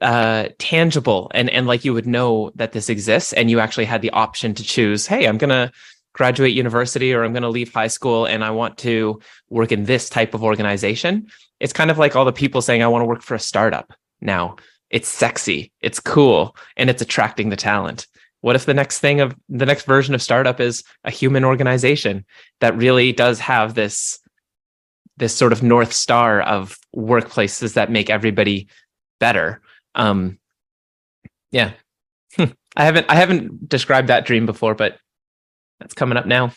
uh, 0.00 0.48
tangible 0.58 1.30
and 1.34 1.50
and 1.50 1.66
like 1.66 1.84
you 1.84 1.92
would 1.92 2.06
know 2.06 2.50
that 2.54 2.72
this 2.72 2.88
exists, 2.88 3.32
and 3.32 3.50
you 3.50 3.60
actually 3.60 3.84
had 3.84 4.02
the 4.02 4.10
option 4.10 4.54
to 4.54 4.62
choose. 4.62 5.06
Hey, 5.06 5.26
I'm 5.26 5.38
gonna 5.38 5.72
graduate 6.18 6.52
university 6.52 7.14
or 7.14 7.24
I'm 7.24 7.32
going 7.32 7.42
to 7.44 7.48
leave 7.48 7.72
high 7.72 7.86
school 7.86 8.26
and 8.26 8.44
I 8.44 8.50
want 8.50 8.76
to 8.78 9.20
work 9.48 9.72
in 9.72 9.84
this 9.84 10.10
type 10.10 10.34
of 10.34 10.44
organization. 10.44 11.28
It's 11.60 11.72
kind 11.72 11.90
of 11.90 11.96
like 11.96 12.14
all 12.14 12.24
the 12.24 12.32
people 12.32 12.60
saying, 12.60 12.82
I 12.82 12.88
want 12.88 13.02
to 13.02 13.06
work 13.06 13.22
for 13.22 13.34
a 13.34 13.40
startup 13.40 13.94
now. 14.20 14.56
It's 14.90 15.08
sexy, 15.08 15.72
it's 15.80 16.00
cool, 16.00 16.56
and 16.76 16.90
it's 16.90 17.02
attracting 17.02 17.48
the 17.48 17.56
talent 17.56 18.06
what 18.40 18.56
if 18.56 18.66
the 18.66 18.74
next 18.74 19.00
thing 19.00 19.20
of 19.20 19.34
the 19.48 19.66
next 19.66 19.84
version 19.84 20.14
of 20.14 20.22
startup 20.22 20.60
is 20.60 20.84
a 21.04 21.10
human 21.10 21.44
organization 21.44 22.24
that 22.60 22.76
really 22.76 23.12
does 23.12 23.40
have 23.40 23.74
this 23.74 24.20
this 25.16 25.34
sort 25.34 25.52
of 25.52 25.62
north 25.62 25.92
star 25.92 26.40
of 26.40 26.78
workplaces 26.94 27.74
that 27.74 27.90
make 27.90 28.10
everybody 28.10 28.68
better 29.18 29.60
um 29.94 30.38
yeah 31.50 31.72
i 32.76 32.84
haven't 32.84 33.06
i 33.08 33.16
haven't 33.16 33.68
described 33.68 34.08
that 34.08 34.24
dream 34.24 34.46
before 34.46 34.74
but 34.74 34.98
that's 35.80 35.94
coming 35.94 36.16
up 36.16 36.26
now 36.26 36.52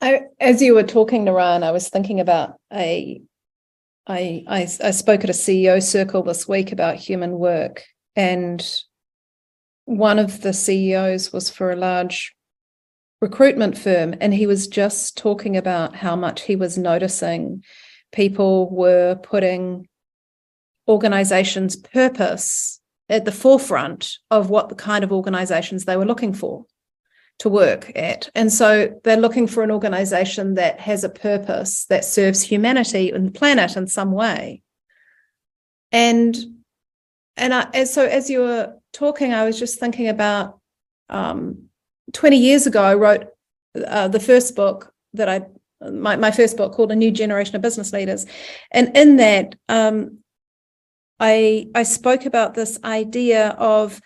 I, 0.00 0.22
as 0.40 0.62
you 0.62 0.74
were 0.74 0.82
talking, 0.82 1.24
Naryan, 1.24 1.62
I 1.62 1.72
was 1.72 1.88
thinking 1.88 2.20
about 2.20 2.54
a. 2.72 3.20
I, 4.06 4.44
I 4.48 4.60
I 4.82 4.90
spoke 4.92 5.24
at 5.24 5.30
a 5.30 5.34
CEO 5.34 5.82
circle 5.82 6.22
this 6.22 6.48
week 6.48 6.72
about 6.72 6.96
human 6.96 7.32
work, 7.32 7.84
and 8.16 8.66
one 9.84 10.18
of 10.18 10.40
the 10.40 10.52
CEOs 10.54 11.32
was 11.32 11.50
for 11.50 11.70
a 11.70 11.76
large 11.76 12.34
recruitment 13.20 13.76
firm, 13.76 14.14
and 14.20 14.32
he 14.32 14.46
was 14.46 14.68
just 14.68 15.18
talking 15.18 15.56
about 15.56 15.94
how 15.96 16.16
much 16.16 16.42
he 16.42 16.56
was 16.56 16.78
noticing 16.78 17.62
people 18.10 18.70
were 18.70 19.16
putting 19.16 19.86
organizations' 20.88 21.76
purpose 21.76 22.79
at 23.10 23.24
the 23.24 23.32
forefront 23.32 24.18
of 24.30 24.48
what 24.48 24.68
the 24.68 24.74
kind 24.74 25.04
of 25.04 25.12
organizations 25.12 25.84
they 25.84 25.96
were 25.96 26.06
looking 26.06 26.32
for 26.32 26.64
to 27.40 27.48
work 27.48 27.90
at. 27.96 28.30
And 28.34 28.52
so 28.52 29.00
they're 29.02 29.16
looking 29.16 29.46
for 29.46 29.62
an 29.62 29.70
organization 29.70 30.54
that 30.54 30.78
has 30.80 31.04
a 31.04 31.08
purpose 31.08 31.86
that 31.86 32.04
serves 32.04 32.42
humanity 32.42 33.10
and 33.10 33.26
the 33.26 33.32
planet 33.32 33.76
in 33.76 33.88
some 33.88 34.12
way. 34.12 34.62
And 35.90 36.36
and 37.36 37.54
I, 37.54 37.84
so 37.84 38.04
as 38.04 38.28
you 38.28 38.40
were 38.40 38.74
talking, 38.92 39.32
I 39.32 39.44
was 39.44 39.58
just 39.58 39.80
thinking 39.80 40.08
about 40.08 40.60
um, 41.08 41.70
20 42.12 42.36
years 42.36 42.66
ago, 42.66 42.82
I 42.82 42.94
wrote 42.94 43.26
uh, 43.86 44.08
the 44.08 44.20
first 44.20 44.54
book 44.54 44.92
that 45.14 45.28
I 45.28 45.46
my, 45.80 46.16
my 46.16 46.30
first 46.30 46.56
book 46.56 46.74
called 46.74 46.92
A 46.92 46.96
New 46.96 47.10
Generation 47.10 47.56
of 47.56 47.62
Business 47.62 47.92
Leaders. 47.92 48.26
And 48.70 48.94
in 48.94 49.16
that, 49.16 49.54
um, 49.68 50.18
I 51.20 51.68
I 51.74 51.82
spoke 51.82 52.24
about 52.24 52.54
this 52.54 52.78
idea 52.82 53.50
of 53.50 54.00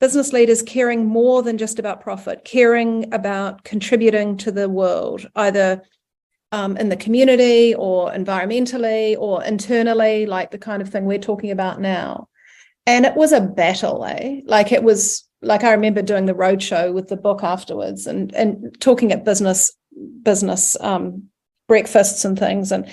business 0.00 0.32
leaders 0.32 0.62
caring 0.62 1.04
more 1.06 1.42
than 1.42 1.58
just 1.58 1.78
about 1.78 2.00
profit, 2.00 2.44
caring 2.44 3.12
about 3.12 3.64
contributing 3.64 4.36
to 4.38 4.52
the 4.52 4.68
world, 4.68 5.28
either 5.36 5.82
um, 6.52 6.76
in 6.76 6.88
the 6.88 6.96
community 6.96 7.74
or 7.74 8.10
environmentally 8.10 9.16
or 9.18 9.42
internally, 9.44 10.26
like 10.26 10.50
the 10.50 10.58
kind 10.58 10.82
of 10.82 10.88
thing 10.88 11.04
we're 11.04 11.18
talking 11.18 11.50
about 11.50 11.80
now. 11.80 12.28
And 12.86 13.04
it 13.04 13.14
was 13.14 13.32
a 13.32 13.40
battle, 13.40 14.04
eh? 14.04 14.40
Like 14.44 14.72
it 14.72 14.82
was 14.82 15.28
like 15.42 15.64
I 15.64 15.72
remember 15.72 16.02
doing 16.02 16.26
the 16.26 16.34
roadshow 16.34 16.92
with 16.92 17.08
the 17.08 17.16
book 17.16 17.42
afterwards 17.42 18.06
and 18.06 18.34
and 18.34 18.76
talking 18.80 19.12
at 19.12 19.24
business 19.24 19.72
business 20.22 20.76
um, 20.80 21.24
breakfasts 21.68 22.24
and 22.24 22.38
things 22.38 22.72
and 22.72 22.86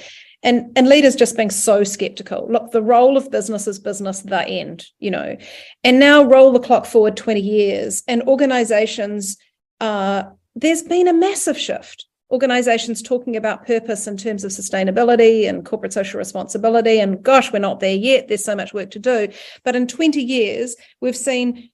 and 0.43 0.71
and 0.77 0.87
leaders 0.87 1.15
just 1.15 1.35
being 1.35 1.49
so 1.49 1.83
skeptical 1.83 2.47
look 2.49 2.71
the 2.71 2.81
role 2.81 3.17
of 3.17 3.31
business 3.31 3.67
is 3.67 3.79
business 3.79 4.21
the 4.21 4.47
end 4.47 4.85
you 4.99 5.09
know 5.09 5.35
and 5.83 5.99
now 5.99 6.23
roll 6.23 6.51
the 6.51 6.59
clock 6.59 6.85
forward 6.85 7.17
20 7.17 7.39
years 7.39 8.03
and 8.07 8.21
organizations 8.23 9.37
uh, 9.79 10.23
there's 10.55 10.83
been 10.83 11.07
a 11.07 11.13
massive 11.13 11.57
shift 11.57 12.05
organizations 12.31 13.01
talking 13.01 13.35
about 13.35 13.65
purpose 13.65 14.05
in 14.05 14.17
terms 14.17 14.43
of 14.43 14.51
sustainability 14.51 15.47
and 15.47 15.65
corporate 15.65 15.93
social 15.93 16.17
responsibility 16.17 16.99
and 16.99 17.23
gosh 17.23 17.51
we're 17.51 17.59
not 17.59 17.79
there 17.79 17.95
yet 17.95 18.27
there's 18.27 18.43
so 18.43 18.55
much 18.55 18.73
work 18.73 18.91
to 18.91 18.99
do 18.99 19.27
but 19.63 19.75
in 19.75 19.87
20 19.87 20.21
years 20.21 20.75
we've 20.99 21.15
seen 21.15 21.69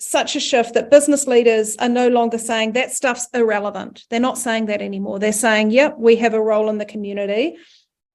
such 0.00 0.36
a 0.36 0.40
shift 0.40 0.74
that 0.74 0.90
business 0.90 1.26
leaders 1.26 1.76
are 1.78 1.88
no 1.88 2.08
longer 2.08 2.38
saying 2.38 2.72
that 2.72 2.92
stuff's 2.92 3.26
irrelevant. 3.34 4.04
They're 4.10 4.20
not 4.20 4.38
saying 4.38 4.66
that 4.66 4.80
anymore. 4.80 5.18
They're 5.18 5.32
saying, 5.32 5.72
yep, 5.72 5.96
we 5.98 6.16
have 6.16 6.34
a 6.34 6.40
role 6.40 6.70
in 6.70 6.78
the 6.78 6.84
community. 6.84 7.56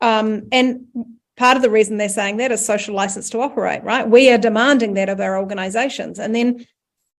Um, 0.01 0.47
and 0.51 0.85
part 1.37 1.57
of 1.57 1.63
the 1.63 1.69
reason 1.69 1.97
they're 1.97 2.09
saying 2.09 2.37
that 2.37 2.51
is 2.51 2.63
social 2.63 2.95
license 2.95 3.29
to 3.31 3.39
operate, 3.39 3.83
right? 3.83 4.07
We 4.07 4.29
are 4.31 4.37
demanding 4.37 4.93
that 4.95 5.09
of 5.09 5.19
our 5.19 5.37
organizations. 5.37 6.19
And 6.19 6.35
then, 6.35 6.65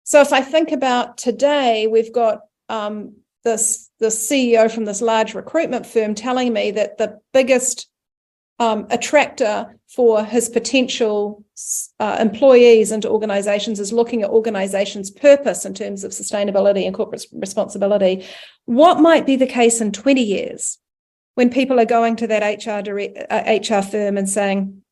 so 0.04 0.20
if 0.20 0.32
I 0.32 0.40
think 0.40 0.72
about 0.72 1.16
today, 1.16 1.86
we've 1.86 2.12
got 2.12 2.42
um, 2.68 3.16
this, 3.42 3.90
the 4.00 4.06
CEO 4.06 4.70
from 4.70 4.84
this 4.84 5.02
large 5.02 5.34
recruitment 5.34 5.86
firm 5.86 6.14
telling 6.14 6.52
me 6.52 6.70
that 6.72 6.98
the 6.98 7.20
biggest 7.32 7.88
um, 8.58 8.86
attractor 8.90 9.78
for 9.88 10.24
his 10.24 10.48
potential 10.48 11.44
uh, 12.00 12.16
employees 12.20 12.92
into 12.92 13.08
organizations 13.08 13.80
is 13.80 13.92
looking 13.92 14.22
at 14.22 14.30
organizations' 14.30 15.10
purpose 15.10 15.64
in 15.64 15.74
terms 15.74 16.04
of 16.04 16.12
sustainability 16.12 16.86
and 16.86 16.94
corporate 16.94 17.26
responsibility. 17.32 18.24
What 18.64 19.00
might 19.00 19.26
be 19.26 19.36
the 19.36 19.46
case 19.46 19.80
in 19.80 19.92
20 19.92 20.22
years 20.22 20.78
when 21.34 21.50
people 21.50 21.80
are 21.80 21.84
going 21.84 22.16
to 22.16 22.26
that 22.28 22.64
HR, 22.64 22.82
direct, 22.82 23.18
uh, 23.30 23.58
HR 23.58 23.82
firm 23.82 24.16
and 24.16 24.28
saying, 24.28 24.82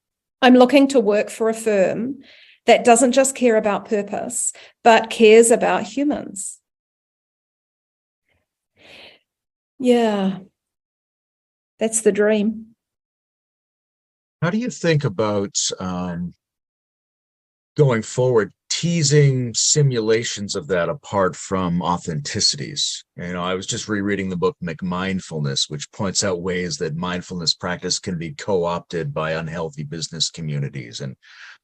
I'm 0.40 0.54
looking 0.54 0.88
to 0.88 1.00
work 1.00 1.30
for 1.30 1.48
a 1.48 1.54
firm 1.54 2.18
that 2.66 2.84
doesn't 2.84 3.12
just 3.12 3.34
care 3.34 3.56
about 3.56 3.88
purpose, 3.88 4.52
but 4.84 5.10
cares 5.10 5.50
about 5.50 5.84
humans? 5.84 6.58
Yeah, 9.78 10.38
that's 11.78 12.02
the 12.02 12.12
dream. 12.12 12.74
How 14.40 14.50
do 14.50 14.58
you 14.58 14.70
think 14.70 15.04
about 15.04 15.56
um, 15.78 16.34
going 17.76 18.02
forward, 18.02 18.52
teasing 18.82 19.54
simulations 19.54 20.56
of 20.56 20.66
that 20.66 20.88
apart 20.88 21.36
from 21.36 21.78
authenticities? 21.78 23.04
You 23.16 23.32
know, 23.32 23.44
I 23.44 23.54
was 23.54 23.64
just 23.64 23.88
rereading 23.88 24.28
the 24.28 24.36
book 24.36 24.56
McMindfulness, 24.60 25.70
which 25.70 25.92
points 25.92 26.24
out 26.24 26.42
ways 26.42 26.78
that 26.78 26.96
mindfulness 26.96 27.54
practice 27.54 28.00
can 28.00 28.18
be 28.18 28.34
co-opted 28.34 29.14
by 29.14 29.34
unhealthy 29.34 29.84
business 29.84 30.30
communities. 30.30 31.00
And 31.00 31.14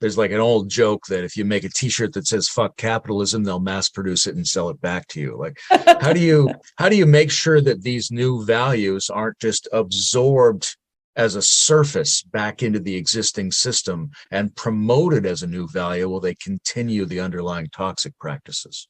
there's 0.01 0.17
like 0.17 0.31
an 0.31 0.39
old 0.39 0.71
joke 0.71 1.07
that 1.09 1.25
if 1.25 1.37
you 1.37 1.45
make 1.45 1.65
a 1.65 1.71
t-shirt 1.71 2.13
that 2.13 2.29
says 2.29 2.49
fuck 2.49 2.77
capitalism, 2.77 3.43
they'll 3.43 3.59
mass 3.59 3.89
produce 3.89 4.29
it 4.29 4.37
and 4.37 4.47
sell 4.47 4.71
it 4.71 4.81
back 4.81 5.09
to 5.09 5.21
you. 5.21 5.37
Like, 5.37 5.59
how 6.01 6.13
do 6.13 6.21
you 6.21 6.55
how 6.77 6.89
do 6.89 6.95
you 6.95 7.07
make 7.07 7.33
sure 7.33 7.61
that 7.61 7.83
these 7.83 8.13
new 8.13 8.45
values 8.45 9.11
aren't 9.11 9.41
just 9.41 9.67
absorbed 9.73 10.77
as 11.19 11.35
a 11.35 11.43
surface 11.43 12.23
back 12.23 12.63
into 12.63 12.79
the 12.79 12.95
existing 12.95 13.51
system 13.51 14.09
and 14.31 14.55
promote 14.55 15.13
it 15.13 15.27
as 15.27 15.43
a 15.43 15.49
new 15.49 15.67
value 15.67 16.09
will 16.09 16.21
they 16.21 16.37
continue 16.37 17.05
the 17.05 17.19
underlying 17.19 17.67
toxic 17.75 18.17
practices. 18.21 18.89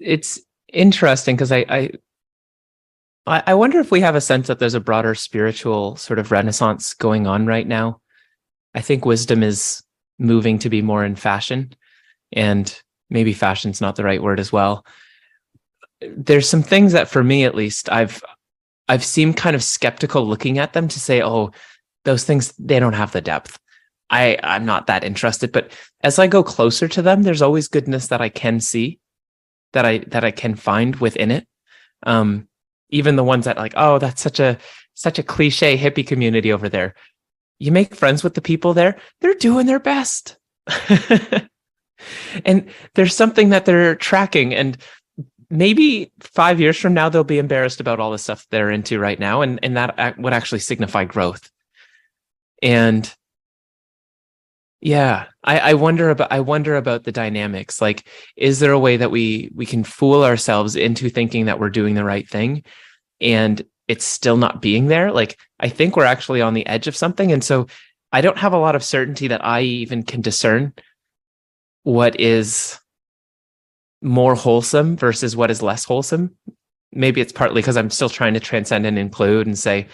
It's 0.00 0.40
interesting 0.72 1.36
because 1.36 1.52
I, 1.52 1.64
I 1.68 1.90
i 3.28 3.54
wonder 3.54 3.80
if 3.80 3.90
we 3.90 4.00
have 4.00 4.14
a 4.14 4.20
sense 4.20 4.46
that 4.46 4.58
there's 4.58 4.74
a 4.74 4.80
broader 4.80 5.14
spiritual 5.14 5.96
sort 5.96 6.18
of 6.18 6.30
renaissance 6.30 6.94
going 6.94 7.26
on 7.26 7.46
right 7.46 7.66
now. 7.66 8.00
I 8.74 8.80
think 8.80 9.04
wisdom 9.04 9.42
is 9.42 9.82
moving 10.18 10.58
to 10.60 10.70
be 10.70 10.80
more 10.80 11.04
in 11.04 11.16
fashion 11.16 11.74
and 12.32 12.80
maybe 13.10 13.32
fashion's 13.32 13.80
not 13.80 13.96
the 13.96 14.04
right 14.04 14.22
word 14.22 14.40
as 14.40 14.52
well. 14.52 14.86
There's 16.00 16.48
some 16.48 16.62
things 16.62 16.92
that 16.92 17.08
for 17.08 17.22
me 17.22 17.44
at 17.44 17.54
least 17.54 17.90
i've 17.90 18.22
I've 18.88 19.04
seemed 19.04 19.36
kind 19.36 19.56
of 19.56 19.62
skeptical 19.62 20.26
looking 20.26 20.58
at 20.58 20.72
them 20.72 20.88
to 20.88 21.00
say, 21.00 21.22
oh, 21.22 21.50
those 22.04 22.24
things, 22.24 22.52
they 22.58 22.78
don't 22.78 22.92
have 22.92 23.12
the 23.12 23.20
depth. 23.20 23.58
I, 24.10 24.38
I'm 24.42 24.64
not 24.64 24.86
that 24.86 25.04
interested. 25.04 25.52
But 25.52 25.72
as 26.02 26.18
I 26.18 26.26
go 26.26 26.42
closer 26.42 26.86
to 26.88 27.02
them, 27.02 27.22
there's 27.22 27.42
always 27.42 27.68
goodness 27.68 28.08
that 28.08 28.20
I 28.20 28.28
can 28.28 28.60
see, 28.60 29.00
that 29.72 29.84
I 29.84 29.98
that 30.08 30.24
I 30.24 30.30
can 30.30 30.54
find 30.54 30.96
within 30.96 31.30
it. 31.30 31.46
Um, 32.04 32.48
even 32.90 33.16
the 33.16 33.24
ones 33.24 33.46
that 33.46 33.56
like, 33.56 33.74
oh, 33.76 33.98
that's 33.98 34.22
such 34.22 34.38
a 34.38 34.58
such 34.94 35.18
a 35.18 35.24
cliche 35.24 35.76
hippie 35.76 36.06
community 36.06 36.52
over 36.52 36.68
there. 36.68 36.94
You 37.58 37.72
make 37.72 37.94
friends 37.94 38.22
with 38.22 38.34
the 38.34 38.42
people 38.42 38.74
there, 38.74 38.96
they're 39.20 39.34
doing 39.34 39.66
their 39.66 39.80
best. 39.80 40.36
and 42.44 42.68
there's 42.94 43.14
something 43.14 43.48
that 43.50 43.64
they're 43.64 43.96
tracking. 43.96 44.54
And 44.54 44.76
maybe 45.50 46.12
five 46.20 46.60
years 46.60 46.76
from 46.76 46.94
now 46.94 47.08
they'll 47.08 47.24
be 47.24 47.38
embarrassed 47.38 47.80
about 47.80 48.00
all 48.00 48.10
the 48.10 48.18
stuff 48.18 48.46
they're 48.50 48.70
into 48.70 48.98
right 48.98 49.18
now 49.18 49.42
and 49.42 49.60
and 49.62 49.76
that 49.76 50.18
would 50.18 50.32
actually 50.32 50.58
signify 50.58 51.04
growth. 51.04 51.50
And 52.62 53.12
yeah 54.80 55.26
I, 55.42 55.58
I 55.58 55.74
wonder 55.74 56.10
about 56.10 56.30
i 56.30 56.40
wonder 56.40 56.76
about 56.76 57.04
the 57.04 57.12
dynamics. 57.12 57.80
Like 57.80 58.08
is 58.36 58.60
there 58.60 58.72
a 58.72 58.78
way 58.78 58.96
that 58.96 59.10
we 59.10 59.50
we 59.54 59.66
can 59.66 59.84
fool 59.84 60.24
ourselves 60.24 60.76
into 60.76 61.08
thinking 61.08 61.46
that 61.46 61.58
we're 61.58 61.70
doing 61.70 61.94
the 61.94 62.04
right 62.04 62.28
thing 62.28 62.62
and 63.20 63.62
it's 63.88 64.04
still 64.04 64.36
not 64.36 64.60
being 64.60 64.86
there? 64.86 65.12
Like 65.12 65.38
i 65.60 65.68
think 65.68 65.96
we're 65.96 66.04
actually 66.04 66.42
on 66.42 66.54
the 66.54 66.66
edge 66.66 66.86
of 66.86 66.96
something 66.96 67.32
and 67.32 67.42
so 67.42 67.66
i 68.12 68.20
don't 68.20 68.38
have 68.38 68.52
a 68.52 68.58
lot 68.58 68.76
of 68.76 68.84
certainty 68.84 69.28
that 69.28 69.44
i 69.44 69.62
even 69.62 70.02
can 70.02 70.20
discern 70.20 70.72
what 71.82 72.18
is 72.18 72.78
more 74.02 74.34
wholesome 74.34 74.96
versus 74.96 75.36
what 75.36 75.50
is 75.50 75.62
less 75.62 75.84
wholesome. 75.84 76.34
Maybe 76.92 77.20
it's 77.20 77.32
partly 77.32 77.62
because 77.62 77.76
I'm 77.76 77.90
still 77.90 78.08
trying 78.08 78.34
to 78.34 78.40
transcend 78.40 78.86
and 78.86 78.98
include 78.98 79.46
and 79.46 79.58
say, 79.58 79.86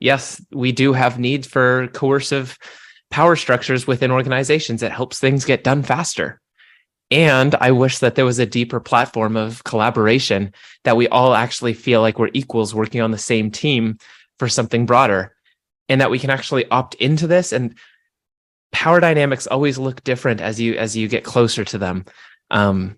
yes, 0.00 0.44
we 0.52 0.72
do 0.72 0.92
have 0.92 1.18
need 1.18 1.46
for 1.46 1.88
coercive 1.88 2.58
power 3.10 3.36
structures 3.36 3.86
within 3.86 4.10
organizations 4.10 4.80
that 4.80 4.92
helps 4.92 5.18
things 5.18 5.44
get 5.44 5.64
done 5.64 5.82
faster. 5.82 6.40
And 7.10 7.56
I 7.56 7.72
wish 7.72 7.98
that 7.98 8.14
there 8.14 8.24
was 8.24 8.38
a 8.38 8.46
deeper 8.46 8.78
platform 8.78 9.36
of 9.36 9.64
collaboration 9.64 10.52
that 10.84 10.96
we 10.96 11.08
all 11.08 11.34
actually 11.34 11.74
feel 11.74 12.00
like 12.00 12.18
we're 12.18 12.30
equals 12.34 12.74
working 12.74 13.00
on 13.00 13.10
the 13.10 13.18
same 13.18 13.50
team 13.50 13.98
for 14.38 14.48
something 14.48 14.86
broader 14.86 15.34
and 15.88 16.00
that 16.00 16.10
we 16.10 16.20
can 16.20 16.30
actually 16.30 16.70
opt 16.70 16.94
into 16.94 17.26
this 17.26 17.52
and 17.52 17.76
power 18.72 19.00
dynamics 19.00 19.48
always 19.48 19.76
look 19.76 20.02
different 20.04 20.40
as 20.40 20.60
you 20.60 20.74
as 20.74 20.96
you 20.96 21.08
get 21.08 21.24
closer 21.24 21.64
to 21.64 21.76
them 21.76 22.04
um, 22.52 22.96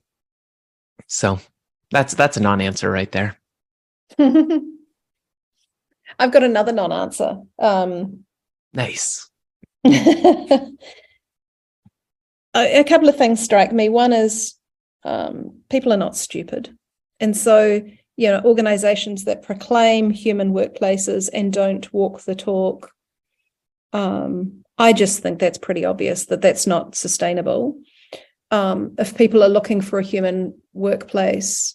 so 1.07 1.38
that's 1.90 2.14
that's 2.14 2.36
a 2.36 2.40
non-answer 2.40 2.90
right 2.90 3.11
there. 3.12 3.38
I've 4.18 6.32
got 6.32 6.42
another 6.42 6.72
non-answer. 6.72 7.38
Um, 7.59 8.24
nice. 8.72 9.28
a, 9.84 10.68
a 12.55 12.84
couple 12.84 13.09
of 13.09 13.16
things 13.16 13.42
strike 13.42 13.72
me. 13.72 13.88
One 13.88 14.12
is 14.12 14.55
um, 15.05 15.61
people 15.70 15.92
are 15.92 15.98
not 15.98 16.16
stupid. 16.16 16.76
And 17.20 17.36
so, 17.36 17.82
you 18.16 18.28
know, 18.28 18.40
organizations 18.44 19.24
that 19.24 19.42
proclaim 19.42 20.11
human 20.11 20.53
workplaces 20.53 21.28
and 21.32 21.53
don't 21.53 21.92
walk 21.92 22.22
the 22.22 22.34
talk, 22.34 22.90
um, 23.92 24.64
I 24.78 24.92
just 24.92 25.20
think 25.20 25.38
that's 25.38 25.59
pretty 25.59 25.84
obvious 25.84 26.26
that 26.26 26.40
that's 26.40 26.66
not 26.66 26.94
sustainable. 26.94 27.78
Um, 28.53 28.94
if 28.98 29.16
people 29.16 29.42
are 29.42 29.48
looking 29.48 29.80
for 29.80 29.98
a 29.98 30.05
human 30.05 30.55
workplace, 30.74 31.74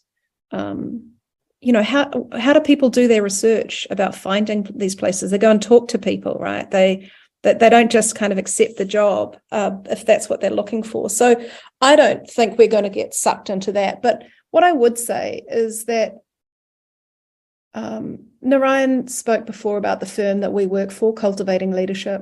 um, 0.52 1.12
you 1.60 1.74
know 1.74 1.84
how 1.84 2.30
how 2.40 2.54
do 2.54 2.62
people 2.62 2.90
do 2.90 3.08
their 3.08 3.24
research 3.24 3.86
about 3.90 4.16
finding 4.16 4.68
these 4.74 4.96
places? 4.96 5.32
They 5.32 5.38
go 5.38 5.52
and 5.52 5.62
talk 5.62 5.90
to 5.90 6.00
people, 6.00 6.38
right? 6.40 6.70
They 6.72 7.12
that 7.44 7.60
they 7.60 7.70
don't 7.70 7.92
just 7.92 8.16
kind 8.16 8.32
of 8.32 8.40
accept 8.40 8.78
the 8.78 8.86
job 8.86 9.38
uh, 9.52 9.72
if 9.86 10.06
that's 10.06 10.30
what 10.30 10.40
they're 10.40 10.50
looking 10.50 10.84
for. 10.84 11.10
So 11.10 11.36
I 11.82 11.96
don't 11.96 12.30
think 12.30 12.58
we're 12.58 12.68
going 12.68 12.84
to 12.84 12.90
get 12.90 13.14
sucked 13.14 13.50
into 13.50 13.72
that. 13.74 14.02
But 14.02 14.24
what 14.52 14.64
I 14.64 14.72
would 14.72 14.98
say 14.98 15.44
is 15.48 15.86
that 15.86 16.18
um, 17.74 18.28
Naryan 18.44 19.10
spoke 19.10 19.46
before 19.46 19.78
about 19.78 20.00
the 20.00 20.06
firm 20.06 20.40
that 20.40 20.54
we 20.54 20.66
work 20.66 20.92
for, 20.92 21.14
Cultivating 21.14 21.72
Leadership. 21.72 22.22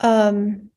Um, 0.00 0.70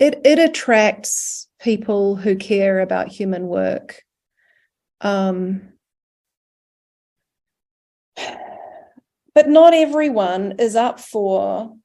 it 0.00 0.18
it 0.24 0.38
attracts 0.38 1.46
people 1.60 2.16
who 2.16 2.34
care 2.34 2.80
about 2.80 3.08
human 3.08 3.46
work. 3.46 4.02
Um, 5.02 5.74
but 9.34 9.48
not 9.48 9.74
everyone 9.74 10.54
is 10.58 10.74
up 10.74 10.98
for 10.98 11.76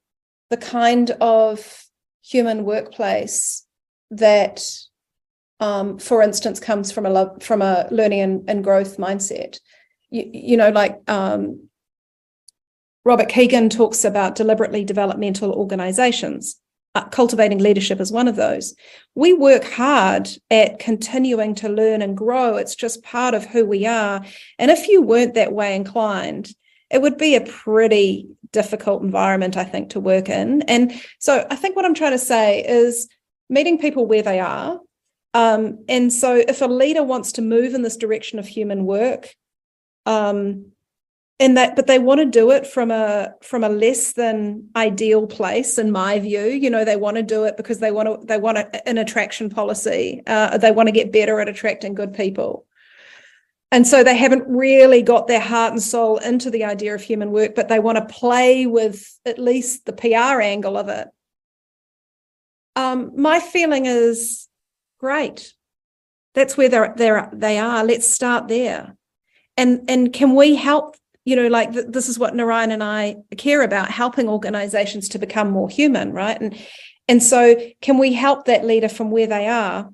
the 0.50 0.58
kind 0.58 1.12
of 1.22 1.84
human 2.24 2.64
workplace 2.64 3.66
that 4.12 4.66
um, 5.60 5.98
for 6.00 6.22
instance 6.22 6.60
comes 6.60 6.92
from 6.92 7.06
a 7.06 7.10
love, 7.10 7.42
from 7.44 7.62
a 7.62 7.88
learning 7.92 8.20
and, 8.22 8.50
and 8.50 8.64
growth 8.64 8.98
mindset 8.98 9.60
you, 10.10 10.30
you 10.34 10.58
know 10.58 10.70
like 10.70 11.00
um, 11.08 11.70
robert 13.06 13.30
Kegan 13.30 13.70
talks 13.70 14.04
about 14.04 14.36
deliberately 14.36 14.84
developmental 14.84 15.54
organizations 15.54 16.60
cultivating 17.04 17.60
leadership 17.60 18.00
is 18.00 18.12
one 18.12 18.28
of 18.28 18.36
those 18.36 18.74
we 19.16 19.34
work 19.34 19.64
hard 19.64 20.30
at 20.50 20.80
continuing 20.80 21.54
to 21.54 21.70
learn 21.70 22.02
and 22.02 22.18
grow 22.18 22.56
it's 22.56 22.76
just 22.76 23.04
part 23.04 23.34
of 23.34 23.46
who 23.46 23.66
we 23.66 23.86
are 23.86 24.24
and 24.60 24.72
if 24.72 24.88
you 24.88 25.02
weren't 25.02 25.34
that 25.34 25.54
way 25.54 25.76
inclined 25.76 26.50
it 26.90 27.02
would 27.02 27.18
be 27.18 27.36
a 27.36 27.42
pretty 27.42 28.28
difficult 28.52 29.04
environment, 29.04 29.58
I 29.58 29.64
think, 29.64 29.90
to 29.92 30.00
work 30.00 30.30
in. 30.30 30.62
And 30.64 30.94
so 31.20 31.46
I 31.50 31.56
think 31.56 31.76
what 31.76 31.86
I'm 31.86 31.94
trying 31.94 32.14
to 32.14 32.18
say 32.18 32.64
is 32.64 33.10
meeting 33.50 33.78
people 33.78 34.06
where 34.06 34.22
they 34.22 34.40
are. 34.40 34.80
Um, 35.34 35.84
and 35.90 36.12
so 36.14 36.36
if 36.36 36.62
a 36.62 36.68
leader 36.68 37.04
wants 37.04 37.34
to 37.34 37.42
move 37.42 37.74
in 37.74 37.82
this 37.82 37.98
direction 37.98 38.40
of 38.40 38.48
human 38.48 38.86
work, 38.86 39.36
um, 40.06 40.72
and 41.40 41.58
that 41.58 41.76
but 41.76 41.88
they 41.88 42.00
want 42.00 42.20
to 42.20 42.26
do 42.26 42.52
it 42.52 42.66
from 42.66 42.92
a 42.92 43.34
from 43.42 43.64
a 43.64 43.70
less 43.70 44.14
than 44.14 44.68
ideal 44.76 45.28
place 45.28 45.78
in 45.78 45.92
my 45.92 46.20
view 46.20 46.46
you 46.46 46.70
know 46.70 46.86
they 46.86 46.96
want 46.96 47.18
to 47.18 47.24
do 47.24 47.44
it 47.44 47.58
because 47.58 47.80
they 47.80 47.92
want 47.92 48.08
to 48.08 48.26
they 48.28 48.38
want 48.38 48.58
a, 48.58 48.88
an 48.88 48.98
attraction 48.98 49.50
policy 49.50 50.22
uh, 50.28 50.58
they 50.58 50.72
want 50.72 50.88
to 50.88 50.94
get 50.94 51.12
better 51.12 51.40
at 51.40 51.50
attracting 51.50 51.94
good 51.94 52.14
people 52.14 52.66
and 53.72 53.86
so 53.86 54.04
they 54.04 54.16
haven't 54.16 54.46
really 54.48 55.02
got 55.02 55.28
their 55.28 55.42
heart 55.42 55.74
and 55.74 55.82
soul 55.82 56.18
into 56.20 56.50
the 56.50 56.64
idea 56.64 56.96
of 56.96 57.02
human 57.02 57.32
work, 57.32 57.56
but 57.56 57.68
they 57.68 57.80
want 57.80 57.98
to 57.98 58.14
play 58.14 58.68
with 58.68 59.20
at 59.26 59.38
least 59.38 59.86
the 59.86 59.92
PR 59.92 60.40
angle 60.40 60.78
of 60.78 60.88
it. 60.88 61.10
Um, 62.78 63.12
my 63.18 63.42
feeling 63.42 63.86
is 63.86 64.48
great. 65.00 65.54
That's 66.36 66.56
where 66.56 66.70
they're, 66.70 66.94
they're 66.96 67.30
they 67.34 67.58
are. 67.60 67.84
Let's 67.84 68.08
start 68.08 68.48
there. 68.48 68.96
And 69.58 69.82
and 69.90 70.14
can 70.14 70.36
we 70.36 70.56
help? 70.56 70.96
You 71.26 71.36
know, 71.36 71.48
like 71.48 71.74
th- 71.74 71.88
this 71.90 72.08
is 72.08 72.18
what 72.18 72.34
Naryan 72.34 72.72
and 72.72 72.84
I 72.84 73.18
care 73.38 73.62
about: 73.62 73.92
helping 73.92 74.30
organizations 74.30 75.10
to 75.10 75.20
become 75.20 75.52
more 75.52 75.70
human, 75.70 76.14
right? 76.14 76.40
And 76.40 76.58
and 77.08 77.22
so, 77.22 77.56
can 77.82 77.98
we 77.98 78.14
help 78.14 78.46
that 78.46 78.66
leader 78.66 78.90
from 78.90 79.12
where 79.12 79.28
they 79.28 79.48
are 79.48 79.90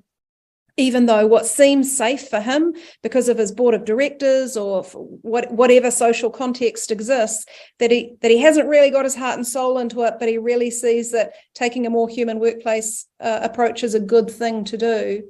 even 0.76 1.04
though 1.04 1.26
what 1.26 1.46
seems 1.46 1.94
safe 1.94 2.28
for 2.28 2.40
him 2.40 2.74
because 3.02 3.28
of 3.28 3.36
his 3.36 3.52
board 3.52 3.74
of 3.74 3.84
directors 3.84 4.56
or 4.56 4.82
what, 4.84 5.50
whatever 5.52 5.90
social 5.90 6.30
context 6.30 6.90
exists 6.90 7.44
that 7.78 7.90
he 7.90 8.14
that 8.22 8.30
he 8.30 8.38
hasn't 8.38 8.68
really 8.68 8.90
got 8.90 9.04
his 9.04 9.14
heart 9.14 9.36
and 9.36 9.46
soul 9.46 9.78
into 9.78 10.02
it 10.02 10.14
but 10.18 10.28
he 10.28 10.38
really 10.38 10.70
sees 10.70 11.12
that 11.12 11.32
taking 11.54 11.86
a 11.86 11.90
more 11.90 12.08
human 12.08 12.38
workplace 12.38 13.06
uh, 13.20 13.40
approach 13.42 13.84
is 13.84 13.94
a 13.94 14.00
good 14.00 14.30
thing 14.30 14.64
to 14.64 14.78
do 14.78 15.22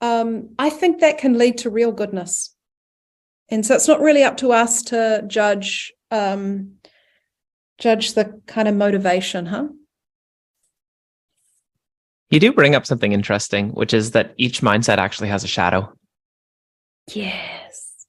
um, 0.00 0.50
i 0.58 0.68
think 0.68 1.00
that 1.00 1.18
can 1.18 1.38
lead 1.38 1.56
to 1.58 1.70
real 1.70 1.92
goodness 1.92 2.54
and 3.50 3.64
so 3.64 3.74
it's 3.74 3.88
not 3.88 4.00
really 4.00 4.22
up 4.22 4.36
to 4.36 4.52
us 4.52 4.82
to 4.82 5.24
judge 5.26 5.92
um, 6.10 6.74
judge 7.78 8.14
the 8.14 8.40
kind 8.46 8.68
of 8.68 8.74
motivation 8.74 9.46
huh 9.46 9.68
you 12.30 12.40
do 12.40 12.52
bring 12.52 12.74
up 12.74 12.86
something 12.86 13.12
interesting, 13.12 13.70
which 13.70 13.94
is 13.94 14.10
that 14.10 14.34
each 14.36 14.60
mindset 14.60 14.98
actually 14.98 15.28
has 15.28 15.44
a 15.44 15.48
shadow. 15.48 15.90
Yes. 17.14 18.06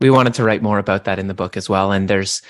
We 0.00 0.10
wanted 0.10 0.34
to 0.34 0.44
write 0.44 0.62
more 0.62 0.78
about 0.78 1.04
that 1.04 1.18
in 1.18 1.28
the 1.28 1.34
book 1.34 1.56
as 1.56 1.68
well. 1.68 1.92
And 1.92 2.08
there's 2.08 2.40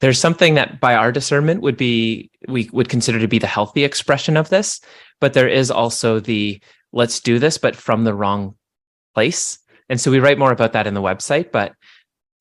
there's 0.00 0.20
something 0.20 0.54
that 0.54 0.80
by 0.80 0.94
our 0.94 1.10
discernment 1.10 1.62
would 1.62 1.76
be 1.76 2.30
we 2.46 2.68
would 2.72 2.88
consider 2.88 3.18
to 3.18 3.26
be 3.26 3.38
the 3.38 3.46
healthy 3.46 3.84
expression 3.84 4.36
of 4.36 4.50
this, 4.50 4.80
but 5.20 5.32
there 5.32 5.48
is 5.48 5.70
also 5.70 6.20
the 6.20 6.60
let's 6.92 7.20
do 7.20 7.38
this, 7.38 7.56
but 7.56 7.74
from 7.74 8.04
the 8.04 8.14
wrong 8.14 8.54
place. 9.14 9.58
And 9.88 10.00
so 10.00 10.10
we 10.10 10.20
write 10.20 10.38
more 10.38 10.52
about 10.52 10.72
that 10.72 10.86
in 10.86 10.94
the 10.94 11.02
website, 11.02 11.50
but 11.50 11.74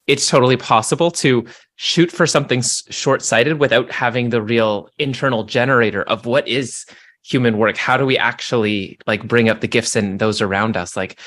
it's 0.07 0.29
totally 0.29 0.57
possible 0.57 1.11
to 1.11 1.45
shoot 1.75 2.11
for 2.11 2.25
something 2.25 2.63
short 2.89 3.21
sighted 3.21 3.59
without 3.59 3.91
having 3.91 4.29
the 4.29 4.41
real 4.41 4.89
internal 4.97 5.43
generator 5.43 6.03
of 6.03 6.25
what 6.25 6.47
is 6.47 6.85
human 7.23 7.57
work? 7.57 7.77
How 7.77 7.97
do 7.97 8.05
we 8.05 8.17
actually 8.17 8.97
like 9.05 9.27
bring 9.27 9.49
up 9.49 9.59
the 9.59 9.67
gifts 9.67 9.95
and 9.95 10.19
those 10.19 10.41
around 10.41 10.77
us? 10.77 10.95
Like 10.95 11.19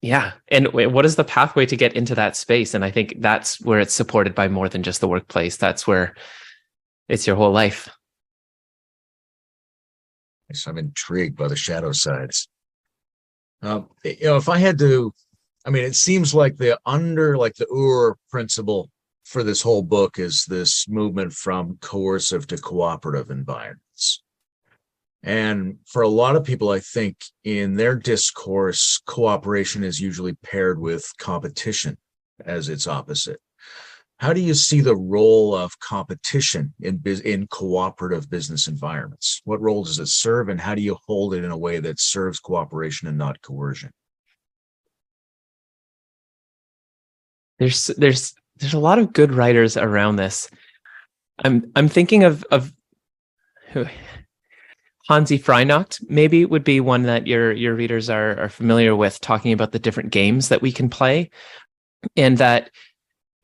yeah. 0.00 0.32
And 0.48 0.68
what 0.68 1.06
is 1.06 1.16
the 1.16 1.24
pathway 1.24 1.64
to 1.64 1.76
get 1.76 1.94
into 1.94 2.14
that 2.14 2.36
space? 2.36 2.74
And 2.74 2.84
i 2.84 2.90
think 2.90 3.14
that's 3.20 3.60
where 3.62 3.80
it's 3.80 3.94
supported 3.94 4.34
by 4.34 4.48
more 4.48 4.68
than 4.68 4.82
just 4.82 5.00
the 5.00 5.08
workplace. 5.08 5.56
That's 5.56 5.86
where 5.86 6.14
it's 7.08 7.26
your 7.26 7.36
whole 7.36 7.52
life. 7.52 7.88
So 10.52 10.70
i'm 10.70 10.78
intrigued 10.78 11.36
by 11.36 11.48
the 11.48 11.56
shadow 11.56 11.92
sides 11.92 12.48
um, 13.64 13.88
you 14.04 14.16
know 14.22 14.36
if 14.36 14.48
i 14.48 14.58
had 14.58 14.78
to 14.78 15.12
i 15.66 15.70
mean 15.70 15.84
it 15.84 15.96
seems 15.96 16.34
like 16.34 16.56
the 16.56 16.78
under 16.86 17.36
like 17.36 17.54
the 17.54 17.68
ur 17.68 18.16
principle 18.30 18.90
for 19.24 19.42
this 19.42 19.62
whole 19.62 19.82
book 19.82 20.18
is 20.18 20.44
this 20.48 20.86
movement 20.88 21.32
from 21.32 21.78
coercive 21.80 22.46
to 22.46 22.56
cooperative 22.58 23.30
environments 23.30 24.22
and 25.24 25.78
for 25.86 26.02
a 26.02 26.08
lot 26.08 26.36
of 26.36 26.44
people, 26.44 26.68
I 26.68 26.80
think 26.80 27.16
in 27.44 27.76
their 27.76 27.96
discourse, 27.96 29.00
cooperation 29.06 29.82
is 29.82 29.98
usually 29.98 30.34
paired 30.42 30.78
with 30.78 31.10
competition 31.18 31.96
as 32.44 32.68
its 32.68 32.86
opposite. 32.86 33.40
How 34.24 34.32
do 34.32 34.40
you 34.40 34.54
see 34.54 34.80
the 34.80 34.96
role 34.96 35.54
of 35.54 35.78
competition 35.80 36.72
in 36.80 37.02
in 37.26 37.46
cooperative 37.48 38.30
business 38.30 38.68
environments? 38.68 39.42
What 39.44 39.60
role 39.60 39.84
does 39.84 39.98
it 39.98 40.06
serve, 40.06 40.48
and 40.48 40.58
how 40.58 40.74
do 40.74 40.80
you 40.80 40.96
hold 41.06 41.34
it 41.34 41.44
in 41.44 41.50
a 41.50 41.58
way 41.58 41.78
that 41.80 42.00
serves 42.00 42.40
cooperation 42.40 43.06
and 43.06 43.18
not 43.18 43.42
coercion? 43.42 43.90
There's 47.58 47.88
there's 47.98 48.32
there's 48.56 48.72
a 48.72 48.78
lot 48.78 48.98
of 48.98 49.12
good 49.12 49.30
writers 49.30 49.76
around 49.76 50.16
this. 50.16 50.48
I'm 51.44 51.70
I'm 51.76 51.88
thinking 51.88 52.24
of 52.24 52.46
of 52.50 52.72
Hanzi 55.10 55.38
Freinacht 55.38 56.02
maybe 56.08 56.46
would 56.46 56.64
be 56.64 56.80
one 56.80 57.02
that 57.02 57.26
your 57.26 57.52
your 57.52 57.74
readers 57.74 58.08
are 58.08 58.40
are 58.40 58.48
familiar 58.48 58.96
with, 58.96 59.20
talking 59.20 59.52
about 59.52 59.72
the 59.72 59.78
different 59.78 60.12
games 60.12 60.48
that 60.48 60.62
we 60.62 60.72
can 60.72 60.88
play, 60.88 61.28
and 62.16 62.38
that 62.38 62.70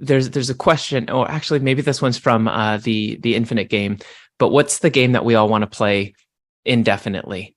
there's 0.01 0.31
there's 0.31 0.51
a 0.51 0.55
question. 0.55 1.09
Or 1.11 1.31
actually, 1.31 1.61
maybe 1.61 1.83
this 1.83 2.03
one's 2.03 2.19
from 2.19 2.49
uh, 2.49 2.79
the 2.79 3.17
the 3.17 3.35
Infinite 3.37 3.69
game. 3.69 3.99
But 4.39 4.49
what's 4.49 4.79
the 4.79 4.91
game 4.91 5.13
that 5.13 5.25
we 5.25 5.35
all 5.35 5.49
want 5.49 5.63
to 5.63 5.77
play 5.77 6.15
indefinitely? 6.65 7.55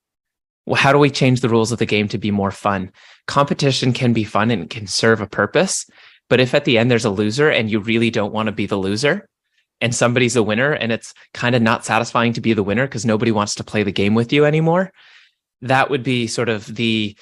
Well, 0.66 0.76
how 0.76 0.94
do 0.94 1.00
we 1.00 1.10
change 1.10 1.42
the 1.42 1.50
rules 1.50 1.72
of 1.72 1.80
the 1.80 1.86
game 1.86 2.08
to 2.10 2.18
be 2.18 2.32
more 2.32 2.52
fun? 2.52 2.92
Competition 3.28 3.94
can 3.94 4.14
be 4.14 4.24
fun 4.24 4.52
and 4.52 4.70
can 4.70 4.88
serve 4.88 5.22
a 5.22 5.28
purpose, 5.28 5.90
but 6.30 6.40
if 6.40 6.54
at 6.54 6.66
the 6.66 6.78
end 6.78 6.92
there's 6.92 7.06
a 7.06 7.10
loser 7.10 7.50
and 7.50 7.72
you 7.72 7.80
really 7.80 8.10
don't 8.10 8.34
want 8.34 8.48
to 8.48 8.54
be 8.54 8.66
the 8.66 8.78
loser, 8.78 9.28
and 9.82 9.96
somebody's 9.96 10.36
a 10.36 10.44
winner 10.44 10.72
and 10.72 10.92
it's 10.92 11.14
kind 11.34 11.56
of 11.56 11.62
not 11.62 11.86
satisfying 11.86 12.34
to 12.34 12.42
be 12.42 12.54
the 12.54 12.64
winner 12.64 12.86
because 12.86 13.06
nobody 13.06 13.32
wants 13.32 13.56
to 13.56 13.64
play 13.64 13.84
the 13.84 13.92
game 13.92 14.14
with 14.14 14.32
you 14.32 14.46
anymore 14.46 14.92
that 15.64 15.90
would 15.90 16.04
be 16.04 16.28
sort 16.28 16.50
of 16.50 16.76
the 16.76 17.16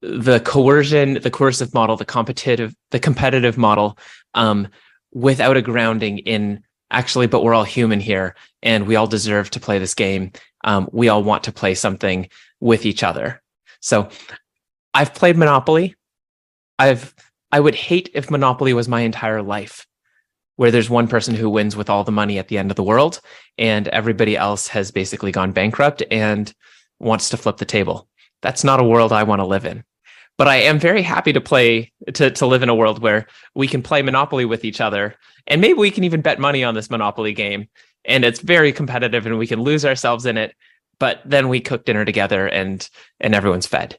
the 0.00 0.40
coercion 0.40 1.14
the 1.14 1.30
coercive 1.30 1.72
model 1.72 1.96
the 1.96 2.04
competitive 2.04 2.74
the 2.90 3.00
competitive 3.00 3.56
model 3.56 3.96
um, 4.34 4.68
without 5.12 5.56
a 5.56 5.62
grounding 5.62 6.18
in 6.18 6.62
actually, 6.92 7.26
but 7.26 7.42
we're 7.42 7.54
all 7.54 7.64
human 7.64 8.00
here 8.00 8.36
and 8.62 8.86
we 8.86 8.96
all 8.96 9.06
deserve 9.06 9.50
to 9.50 9.60
play 9.60 9.78
this 9.78 9.94
game. 9.94 10.30
Um, 10.64 10.88
we 10.92 11.08
all 11.08 11.24
want 11.24 11.44
to 11.44 11.52
play 11.52 11.74
something 11.74 12.28
with 12.60 12.86
each 12.86 13.02
other. 13.02 13.42
So 13.80 14.08
I've 14.94 15.14
played 15.14 15.36
Monopoly. 15.36 15.96
I've 16.78 17.14
I 17.50 17.60
would 17.60 17.74
hate 17.74 18.10
if 18.14 18.30
Monopoly 18.30 18.72
was 18.72 18.88
my 18.88 19.00
entire 19.00 19.42
life, 19.42 19.86
where 20.56 20.70
there's 20.70 20.88
one 20.88 21.08
person 21.08 21.34
who 21.34 21.50
wins 21.50 21.76
with 21.76 21.90
all 21.90 22.04
the 22.04 22.12
money 22.12 22.38
at 22.38 22.48
the 22.48 22.56
end 22.56 22.70
of 22.70 22.76
the 22.76 22.82
world, 22.82 23.20
and 23.58 23.88
everybody 23.88 24.36
else 24.36 24.68
has 24.68 24.90
basically 24.90 25.32
gone 25.32 25.52
bankrupt 25.52 26.02
and 26.10 26.54
wants 26.98 27.28
to 27.30 27.36
flip 27.36 27.58
the 27.58 27.64
table. 27.64 28.08
That's 28.42 28.64
not 28.64 28.80
a 28.80 28.84
world 28.84 29.12
I 29.12 29.22
want 29.22 29.40
to 29.40 29.46
live 29.46 29.64
in. 29.64 29.84
But 30.36 30.48
I 30.48 30.56
am 30.56 30.78
very 30.78 31.02
happy 31.02 31.32
to 31.32 31.40
play 31.40 31.92
to 32.14 32.30
to 32.30 32.46
live 32.46 32.62
in 32.62 32.68
a 32.68 32.74
world 32.74 33.00
where 33.00 33.26
we 33.54 33.68
can 33.68 33.82
play 33.82 34.02
Monopoly 34.02 34.44
with 34.44 34.64
each 34.64 34.80
other, 34.80 35.14
and 35.46 35.60
maybe 35.60 35.78
we 35.78 35.90
can 35.90 36.04
even 36.04 36.22
bet 36.22 36.40
money 36.40 36.64
on 36.64 36.74
this 36.74 36.90
Monopoly 36.90 37.32
game, 37.32 37.68
and 38.04 38.24
it's 38.24 38.40
very 38.40 38.72
competitive, 38.72 39.26
and 39.26 39.38
we 39.38 39.46
can 39.46 39.60
lose 39.60 39.84
ourselves 39.84 40.26
in 40.26 40.36
it. 40.36 40.54
But 40.98 41.20
then 41.24 41.48
we 41.48 41.60
cook 41.60 41.84
dinner 41.84 42.04
together, 42.04 42.46
and 42.46 42.88
and 43.20 43.34
everyone's 43.34 43.66
fed. 43.66 43.98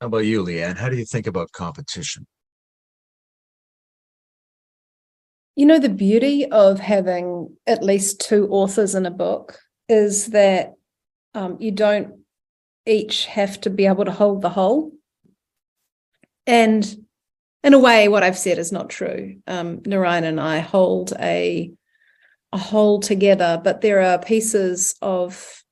How 0.00 0.06
about 0.06 0.18
you, 0.18 0.44
Leanne? 0.44 0.76
How 0.76 0.88
do 0.88 0.96
you 0.96 1.04
think 1.04 1.26
about 1.26 1.52
competition? 1.52 2.26
You 5.56 5.66
know, 5.66 5.78
the 5.78 5.88
beauty 5.88 6.46
of 6.46 6.80
having 6.80 7.56
at 7.66 7.82
least 7.82 8.20
two 8.20 8.48
authors 8.48 8.94
in 8.94 9.06
a 9.06 9.10
book 9.10 9.58
is 9.88 10.28
that 10.28 10.74
um, 11.34 11.56
you 11.60 11.70
don't 11.70 12.20
each 12.86 13.26
have 13.26 13.60
to 13.62 13.70
be 13.70 13.86
able 13.86 14.04
to 14.04 14.12
hold 14.12 14.42
the 14.42 14.50
whole. 14.50 14.92
And 16.46 16.84
in 17.62 17.72
a 17.72 17.78
way, 17.78 18.08
what 18.08 18.22
I've 18.22 18.38
said 18.38 18.58
is 18.58 18.72
not 18.72 18.90
true. 18.90 19.36
Um, 19.46 19.78
Naryan 19.78 20.24
and 20.24 20.40
I 20.40 20.58
hold 20.58 21.12
a 21.18 21.72
a 22.52 22.58
whole 22.58 23.00
together, 23.00 23.60
but 23.64 23.80
there 23.80 24.00
are 24.00 24.18
pieces 24.18 24.94
of 25.02 25.64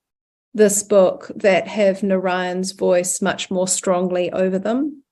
this 0.53 0.83
book 0.83 1.31
that 1.37 1.69
have 1.69 2.01
Naryan's 2.01 2.73
voice 2.73 3.23
much 3.23 3.53
more 3.53 3.69
strongly 3.69 4.33
over 4.33 4.59
them. 4.59 5.05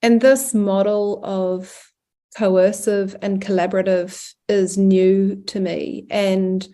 And 0.00 0.22
this 0.22 0.54
model 0.54 1.20
of 1.22 1.92
coercive 2.36 3.14
and 3.20 3.42
collaborative 3.42 4.32
is 4.48 4.78
new 4.78 5.42
to 5.48 5.60
me. 5.60 6.06
And 6.08 6.66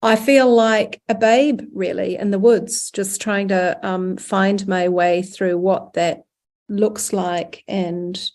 I 0.00 0.14
feel 0.14 0.54
like 0.54 1.02
a 1.08 1.14
babe, 1.14 1.62
really, 1.74 2.16
in 2.16 2.30
the 2.30 2.38
woods, 2.38 2.90
just 2.90 3.20
trying 3.20 3.48
to 3.48 3.78
um, 3.86 4.16
find 4.16 4.66
my 4.68 4.88
way 4.88 5.22
through 5.22 5.58
what 5.58 5.94
that 5.94 6.22
looks 6.68 7.12
like 7.12 7.64
and 7.66 8.30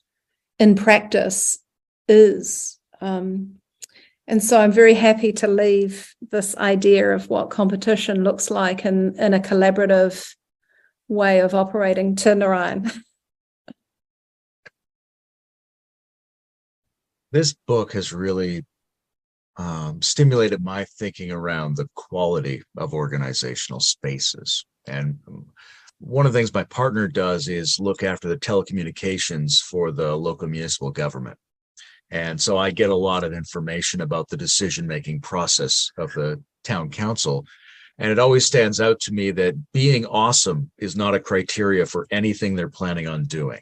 in 0.60 0.76
practice 0.76 1.60
is. 2.08 2.80
Um, 3.00 3.56
and 4.28 4.44
so 4.44 4.60
I'm 4.60 4.72
very 4.72 4.94
happy 4.94 5.32
to 5.34 5.48
leave 5.48 6.14
this 6.32 6.56
idea 6.58 7.14
of 7.14 7.30
what 7.30 7.50
competition 7.50 8.24
looks 8.24 8.50
like 8.52 8.86
in, 8.86 9.18
in 9.18 9.34
a 9.34 9.40
collaborative 9.40 10.36
way 11.08 11.40
of 11.40 11.54
operating 11.54 12.16
to 12.18 12.30
Naryan. 12.30 12.94
This 17.32 17.56
book 17.66 17.94
has 17.94 18.14
really 18.14 18.64
um, 19.58 20.02
stimulated 20.02 20.64
my 20.64 20.86
thinking 20.98 21.32
around 21.32 21.76
the 21.76 21.88
quality 21.96 22.64
of 22.78 22.94
organizational 22.94 23.80
spaces. 23.80 24.66
And 24.88 25.20
one 26.00 26.26
of 26.26 26.34
the 26.34 26.40
things 26.40 26.54
my 26.54 26.64
partner 26.66 27.08
does 27.08 27.48
is 27.48 27.80
look 27.80 28.04
after 28.04 28.28
the 28.28 28.38
telecommunications 28.38 29.60
for 29.60 29.92
the 29.92 30.16
local 30.16 30.48
municipal 30.48 30.92
government. 30.92 31.38
And 32.10 32.40
so 32.40 32.58
I 32.58 32.72
get 32.72 32.90
a 32.90 32.96
lot 32.96 33.24
of 33.24 33.34
information 33.34 34.02
about 34.02 34.30
the 34.30 34.38
decision 34.38 34.86
making 34.86 35.22
process 35.22 35.92
of 35.98 36.14
the 36.14 36.42
town 36.64 36.90
council. 36.90 37.46
And 37.98 38.12
it 38.12 38.20
always 38.20 38.46
stands 38.46 38.82
out 38.82 39.00
to 39.02 39.14
me 39.14 39.32
that 39.32 39.56
being 39.72 40.06
awesome 40.06 40.72
is 40.78 40.96
not 40.96 41.16
a 41.16 41.20
criteria 41.20 41.86
for 41.86 42.08
anything 42.12 42.56
they're 42.56 42.70
planning 42.70 43.08
on 43.08 43.26
doing. 43.26 43.62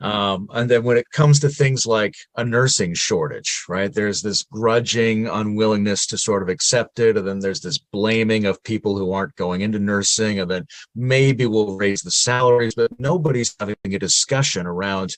Um, 0.00 0.48
and 0.52 0.70
then 0.70 0.84
when 0.84 0.96
it 0.96 1.10
comes 1.10 1.40
to 1.40 1.48
things 1.48 1.86
like 1.86 2.14
a 2.36 2.44
nursing 2.44 2.94
shortage, 2.94 3.64
right, 3.68 3.92
there's 3.92 4.22
this 4.22 4.42
grudging 4.42 5.26
unwillingness 5.26 6.06
to 6.08 6.18
sort 6.18 6.42
of 6.42 6.48
accept 6.48 6.98
it. 6.98 7.16
And 7.16 7.26
then 7.26 7.40
there's 7.40 7.60
this 7.60 7.78
blaming 7.78 8.44
of 8.44 8.62
people 8.62 8.96
who 8.96 9.12
aren't 9.12 9.34
going 9.36 9.62
into 9.62 9.78
nursing. 9.78 10.40
And 10.40 10.50
then 10.50 10.66
maybe 10.94 11.46
we'll 11.46 11.76
raise 11.76 12.02
the 12.02 12.10
salaries, 12.10 12.74
but 12.74 12.90
nobody's 12.98 13.54
having 13.58 13.76
a 13.84 13.98
discussion 13.98 14.66
around 14.66 15.16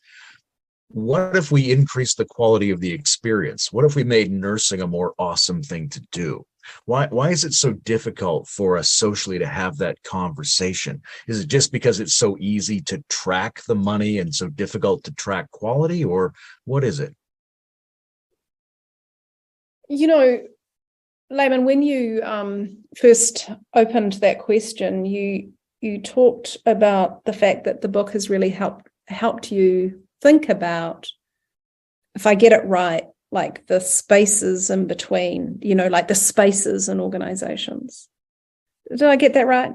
what 0.91 1.37
if 1.37 1.53
we 1.53 1.71
increase 1.71 2.15
the 2.15 2.25
quality 2.25 2.71
of 2.71 2.81
the 2.81 2.93
experience? 2.93 3.73
What 3.73 3.85
if 3.85 3.95
we 3.95 4.05
made 4.05 4.31
nursing 4.31 4.81
a 4.81 4.87
more 4.87 5.15
awesome 5.19 5.63
thing 5.63 5.91
to 5.91 6.01
do? 6.13 6.47
Why 6.85 7.07
why 7.09 7.31
is 7.31 7.45
it 7.45 7.53
so 7.53 7.73
difficult 7.73 8.49
for 8.49 8.77
us 8.77 8.91
socially 8.91 9.39
to 9.39 9.47
have 9.47 9.77
that 9.79 10.03
conversation? 10.03 11.03
Is 11.27 11.41
it 11.41 11.49
just 11.49 11.73
because 11.73 12.01
it's 12.01 12.15
so 12.15 12.37
easy 12.39 12.81
to 12.83 13.03
track 13.09 13.63
the 13.67 13.75
money 13.75 14.19
and 14.19 14.35
so 14.35 14.49
difficult 14.49 15.05
to 15.05 15.13
track 15.13 15.51
quality 15.51 16.05
or 16.05 16.35
what 16.65 16.85
is 16.85 17.01
it? 17.01 17.15
You 19.89 20.07
know, 20.07 20.41
Layman, 21.31 21.65
when 21.65 21.83
you 21.83 22.23
um, 22.23 22.85
first 22.97 23.51
opened 23.75 24.15
that 24.15 24.39
question, 24.39 25.05
you 25.05 25.53
you 25.81 26.03
talked 26.03 26.57
about 26.67 27.25
the 27.25 27.33
fact 27.33 27.65
that 27.65 27.81
the 27.81 27.89
book 27.89 28.13
has 28.13 28.31
really 28.31 28.51
helped 28.51 28.89
helped 29.07 29.51
you 29.53 30.03
think 30.21 30.49
about 30.49 31.07
if 32.15 32.27
I 32.27 32.35
get 32.35 32.53
it 32.53 32.65
right, 32.65 33.05
like 33.31 33.67
the 33.67 33.81
spaces 33.81 34.71
in 34.71 34.87
between, 34.87 35.59
you 35.63 35.75
know, 35.75 35.89
like 35.89 36.09
the 36.09 36.15
spaces 36.15 36.89
in 36.89 37.01
organizations. 37.01 38.09
Did 38.91 39.03
I 39.03 39.17
get 39.17 39.35
that 39.35 39.47
right? 39.47 39.73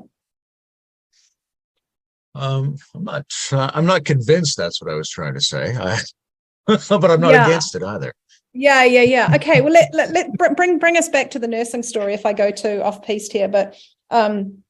Um, 2.36 2.78
I'm 2.96 3.04
not. 3.04 3.26
Uh, 3.52 3.70
I'm 3.74 3.86
not 3.86 4.06
convinced 4.06 4.58
that's 4.58 4.82
what 4.82 4.92
I 4.92 4.96
was 4.96 5.10
trying 5.10 5.36
to 5.36 5.42
say. 5.42 5.76
I, 5.76 6.00
but 6.66 6.92
I'm 6.92 7.22
not 7.22 7.34
yeah. 7.34 7.46
against 7.46 7.76
it 7.76 7.84
either. 7.84 8.14
Yeah, 8.54 8.84
yeah, 8.84 9.02
yeah. 9.02 9.32
Okay. 9.36 9.62
Well, 9.62 9.74
let, 9.74 9.94
let 9.94 10.12
let 10.12 10.56
bring 10.56 10.80
bring 10.80 10.98
us 10.98 11.10
back 11.10 11.32
to 11.32 11.40
the 11.40 11.48
nursing 11.48 11.84
story. 11.84 12.14
If 12.14 12.26
I 12.26 12.34
go 12.34 12.50
too 12.50 12.82
off 12.82 13.04
piste 13.04 13.32
here, 13.32 13.48
but 13.48 13.76
um, 14.10 14.64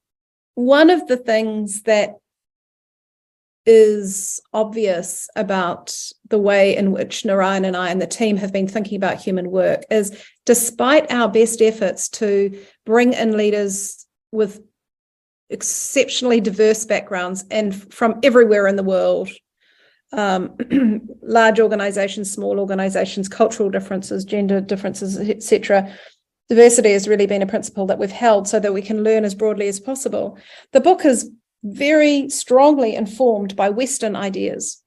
one 0.54 0.90
of 0.90 1.06
the 1.06 1.16
things 1.16 1.82
that 1.82 2.16
is 3.66 4.40
obvious 4.52 5.28
about 5.36 5.96
the 6.28 6.38
way 6.38 6.76
in 6.76 6.92
which 6.92 7.24
Narayan 7.24 7.64
and 7.64 7.76
I 7.76 7.90
and 7.90 8.00
the 8.00 8.06
team 8.06 8.36
have 8.36 8.52
been 8.52 8.68
thinking 8.68 8.96
about 8.96 9.20
human 9.20 9.50
work 9.50 9.84
is 9.90 10.22
despite 10.44 11.10
our 11.10 11.28
best 11.28 11.62
efforts 11.62 12.08
to 12.10 12.58
bring 12.84 13.14
in 13.14 13.36
leaders 13.36 14.06
with 14.32 14.60
exceptionally 15.48 16.40
diverse 16.40 16.84
backgrounds 16.84 17.44
and 17.50 17.92
from 17.92 18.18
everywhere 18.22 18.66
in 18.66 18.76
the 18.76 18.82
world 18.82 19.30
um, 20.12 20.56
large 21.22 21.60
organizations 21.60 22.30
small 22.30 22.58
organizations 22.60 23.28
cultural 23.28 23.70
differences 23.70 24.24
gender 24.24 24.60
differences 24.60 25.18
etc 25.18 25.90
diversity 26.48 26.92
has 26.92 27.08
really 27.08 27.26
been 27.26 27.42
a 27.42 27.46
principle 27.46 27.86
that 27.86 27.98
we've 27.98 28.10
held 28.10 28.46
so 28.48 28.60
that 28.60 28.74
we 28.74 28.82
can 28.82 29.02
learn 29.02 29.24
as 29.24 29.34
broadly 29.34 29.68
as 29.68 29.80
possible. 29.80 30.38
The 30.72 30.80
book 30.80 31.04
is 31.04 31.30
very 31.64 32.28
strongly 32.28 32.94
informed 32.94 33.56
by 33.56 33.70
Western 33.70 34.14
ideas. 34.14 34.82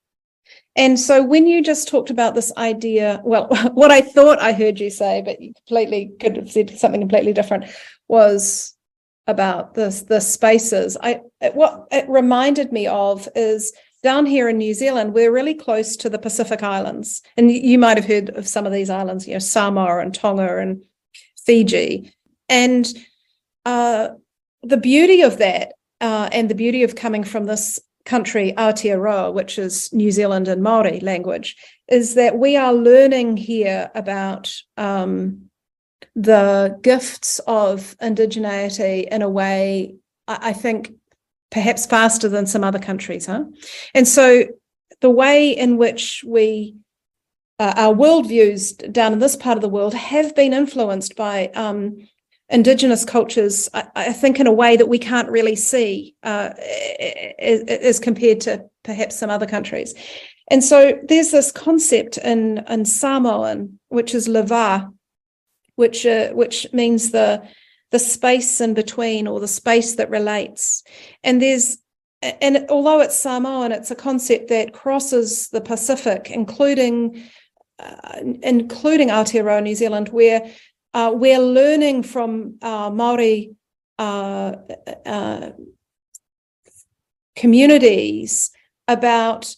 And 0.75 0.99
so 0.99 1.23
when 1.23 1.47
you 1.47 1.63
just 1.63 1.87
talked 1.87 2.11
about 2.11 2.35
this 2.35 2.53
idea, 2.55 3.19
well, 3.25 3.47
what 3.73 3.91
I 3.91 4.01
thought 4.01 4.39
I 4.39 4.53
heard 4.53 4.79
you 4.79 4.89
say, 4.89 5.21
but 5.25 5.41
you 5.41 5.53
completely 5.53 6.11
could 6.21 6.35
have 6.37 6.51
said 6.51 6.77
something 6.77 7.01
completely 7.01 7.33
different, 7.33 7.65
was 8.07 8.73
about 9.25 9.73
this 9.73 10.03
the 10.03 10.21
spaces. 10.21 10.95
I 11.01 11.19
what 11.53 11.87
it 11.91 12.07
reminded 12.07 12.71
me 12.71 12.87
of 12.87 13.27
is 13.35 13.73
down 14.03 14.25
here 14.25 14.47
in 14.47 14.57
New 14.57 14.73
Zealand, 14.73 15.13
we're 15.13 15.33
really 15.33 15.55
close 15.55 15.97
to 15.97 16.09
the 16.09 16.19
Pacific 16.19 16.63
Islands. 16.63 17.21
And 17.35 17.51
you 17.51 17.77
might 17.79 17.97
have 17.97 18.05
heard 18.05 18.29
of 18.29 18.47
some 18.47 18.65
of 18.65 18.71
these 18.71 18.89
islands, 18.89 19.27
you 19.27 19.33
know, 19.33 19.39
Samoa 19.39 19.99
and 19.99 20.13
Tonga 20.13 20.59
and 20.59 20.83
Fiji. 21.45 22.13
And 22.47 22.87
uh, 23.65 24.09
the 24.63 24.77
beauty 24.77 25.23
of 25.23 25.39
that 25.39 25.73
uh, 26.01 26.29
and 26.31 26.49
the 26.49 26.55
beauty 26.55 26.83
of 26.83 26.95
coming 26.95 27.23
from 27.23 27.45
this 27.45 27.79
country, 28.05 28.53
Aotearoa, 28.57 29.33
which 29.33 29.59
is 29.59 29.91
New 29.93 30.11
Zealand 30.11 30.47
and 30.47 30.63
Maori 30.63 30.99
language, 31.01 31.55
is 31.87 32.15
that 32.15 32.37
we 32.37 32.55
are 32.55 32.73
learning 32.73 33.37
here 33.37 33.91
about 33.95 34.53
um, 34.77 35.49
the 36.15 36.77
gifts 36.81 37.39
of 37.47 37.95
indigeneity 38.01 39.07
in 39.07 39.21
a 39.21 39.29
way, 39.29 39.95
I, 40.27 40.49
I 40.49 40.53
think, 40.53 40.93
perhaps 41.51 41.85
faster 41.85 42.29
than 42.29 42.45
some 42.45 42.63
other 42.63 42.79
countries, 42.79 43.25
huh? 43.25 43.45
And 43.93 44.07
so 44.07 44.45
the 45.01 45.09
way 45.09 45.51
in 45.51 45.77
which 45.77 46.23
we 46.25 46.75
uh, 47.59 47.73
our 47.75 47.95
worldviews 47.95 48.91
down 48.91 49.13
in 49.13 49.19
this 49.19 49.35
part 49.35 49.57
of 49.57 49.61
the 49.61 49.69
world 49.69 49.93
have 49.93 50.35
been 50.35 50.53
influenced 50.53 51.15
by 51.15 51.47
um, 51.55 51.97
indigenous 52.49 53.03
cultures, 53.03 53.69
I, 53.73 53.87
I, 53.95 54.13
think, 54.13 54.39
in 54.39 54.47
a 54.47 54.53
way 54.53 54.77
that 54.77 54.87
we 54.87 54.99
can't 54.99 55.29
really 55.29 55.55
see 55.55 56.15
uh, 56.23 56.51
as, 57.39 57.61
as, 57.63 57.99
compared 57.99 58.41
to 58.41 58.65
perhaps 58.83 59.17
some 59.17 59.29
other 59.29 59.45
countries. 59.45 59.93
And 60.49 60.63
so 60.63 60.97
there's 61.03 61.31
this 61.31 61.51
concept 61.51 62.17
in, 62.17 62.63
in 62.69 62.85
Samoan, 62.85 63.79
which 63.89 64.15
is 64.15 64.27
lava, 64.27 64.89
which, 65.75 66.05
uh, 66.05 66.29
which 66.29 66.65
means 66.71 67.11
the, 67.11 67.45
the 67.91 67.99
space 67.99 68.61
in 68.61 68.73
between 68.73 69.27
or 69.27 69.39
the 69.39 69.47
space 69.47 69.95
that 69.95 70.09
relates. 70.09 70.83
And 71.23 71.41
there's 71.41 71.77
and 72.21 72.65
although 72.69 73.01
it's 73.01 73.15
Samoan, 73.15 73.71
it's 73.71 73.91
a 73.91 73.95
concept 73.95 74.49
that 74.49 74.73
crosses 74.73 75.49
the 75.49 75.61
Pacific, 75.61 76.31
including 76.31 77.23
uh, 77.79 78.21
including 78.41 79.09
Aotearoa, 79.09 79.61
New 79.61 79.75
Zealand, 79.75 80.09
where 80.09 80.51
uh, 80.97 81.11
we're 81.13 81.37
learning 81.37 82.01
from 82.01 82.55
uh, 82.63 82.89
Maori 82.89 83.55
uh, 83.99 84.55
uh, 85.05 85.51
communities 87.35 88.49
about 88.87 89.55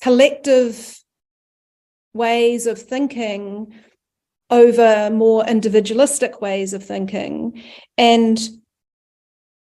collective 0.00 1.02
ways 2.14 2.68
of 2.68 2.80
thinking 2.80 3.74
over 4.50 5.10
more 5.10 5.44
individualistic 5.48 6.40
ways 6.40 6.72
of 6.72 6.84
thinking 6.84 7.60
and 7.96 8.38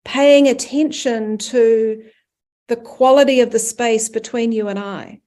paying 0.03 0.49
attention 0.49 1.38
to 1.38 2.03
the 2.68 2.76
quality 2.76 3.39
of 3.39 3.51
the 3.51 3.60
space 3.60 4.10
between 4.10 4.51
you 4.51 4.68
and 4.68 4.78
I, 4.78 5.22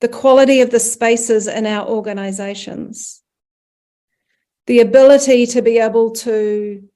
the 0.00 0.08
quality 0.08 0.62
of 0.62 0.70
the 0.70 0.80
spaces 0.80 1.46
in 1.46 1.66
our 1.66 1.86
organizations, 1.86 3.22
the 4.66 4.80
ability 4.80 5.46
to 5.46 5.62
be 5.62 5.78
able 5.78 6.10
to 6.10 6.88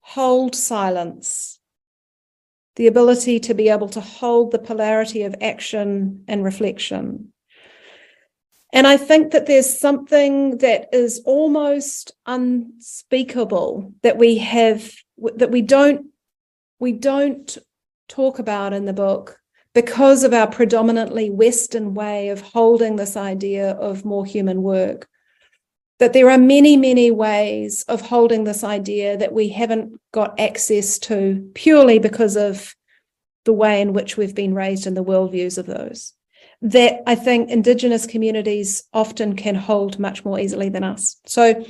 hold 0.00 0.54
silence, 0.54 1.58
the 2.76 2.86
ability 2.86 3.40
to 3.40 3.54
be 3.54 3.68
able 3.68 3.88
to 3.88 4.00
hold 4.00 4.50
the 4.50 4.58
polarity 4.58 5.22
of 5.22 5.34
action 5.40 6.24
and 6.28 6.44
reflection. 6.44 7.32
And 8.74 8.86
I 8.86 8.96
think 8.96 9.32
that 9.32 9.46
there's 9.46 9.78
something 9.78 10.58
that 10.58 10.88
is 10.92 11.20
almost 11.26 12.12
unspeakable 12.26 13.92
that 14.02 14.16
we 14.16 14.38
have 14.38 14.90
that 15.36 15.50
we 15.50 15.60
don't 15.60 16.06
we 16.78 16.92
don't 16.92 17.58
talk 18.08 18.38
about 18.38 18.72
in 18.72 18.86
the 18.86 18.92
book 18.92 19.38
because 19.74 20.24
of 20.24 20.32
our 20.32 20.46
predominantly 20.46 21.30
Western 21.30 21.94
way 21.94 22.30
of 22.30 22.40
holding 22.40 22.96
this 22.96 23.16
idea 23.16 23.72
of 23.72 24.04
more 24.04 24.24
human 24.24 24.62
work. 24.62 25.08
That 26.02 26.14
there 26.14 26.30
are 26.30 26.36
many, 26.36 26.76
many 26.76 27.12
ways 27.12 27.84
of 27.86 28.00
holding 28.00 28.42
this 28.42 28.64
idea 28.64 29.16
that 29.18 29.32
we 29.32 29.50
haven't 29.50 30.00
got 30.10 30.34
access 30.40 30.98
to 30.98 31.48
purely 31.54 32.00
because 32.00 32.36
of 32.36 32.74
the 33.44 33.52
way 33.52 33.80
in 33.80 33.92
which 33.92 34.16
we've 34.16 34.34
been 34.34 34.52
raised 34.52 34.84
and 34.84 34.96
the 34.96 35.04
worldviews 35.04 35.58
of 35.58 35.66
those. 35.66 36.12
That 36.60 37.04
I 37.06 37.14
think 37.14 37.50
Indigenous 37.50 38.04
communities 38.04 38.82
often 38.92 39.36
can 39.36 39.54
hold 39.54 40.00
much 40.00 40.24
more 40.24 40.40
easily 40.40 40.68
than 40.68 40.82
us. 40.82 41.18
So 41.24 41.64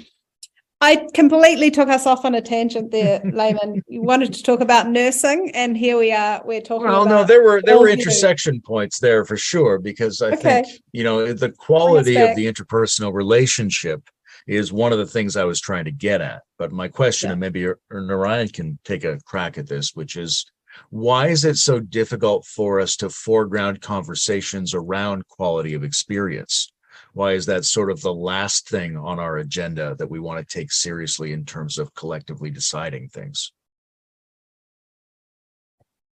I 0.81 1.07
completely 1.13 1.71
took 1.71 1.91
us 1.91 2.07
off 2.07 2.25
on 2.25 2.35
a 2.35 2.41
tangent 2.41 2.91
there, 2.91 3.21
Layman. 3.35 3.83
You 3.87 4.01
wanted 4.01 4.33
to 4.33 4.43
talk 4.43 4.61
about 4.61 4.89
nursing, 4.89 5.51
and 5.53 5.77
here 5.77 5.99
we 5.99 6.11
are. 6.11 6.41
We're 6.43 6.63
talking. 6.63 6.87
About. 6.87 7.07
Well, 7.07 7.19
no, 7.19 7.25
there 7.25 7.43
were 7.43 7.61
there 7.67 7.79
were 7.79 7.91
intersection 7.91 8.63
points 8.63 8.99
there 8.99 9.27
for 9.27 9.37
sure 9.37 9.79
because 9.79 10.23
I 10.23 10.29
okay. 10.29 10.63
think 10.63 10.69
you 10.93 11.05
know 11.05 11.35
the 11.35 11.51
quality 11.51 12.17
of 12.17 12.35
the 12.35 12.51
interpersonal 12.51 13.13
relationship 13.13 14.09
is 14.47 14.73
one 14.73 14.93
of 14.93 14.99
the 14.99 15.07
things 15.07 15.37
I 15.37 15.45
was 15.45 15.61
trying 15.61 15.85
to 15.85 15.93
get 15.93 16.21
at. 16.21 16.43
But 16.59 16.73
my 16.73 16.89
question, 16.89 17.29
yeah. 17.29 17.33
and 17.33 17.41
maybe 17.41 17.67
Naryan 17.93 18.53
can 18.53 18.79
take 18.85 19.05
a 19.05 19.21
crack 19.25 19.59
at 19.59 19.69
this, 19.69 19.95
which 19.95 20.17
is 20.17 20.45
why 20.91 21.29
is 21.29 21.45
it 21.45 21.57
so 21.57 21.81
difficult 21.81 22.47
for 22.47 22.81
us 22.81 22.97
to 22.97 23.11
foreground 23.11 23.81
conversations 23.83 24.75
around 24.75 25.27
quality 25.29 25.75
of 25.75 25.85
experience? 25.85 26.73
why 27.15 27.33
is 27.33 27.47
that 27.47 27.65
sort 27.65 27.91
of 27.91 28.01
the 28.01 28.13
last 28.13 28.69
thing 28.69 28.97
on 28.97 29.19
our 29.19 29.37
agenda 29.39 29.95
that 29.97 30.11
we 30.11 30.19
want 30.19 30.47
to 30.47 30.55
take 30.55 30.73
seriously 30.73 31.33
in 31.33 31.45
terms 31.45 31.79
of 31.79 31.95
collectively 31.95 32.51
deciding 32.51 33.09
things? 33.09 33.53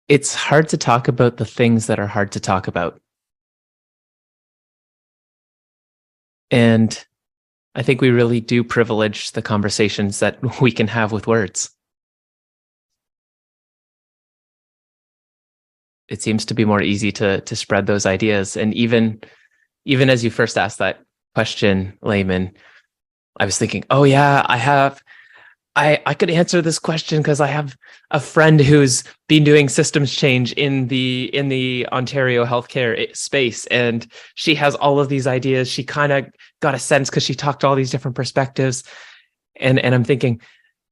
It's 0.09 0.35
hard 0.35 0.69
to 0.71 0.77
talk 0.77 1.09
about 1.09 1.37
the 1.37 1.45
things 1.45 1.89
that 1.89 1.99
are 1.99 2.07
hard 2.07 2.33
to 2.33 2.41
talk 2.41 2.69
about. 2.69 3.01
And 6.51 7.05
I 7.77 7.83
think 7.83 8.01
we 8.01 8.09
really 8.09 8.41
do 8.41 8.65
privilege 8.65 9.33
the 9.33 9.43
conversations 9.43 10.21
that 10.21 10.39
we 10.61 10.73
can 10.73 10.89
have 10.89 11.13
with 11.13 11.27
words. 11.27 11.71
It 16.09 16.23
seems 16.23 16.47
to 16.47 16.55
be 16.55 16.65
more 16.65 16.83
easy 16.83 17.13
to 17.13 17.41
to 17.43 17.57
spread 17.57 17.87
those 17.87 18.07
ideas 18.07 18.57
and 18.57 18.73
even 18.75 19.21
even 19.85 20.09
as 20.09 20.25
you 20.25 20.31
first 20.31 20.57
asked 20.57 20.79
that 20.79 21.03
question, 21.35 21.97
Layman, 22.01 22.53
I 23.39 23.45
was 23.45 23.59
thinking, 23.59 23.85
oh 23.91 24.05
yeah, 24.05 24.45
I 24.47 24.57
have 24.57 25.03
I, 25.77 26.03
I 26.07 26.15
could 26.15 26.31
answer 26.31 26.63
this 26.63 26.79
question 26.79 27.21
because 27.23 27.41
I 27.41 27.49
have 27.49 27.77
a 28.11 28.19
friend 28.19 28.61
who's 28.61 29.05
been 29.29 29.45
doing 29.45 29.69
systems 29.69 30.15
change 30.15 30.53
in 30.55 30.89
the 30.89 31.31
in 31.35 31.49
the 31.49 31.87
Ontario 31.93 32.45
healthcare 32.45 32.99
eh, 32.99 33.13
space, 33.13 33.67
and 33.67 34.07
she 34.35 34.55
has 34.55 34.75
all 34.75 34.99
of 34.99 35.09
these 35.09 35.27
ideas. 35.27 35.71
She 35.71 35.85
kind 35.85 36.13
of 36.13 36.27
got 36.61 36.75
a 36.75 36.79
sense 36.79 37.11
because 37.11 37.23
she 37.23 37.35
talked 37.35 37.63
all 37.63 37.75
these 37.75 37.91
different 37.91 38.17
perspectives, 38.17 38.83
and 39.57 39.79
and 39.79 39.95
I'm 39.95 40.05
thinking, 40.05 40.41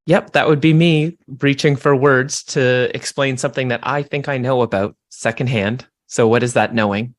yep, 0.06 0.32
that 0.32 0.46
would 0.46 0.60
be 0.60 0.74
me 0.74 1.18
reaching 1.40 1.76
for 1.76 1.96
words 1.96 2.44
to 2.44 2.94
explain 2.94 3.38
something 3.38 3.68
that 3.68 3.80
I 3.82 4.02
think 4.02 4.28
I 4.28 4.38
know 4.38 4.62
about 4.62 4.96
secondhand. 5.08 5.86
So 6.06 6.28
what 6.28 6.42
is 6.42 6.52
that 6.52 6.74
knowing? 6.74 7.14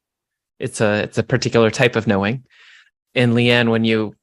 it's 0.59 0.81
a 0.81 1.03
it's 1.03 1.17
a 1.17 1.23
particular 1.23 1.69
type 1.69 1.95
of 1.95 2.07
knowing 2.07 2.43
in 3.13 3.33
leanne 3.33 3.69
when 3.69 3.83
you 3.83 4.15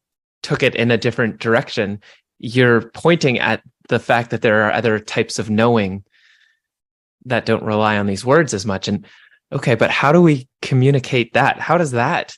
took 0.43 0.63
it 0.63 0.75
in 0.75 0.91
a 0.91 0.99
different 0.99 1.39
direction 1.39 2.01
you're 2.43 2.91
pointing 2.91 3.39
at 3.39 3.63
the 3.89 3.99
fact 3.99 4.31
that 4.31 4.43
there 4.43 4.65
are 4.65 4.73
other 4.73 4.99
types 4.99 5.39
of 5.39 5.49
knowing 5.49 6.05
that 7.25 7.47
don't 7.47 7.63
rely 7.63 7.97
on 7.97 8.07
these 8.07 8.25
words 8.25 8.53
as 8.53 8.67
much. 8.67 8.89
And 8.89 9.07
okay 9.53 9.75
but 9.75 9.91
how 9.91 10.13
do 10.13 10.21
we 10.21 10.49
communicate 10.61 11.33
that? 11.35 11.59
How 11.59 11.79
does 11.79 11.93
that 11.93 12.37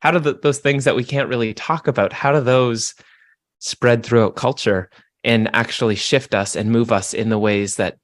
how 0.00 0.10
do 0.10 0.18
the, 0.18 0.38
those 0.42 0.58
things 0.58 0.84
that 0.84 0.96
we 0.96 1.04
can't 1.04 1.28
really 1.28 1.54
talk 1.54 1.88
about 1.88 2.12
how 2.12 2.32
do 2.32 2.40
those 2.40 2.94
spread 3.60 4.04
throughout 4.04 4.36
culture 4.36 4.90
and 5.24 5.48
actually 5.54 5.94
shift 5.94 6.34
us 6.34 6.54
and 6.54 6.70
move 6.70 6.92
us 6.92 7.14
in 7.14 7.30
the 7.30 7.38
ways 7.38 7.76
that 7.76 7.96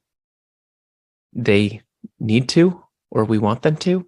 they 1.33 1.81
need 2.19 2.49
to 2.49 2.83
or 3.11 3.25
we 3.25 3.37
want 3.37 3.61
them 3.61 3.75
to? 3.77 4.07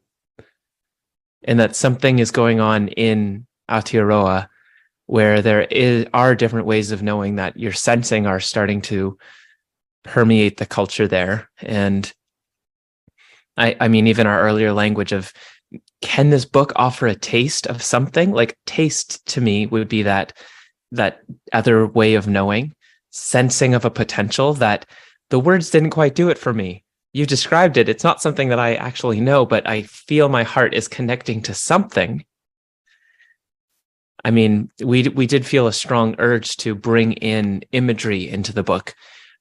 And 1.43 1.59
that 1.59 1.75
something 1.75 2.19
is 2.19 2.31
going 2.31 2.59
on 2.59 2.87
in 2.87 3.45
Aotearoa 3.69 4.47
where 5.07 5.41
there 5.41 5.61
is, 5.61 6.05
are 6.13 6.35
different 6.35 6.65
ways 6.65 6.91
of 6.91 7.03
knowing 7.03 7.35
that 7.35 7.57
you're 7.57 7.71
sensing 7.71 8.25
are 8.25 8.39
starting 8.39 8.81
to 8.81 9.17
permeate 10.03 10.57
the 10.57 10.65
culture 10.65 11.07
there. 11.07 11.49
And 11.61 12.11
I, 13.57 13.75
I 13.79 13.87
mean, 13.87 14.07
even 14.07 14.27
our 14.27 14.41
earlier 14.41 14.73
language 14.73 15.11
of 15.11 15.31
can 16.01 16.29
this 16.29 16.45
book 16.45 16.71
offer 16.75 17.07
a 17.07 17.15
taste 17.15 17.67
of 17.67 17.81
something? 17.81 18.31
Like 18.31 18.57
taste 18.65 19.25
to 19.27 19.41
me 19.41 19.65
would 19.67 19.89
be 19.89 20.03
that 20.03 20.33
that 20.91 21.21
other 21.51 21.87
way 21.87 22.15
of 22.15 22.27
knowing, 22.27 22.73
sensing 23.11 23.73
of 23.73 23.85
a 23.85 23.91
potential 23.91 24.53
that 24.55 24.85
the 25.29 25.39
words 25.39 25.69
didn't 25.69 25.89
quite 25.89 26.15
do 26.15 26.29
it 26.29 26.37
for 26.37 26.53
me 26.53 26.85
you 27.15 27.25
described 27.25 27.77
it. 27.77 27.87
It's 27.87 28.03
not 28.03 28.21
something 28.21 28.49
that 28.49 28.59
I 28.59 28.75
actually 28.75 29.21
know, 29.21 29.45
but 29.45 29.65
I 29.65 29.83
feel 29.83 30.27
my 30.27 30.43
heart 30.43 30.73
is 30.73 30.89
connecting 30.89 31.41
to 31.43 31.53
something. 31.53 32.25
I 34.25 34.31
mean, 34.31 34.71
we 34.83 35.07
we 35.09 35.27
did 35.27 35.45
feel 35.45 35.67
a 35.67 35.71
strong 35.73 36.15
urge 36.17 36.57
to 36.57 36.73
bring 36.73 37.13
in 37.13 37.63
imagery 37.71 38.27
into 38.27 38.51
the 38.51 38.63
book. 38.63 38.95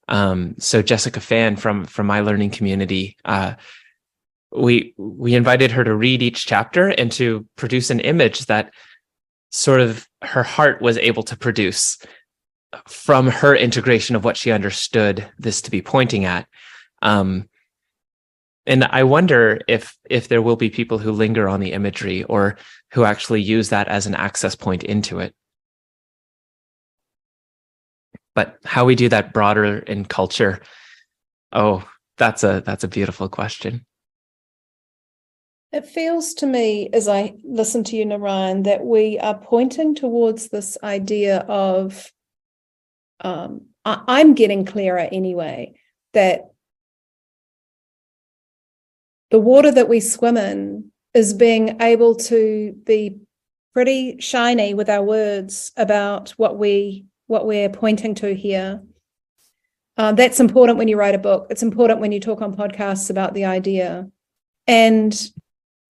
Um, 0.09 0.57
so 0.59 0.83
Jessica 0.83 1.21
Fan 1.21 1.57
from 1.57 1.87
from 1.87 2.07
my 2.07 2.21
learning 2.21 2.51
community, 2.51 3.17
uh, 3.25 3.55
we 4.53 4.95
we 4.99 5.35
invited 5.35 5.71
her 5.71 5.85
to 5.85 5.95
read 5.95 6.23
each 6.23 6.45
chapter 6.45 6.89
and 6.89 7.11
to 7.13 7.47
produce 7.57 7.89
an 7.89 8.01
image 8.01 8.41
that 8.47 8.75
sort 9.51 9.81
of 9.81 10.07
her 10.21 10.43
heart 10.43 10.83
was 10.83 10.99
able 10.99 11.23
to 11.23 11.37
produce 11.37 11.97
from 12.87 13.29
her 13.29 13.57
integration 13.57 14.15
of 14.17 14.25
what 14.25 14.37
she 14.37 14.53
understood 14.53 15.27
this 15.39 15.63
to 15.63 15.71
be 15.71 15.81
pointing 15.81 16.27
at. 16.27 16.47
Um, 17.01 17.49
and 18.67 18.85
i 18.85 19.03
wonder 19.03 19.61
if 19.69 19.97
if 20.09 20.29
there 20.29 20.43
will 20.43 20.57
be 20.57 20.71
people 20.71 20.99
who 20.99 21.13
linger 21.13 21.49
on 21.49 21.61
the 21.61 21.73
imagery 21.73 22.25
or 22.25 22.57
who 22.93 23.05
actually 23.05 23.43
use 23.43 23.71
that 23.71 23.89
as 23.89 24.07
an 24.07 24.15
access 24.15 24.55
point 24.55 24.85
into 24.85 25.19
it. 25.19 25.35
But 28.37 28.59
how 28.65 28.85
we 28.85 28.95
do 28.95 29.09
that 29.09 29.33
broader 29.33 29.79
in 29.79 30.05
culture 30.05 30.61
oh 31.53 31.89
that's 32.17 32.45
a 32.45 32.63
that's 32.65 32.85
a 32.85 32.89
beautiful 32.89 33.29
question. 33.29 33.85
It 35.73 35.87
feels 35.87 36.35
to 36.35 36.47
me 36.47 36.89
as 36.93 37.09
i 37.09 37.35
listen 37.43 37.83
to 37.85 37.97
you 37.97 38.07
naryan 38.07 38.63
that 38.65 38.85
we 38.85 39.19
are 39.19 39.37
pointing 39.37 39.97
towards 39.97 40.49
this 40.49 40.79
idea 40.85 41.39
of 41.49 42.13
um, 43.21 43.67
I, 43.85 44.03
i'm 44.07 44.35
getting 44.35 44.65
clearer 44.65 45.09
anyway 45.11 45.75
that 46.13 46.54
the 49.35 49.41
water 49.41 49.73
that 49.73 49.89
we 49.89 49.99
swim 49.99 50.37
in 50.37 50.93
is 51.13 51.35
being 51.35 51.83
able 51.83 52.15
to 52.15 52.73
be 52.85 53.19
pretty 53.73 54.17
shiny 54.21 54.75
with 54.75 54.89
our 54.89 55.03
words 55.03 55.73
about 55.77 56.31
what 56.37 56.57
we 56.57 57.05
what 57.27 57.45
we're 57.45 57.69
pointing 57.69 58.15
to 58.15 58.33
here. 58.33 58.81
Uh, 59.97 60.13
that's 60.13 60.39
important 60.39 60.79
when 60.79 60.87
you 60.87 60.97
write 60.97 61.17
a 61.17 61.19
book. 61.19 61.49
It's 61.51 61.65
important 61.65 61.99
when 61.99 62.13
you 62.13 62.21
talk 62.21 62.43
on 62.43 62.55
podcasts 62.55 63.11
about 63.11 63.35
the 63.35 63.45
idea. 63.45 64.09
And 64.69 65.13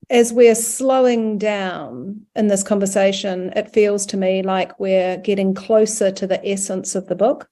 as 0.09 0.33
we're 0.33 0.55
slowing 0.55 1.37
down 1.37 2.23
in 2.35 2.47
this 2.47 2.63
conversation, 2.63 3.53
it 3.55 3.75
feels 3.75 4.07
to 4.07 4.17
me 4.17 4.43
like 4.43 4.81
we're 4.81 5.19
getting 5.19 5.53
closer 5.53 6.11
to 6.13 6.27
the 6.27 6.41
essence 6.49 6.95
of 6.95 7.09
the 7.09 7.15
book. 7.15 7.47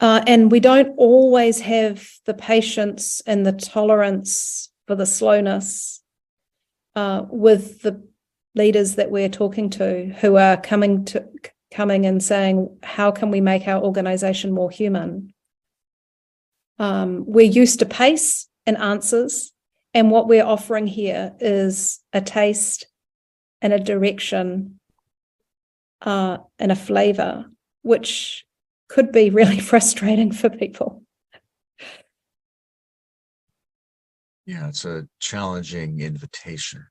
Uh, 0.00 0.22
and 0.26 0.50
we 0.50 0.60
don't 0.60 0.94
always 0.96 1.60
have 1.60 2.08
the 2.24 2.34
patience 2.34 3.20
and 3.26 3.44
the 3.44 3.52
tolerance 3.52 4.70
for 4.86 4.94
the 4.94 5.06
slowness 5.06 6.02
uh, 6.96 7.22
with 7.28 7.82
the 7.82 8.02
leaders 8.54 8.94
that 8.96 9.10
we're 9.10 9.28
talking 9.28 9.68
to 9.70 10.06
who 10.20 10.36
are 10.36 10.56
coming 10.56 11.04
to 11.04 11.28
coming 11.70 12.04
and 12.06 12.22
saying, 12.22 12.76
how 12.82 13.10
can 13.10 13.30
we 13.30 13.40
make 13.40 13.68
our 13.68 13.80
organization 13.80 14.50
more 14.50 14.70
human? 14.70 15.32
Um, 16.78 17.24
we're 17.26 17.42
used 17.42 17.78
to 17.78 17.86
pace 17.86 18.48
and 18.66 18.76
answers. 18.76 19.52
And 19.92 20.10
what 20.10 20.26
we're 20.26 20.44
offering 20.44 20.86
here 20.86 21.32
is 21.40 22.00
a 22.12 22.20
taste 22.20 22.86
and 23.60 23.72
a 23.72 23.78
direction 23.78 24.80
uh, 26.02 26.38
and 26.58 26.72
a 26.72 26.76
flavor, 26.76 27.44
which 27.82 28.44
could 28.90 29.12
be 29.12 29.30
really 29.30 29.60
frustrating 29.72 30.32
for 30.32 30.50
people. 30.50 31.02
Yeah, 34.46 34.68
it's 34.68 34.84
a 34.84 35.06
challenging 35.20 36.00
invitation. 36.00 36.86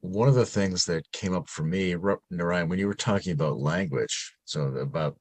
One 0.00 0.28
of 0.28 0.34
the 0.34 0.46
things 0.46 0.84
that 0.84 1.10
came 1.12 1.34
up 1.34 1.48
for 1.48 1.64
me, 1.64 1.94
Naryan, 1.94 2.68
when 2.68 2.78
you 2.78 2.86
were 2.86 2.94
talking 2.94 3.32
about 3.32 3.58
language, 3.58 4.34
so 4.44 4.62
about, 4.62 5.16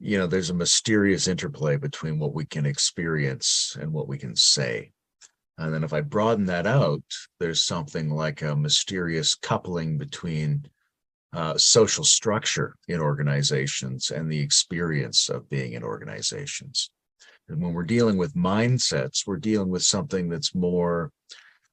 you 0.00 0.18
know, 0.18 0.26
there's 0.26 0.50
a 0.50 0.54
mysterious 0.54 1.28
interplay 1.28 1.76
between 1.76 2.18
what 2.18 2.34
we 2.34 2.44
can 2.44 2.66
experience 2.66 3.76
and 3.80 3.92
what 3.92 4.08
we 4.08 4.18
can 4.18 4.34
say. 4.34 4.92
And 5.58 5.72
then 5.72 5.84
if 5.84 5.92
I 5.92 6.00
broaden 6.00 6.46
that 6.46 6.66
out, 6.66 7.02
there's 7.38 7.62
something 7.62 8.10
like 8.10 8.42
a 8.42 8.56
mysterious 8.56 9.36
coupling 9.36 9.98
between 9.98 10.66
uh, 11.34 11.56
social 11.56 12.04
structure 12.04 12.76
in 12.88 13.00
organizations 13.00 14.10
and 14.10 14.30
the 14.30 14.40
experience 14.40 15.28
of 15.28 15.48
being 15.48 15.72
in 15.72 15.82
organizations. 15.82 16.90
And 17.48 17.62
when 17.62 17.72
we're 17.72 17.84
dealing 17.84 18.16
with 18.16 18.34
mindsets, 18.34 19.26
we're 19.26 19.36
dealing 19.36 19.70
with 19.70 19.82
something 19.82 20.28
that's 20.28 20.54
more, 20.54 21.10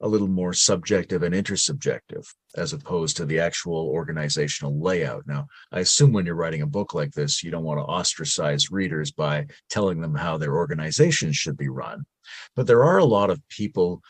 a 0.02 0.08
little 0.08 0.28
more 0.28 0.54
subjective 0.54 1.24
and 1.24 1.36
intersubjective, 1.36 2.26
as 2.56 2.74
opposed 2.74 3.18
to 3.18 3.26
the 3.26 3.40
actual 3.40 3.88
organizational 3.88 4.80
layout. 4.82 5.28
Now, 5.28 5.48
I 5.72 5.82
assume 5.82 6.14
when 6.14 6.26
you're 6.26 6.36
writing 6.36 6.62
a 6.62 6.68
book 6.68 6.94
like 6.94 7.12
this, 7.12 7.44
you 7.44 7.52
don't 7.52 7.66
want 7.66 7.80
to 7.80 7.86
ostracize 7.86 8.72
readers 8.72 9.12
by 9.12 9.48
telling 9.70 10.00
them 10.00 10.16
how 10.16 10.38
their 10.38 10.56
organizations 10.56 11.36
should 11.36 11.58
be 11.58 11.70
run. 11.70 12.06
But 12.56 12.66
there 12.66 12.84
are 12.84 12.98
a 12.98 13.06
lot 13.06 13.30
of 13.30 13.42
people 13.50 14.02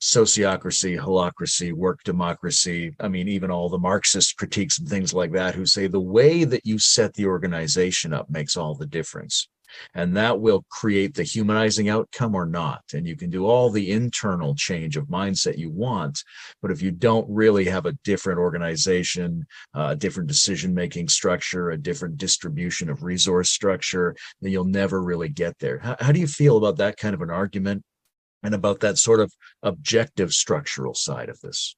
sociocracy, 0.00 0.98
holacracy, 0.98 1.72
work 1.72 2.00
democracy. 2.04 2.94
I 3.00 3.08
mean, 3.08 3.28
even 3.28 3.50
all 3.50 3.68
the 3.68 3.78
Marxist 3.78 4.36
critiques 4.36 4.78
and 4.78 4.88
things 4.88 5.12
like 5.12 5.32
that, 5.32 5.54
who 5.54 5.66
say 5.66 5.86
the 5.86 6.00
way 6.00 6.44
that 6.44 6.64
you 6.64 6.78
set 6.78 7.14
the 7.14 7.26
organization 7.26 8.12
up 8.12 8.30
makes 8.30 8.56
all 8.56 8.74
the 8.74 8.86
difference. 8.86 9.48
And 9.94 10.16
that 10.16 10.40
will 10.40 10.64
create 10.68 11.14
the 11.14 11.22
humanizing 11.22 11.88
outcome 11.88 12.34
or 12.34 12.46
not. 12.46 12.82
And 12.92 13.06
you 13.06 13.16
can 13.16 13.30
do 13.30 13.46
all 13.46 13.70
the 13.70 13.92
internal 13.92 14.54
change 14.56 14.96
of 14.96 15.06
mindset 15.06 15.58
you 15.58 15.70
want. 15.70 16.22
But 16.60 16.70
if 16.70 16.82
you 16.82 16.90
don't 16.90 17.28
really 17.30 17.66
have 17.66 17.86
a 17.86 17.92
different 18.04 18.40
organization, 18.40 19.46
uh, 19.76 19.90
a 19.90 19.96
different 19.96 20.28
decision 20.28 20.74
making 20.74 21.08
structure, 21.08 21.70
a 21.70 21.78
different 21.78 22.16
distribution 22.16 22.90
of 22.90 23.04
resource 23.04 23.50
structure, 23.50 24.16
then 24.40 24.50
you'll 24.50 24.64
never 24.64 25.02
really 25.02 25.28
get 25.28 25.58
there. 25.60 25.78
How, 25.78 25.96
how 26.00 26.12
do 26.12 26.20
you 26.20 26.26
feel 26.26 26.56
about 26.56 26.78
that 26.78 26.96
kind 26.96 27.14
of 27.14 27.22
an 27.22 27.30
argument? 27.30 27.84
And 28.42 28.54
about 28.54 28.80
that 28.80 28.98
sort 28.98 29.20
of 29.20 29.32
objective 29.62 30.32
structural 30.32 30.94
side 30.94 31.28
of 31.28 31.40
this. 31.40 31.76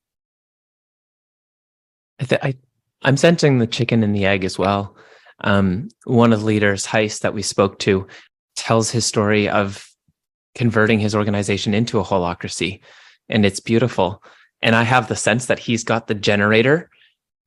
I, 2.20 2.24
th- 2.24 2.40
I 2.42 2.54
I'm 3.02 3.16
sensing 3.16 3.58
the 3.58 3.66
chicken 3.66 4.02
and 4.02 4.14
the 4.14 4.26
egg 4.26 4.44
as 4.44 4.58
well. 4.58 4.96
Um, 5.40 5.88
one 6.04 6.32
of 6.32 6.40
the 6.40 6.46
leaders, 6.46 6.86
Heist, 6.86 7.20
that 7.20 7.34
we 7.34 7.42
spoke 7.42 7.78
to, 7.80 8.06
tells 8.54 8.90
his 8.90 9.04
story 9.04 9.48
of 9.48 9.88
converting 10.54 11.00
his 11.00 11.14
organization 11.14 11.74
into 11.74 11.98
a 11.98 12.04
holacracy, 12.04 12.80
and 13.28 13.44
it's 13.44 13.60
beautiful. 13.60 14.22
And 14.60 14.76
I 14.76 14.84
have 14.84 15.08
the 15.08 15.16
sense 15.16 15.46
that 15.46 15.58
he's 15.58 15.82
got 15.82 16.06
the 16.06 16.14
generator 16.14 16.90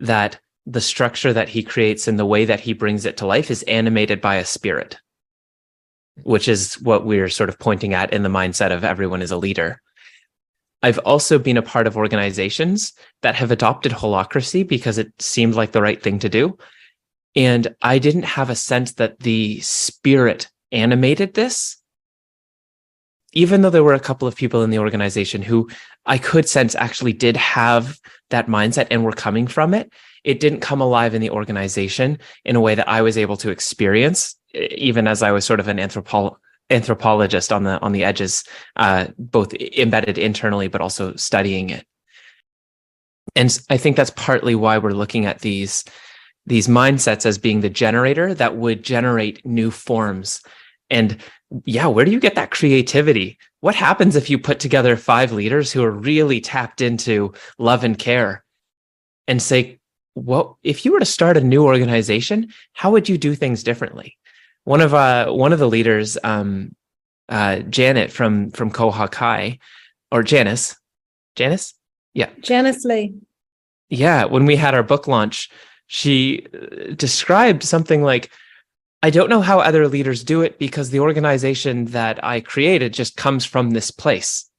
that 0.01 0.39
the 0.65 0.81
structure 0.81 1.31
that 1.31 1.47
he 1.47 1.63
creates 1.63 2.07
and 2.07 2.19
the 2.19 2.25
way 2.25 2.43
that 2.43 2.59
he 2.59 2.73
brings 2.73 3.05
it 3.05 3.17
to 3.17 3.27
life 3.27 3.49
is 3.49 3.63
animated 3.63 4.19
by 4.19 4.35
a 4.35 4.45
spirit 4.45 4.97
which 6.23 6.47
is 6.47 6.75
what 6.75 7.05
we're 7.05 7.29
sort 7.29 7.49
of 7.49 7.59
pointing 7.59 7.93
at 7.93 8.13
in 8.13 8.23
the 8.23 8.29
mindset 8.29 8.71
of 8.71 8.83
everyone 8.83 9.21
is 9.21 9.31
a 9.31 9.37
leader. 9.37 9.81
I've 10.81 10.99
also 10.99 11.39
been 11.39 11.57
a 11.57 11.61
part 11.61 11.87
of 11.87 11.97
organizations 11.97 12.93
that 13.21 13.35
have 13.35 13.51
adopted 13.51 13.91
holacracy 13.91 14.67
because 14.67 14.97
it 14.97 15.11
seemed 15.19 15.55
like 15.55 15.71
the 15.71 15.81
right 15.81 16.01
thing 16.01 16.19
to 16.19 16.29
do. 16.29 16.57
And 17.35 17.75
I 17.81 17.99
didn't 17.99 18.23
have 18.23 18.49
a 18.49 18.55
sense 18.55 18.93
that 18.93 19.19
the 19.19 19.59
spirit 19.61 20.47
animated 20.71 21.33
this, 21.33 21.77
even 23.33 23.61
though 23.61 23.69
there 23.69 23.83
were 23.83 23.93
a 23.93 23.99
couple 23.99 24.27
of 24.27 24.35
people 24.35 24.63
in 24.63 24.69
the 24.69 24.79
organization 24.79 25.41
who 25.41 25.69
I 26.05 26.17
could 26.17 26.47
sense 26.47 26.75
actually 26.75 27.13
did 27.13 27.35
have 27.35 27.99
that 28.29 28.47
mindset 28.47 28.87
and 28.91 29.03
were 29.03 29.11
coming 29.11 29.47
from 29.47 29.73
it. 29.73 29.91
It 30.23 30.39
didn't 30.39 30.61
come 30.61 30.81
alive 30.81 31.13
in 31.13 31.21
the 31.21 31.29
organization 31.29 32.19
in 32.45 32.55
a 32.55 32.61
way 32.61 32.75
that 32.75 32.87
I 32.87 33.01
was 33.01 33.17
able 33.17 33.37
to 33.37 33.49
experience 33.49 34.35
even 34.55 35.07
as 35.07 35.21
I 35.21 35.31
was 35.31 35.45
sort 35.45 35.59
of 35.59 35.67
an 35.67 35.77
anthropo- 35.77 36.37
anthropologist 36.69 37.51
on 37.51 37.63
the 37.63 37.79
on 37.81 37.91
the 37.91 38.03
edges, 38.03 38.43
uh, 38.75 39.07
both 39.17 39.53
embedded 39.53 40.17
internally 40.17 40.67
but 40.67 40.81
also 40.81 41.15
studying 41.15 41.69
it. 41.69 41.85
And 43.35 43.57
I 43.69 43.77
think 43.77 43.97
that's 43.97 44.11
partly 44.11 44.55
why 44.55 44.77
we're 44.77 44.91
looking 44.91 45.25
at 45.25 45.39
these 45.39 45.83
these 46.45 46.67
mindsets 46.67 47.25
as 47.25 47.37
being 47.37 47.61
the 47.61 47.69
generator 47.69 48.33
that 48.33 48.55
would 48.57 48.83
generate 48.83 49.45
new 49.45 49.71
forms. 49.71 50.41
And 50.89 51.17
yeah, 51.65 51.87
where 51.87 52.05
do 52.05 52.11
you 52.11 52.19
get 52.19 52.35
that 52.35 52.51
creativity? 52.51 53.37
What 53.61 53.75
happens 53.75 54.15
if 54.15 54.29
you 54.29 54.37
put 54.37 54.59
together 54.59 54.95
five 54.95 55.31
leaders 55.31 55.71
who 55.71 55.83
are 55.83 55.91
really 55.91 56.39
tapped 56.39 56.81
into 56.81 57.33
love 57.57 57.83
and 57.83 57.97
care 57.97 58.43
and 59.27 59.41
say, 59.41 59.79
what 60.13 60.53
if 60.63 60.85
you 60.85 60.91
were 60.91 60.99
to 60.99 61.05
start 61.05 61.37
a 61.37 61.41
new 61.41 61.63
organization, 61.63 62.53
how 62.73 62.91
would 62.91 63.09
you 63.09 63.17
do 63.17 63.35
things 63.35 63.63
differently? 63.63 64.17
One 64.65 64.81
of 64.81 64.93
uh 64.93 65.31
one 65.31 65.53
of 65.53 65.59
the 65.59 65.69
leaders, 65.69 66.17
um, 66.23 66.75
uh, 67.29 67.59
Janet 67.59 68.11
from 68.11 68.51
from 68.51 68.69
Koha 68.69 69.09
Kai, 69.09 69.59
or 70.11 70.21
Janice, 70.21 70.75
Janice, 71.35 71.73
yeah, 72.13 72.29
Janice 72.41 72.83
Lee. 72.83 73.15
Yeah, 73.89 74.25
when 74.25 74.45
we 74.45 74.55
had 74.55 74.75
our 74.75 74.83
book 74.83 75.07
launch, 75.07 75.49
she 75.87 76.45
uh, 76.53 76.93
described 76.95 77.63
something 77.63 78.03
like, 78.03 78.31
"I 79.01 79.11
don't 79.11 79.29
know 79.29 79.41
how 79.41 79.59
other 79.59 79.87
leaders 79.87 80.23
do 80.23 80.41
it 80.41 80.59
because 80.59 80.89
the 80.89 80.99
organization 80.99 81.85
that 81.85 82.23
I 82.23 82.41
created 82.41 82.93
just 82.93 83.15
comes 83.15 83.45
from 83.45 83.71
this 83.71 83.91
place." 83.91 84.49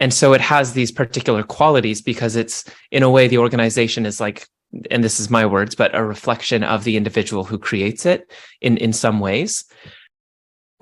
And 0.00 0.14
so 0.14 0.32
it 0.32 0.40
has 0.40 0.72
these 0.72 0.90
particular 0.90 1.42
qualities 1.42 2.00
because 2.00 2.34
it's 2.34 2.64
in 2.90 3.02
a 3.02 3.10
way 3.10 3.28
the 3.28 3.36
organization 3.36 4.06
is 4.06 4.18
like 4.18 4.48
and 4.90 5.02
this 5.02 5.18
is 5.18 5.30
my 5.30 5.46
words, 5.46 5.74
but 5.74 5.94
a 5.94 6.04
reflection 6.04 6.62
of 6.62 6.84
the 6.84 6.96
individual 6.96 7.44
who 7.44 7.58
creates 7.58 8.06
it 8.06 8.30
in, 8.60 8.76
in 8.76 8.92
some 8.92 9.20
ways. 9.20 9.64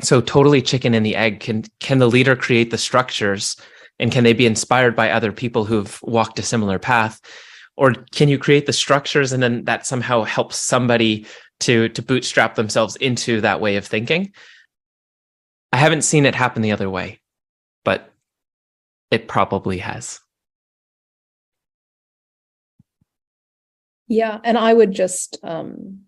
So 0.00 0.20
totally 0.20 0.62
chicken 0.62 0.94
and 0.94 1.04
the 1.04 1.16
egg. 1.16 1.40
Can 1.40 1.64
can 1.80 1.98
the 1.98 2.08
leader 2.08 2.36
create 2.36 2.70
the 2.70 2.78
structures 2.78 3.56
and 3.98 4.12
can 4.12 4.24
they 4.24 4.32
be 4.32 4.46
inspired 4.46 4.94
by 4.94 5.10
other 5.10 5.32
people 5.32 5.64
who've 5.64 5.98
walked 6.02 6.38
a 6.38 6.42
similar 6.42 6.78
path? 6.78 7.20
Or 7.76 7.94
can 8.12 8.28
you 8.28 8.38
create 8.38 8.66
the 8.66 8.72
structures 8.72 9.32
and 9.32 9.42
then 9.42 9.64
that 9.64 9.86
somehow 9.86 10.22
helps 10.22 10.58
somebody 10.58 11.26
to 11.60 11.88
to 11.90 12.02
bootstrap 12.02 12.54
themselves 12.54 12.94
into 12.96 13.40
that 13.40 13.60
way 13.60 13.76
of 13.76 13.86
thinking? 13.86 14.32
I 15.72 15.78
haven't 15.78 16.02
seen 16.02 16.26
it 16.26 16.34
happen 16.34 16.62
the 16.62 16.72
other 16.72 16.88
way, 16.88 17.20
but 17.84 18.12
it 19.10 19.28
probably 19.28 19.78
has. 19.78 20.20
Yeah, 24.08 24.38
and 24.42 24.56
I 24.56 24.72
would 24.72 24.92
just 24.92 25.38
um, 25.42 26.00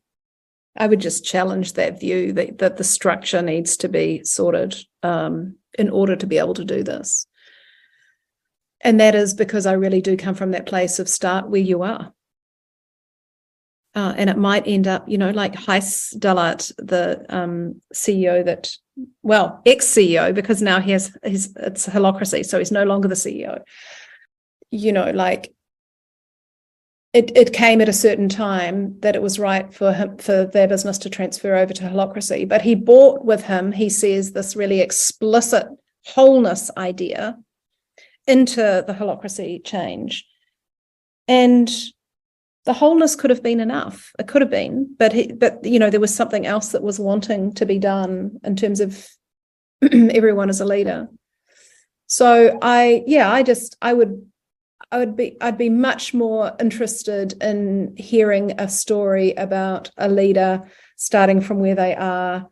I 0.76 0.86
would 0.86 1.00
just 1.00 1.24
challenge 1.24 1.74
that 1.74 2.00
view 2.00 2.32
that 2.32 2.58
that 2.58 2.76
the 2.78 2.84
structure 2.84 3.42
needs 3.42 3.76
to 3.78 3.88
be 3.88 4.24
sorted 4.24 4.76
um, 5.02 5.56
in 5.78 5.90
order 5.90 6.16
to 6.16 6.26
be 6.26 6.38
able 6.38 6.54
to 6.54 6.64
do 6.64 6.82
this. 6.82 7.26
And 8.80 8.98
that 8.98 9.14
is 9.14 9.34
because 9.34 9.66
I 9.66 9.72
really 9.72 10.00
do 10.00 10.16
come 10.16 10.34
from 10.34 10.52
that 10.52 10.66
place 10.66 10.98
of 10.98 11.08
start 11.08 11.50
where 11.50 11.60
you 11.60 11.82
are. 11.82 12.14
Uh, 13.94 14.14
and 14.16 14.30
it 14.30 14.38
might 14.38 14.66
end 14.66 14.86
up, 14.86 15.06
you 15.08 15.18
know, 15.18 15.30
like 15.30 15.52
Heis 15.54 16.16
Dalat, 16.16 16.72
the 16.78 17.26
um, 17.28 17.82
CEO 17.92 18.44
that 18.44 18.72
well, 19.22 19.60
ex 19.66 19.86
CEO, 19.86 20.34
because 20.34 20.62
now 20.62 20.80
he 20.80 20.92
has 20.92 21.14
his 21.22 21.54
it's 21.56 21.86
holacracy, 21.86 22.46
so 22.46 22.58
he's 22.58 22.72
no 22.72 22.84
longer 22.84 23.08
the 23.08 23.14
CEO. 23.14 23.60
You 24.70 24.92
know, 24.92 25.10
like 25.10 25.52
it 27.12 27.36
it 27.36 27.52
came 27.52 27.80
at 27.80 27.88
a 27.88 27.92
certain 27.92 28.28
time 28.28 28.98
that 29.00 29.16
it 29.16 29.22
was 29.22 29.38
right 29.38 29.72
for 29.74 29.92
him 29.92 30.16
for 30.18 30.46
their 30.46 30.68
business 30.68 30.98
to 30.98 31.10
transfer 31.10 31.56
over 31.56 31.72
to 31.72 31.84
holacracy. 31.84 32.48
But 32.48 32.62
he 32.62 32.74
brought 32.74 33.24
with 33.24 33.44
him, 33.44 33.72
he 33.72 33.88
says, 33.88 34.32
this 34.32 34.54
really 34.54 34.80
explicit 34.80 35.66
wholeness 36.06 36.70
idea 36.76 37.36
into 38.26 38.84
the 38.86 38.94
holacracy 38.94 39.64
change. 39.64 40.24
And 41.26 41.70
the 42.64 42.72
wholeness 42.72 43.16
could 43.16 43.30
have 43.30 43.42
been 43.42 43.60
enough. 43.60 44.12
It 44.18 44.28
could 44.28 44.42
have 44.42 44.50
been, 44.50 44.94
but 44.98 45.12
he, 45.12 45.32
but 45.32 45.64
you 45.64 45.78
know, 45.78 45.90
there 45.90 45.98
was 45.98 46.14
something 46.14 46.46
else 46.46 46.70
that 46.72 46.82
was 46.82 47.00
wanting 47.00 47.54
to 47.54 47.66
be 47.66 47.78
done 47.78 48.38
in 48.44 48.54
terms 48.54 48.80
of 48.80 49.08
everyone 49.82 50.48
as 50.48 50.60
a 50.60 50.64
leader. 50.64 51.08
So 52.06 52.58
I, 52.62 53.02
yeah, 53.06 53.32
I 53.32 53.42
just 53.42 53.76
I 53.82 53.92
would 53.94 54.29
I 54.92 54.98
would 54.98 55.16
be 55.16 55.36
I'd 55.40 55.58
be 55.58 55.68
much 55.68 56.12
more 56.12 56.52
interested 56.58 57.40
in 57.42 57.94
hearing 57.96 58.52
a 58.58 58.68
story 58.68 59.32
about 59.32 59.90
a 59.96 60.08
leader 60.08 60.68
starting 60.96 61.40
from 61.40 61.60
where 61.60 61.76
they 61.76 61.94
are, 61.94 62.48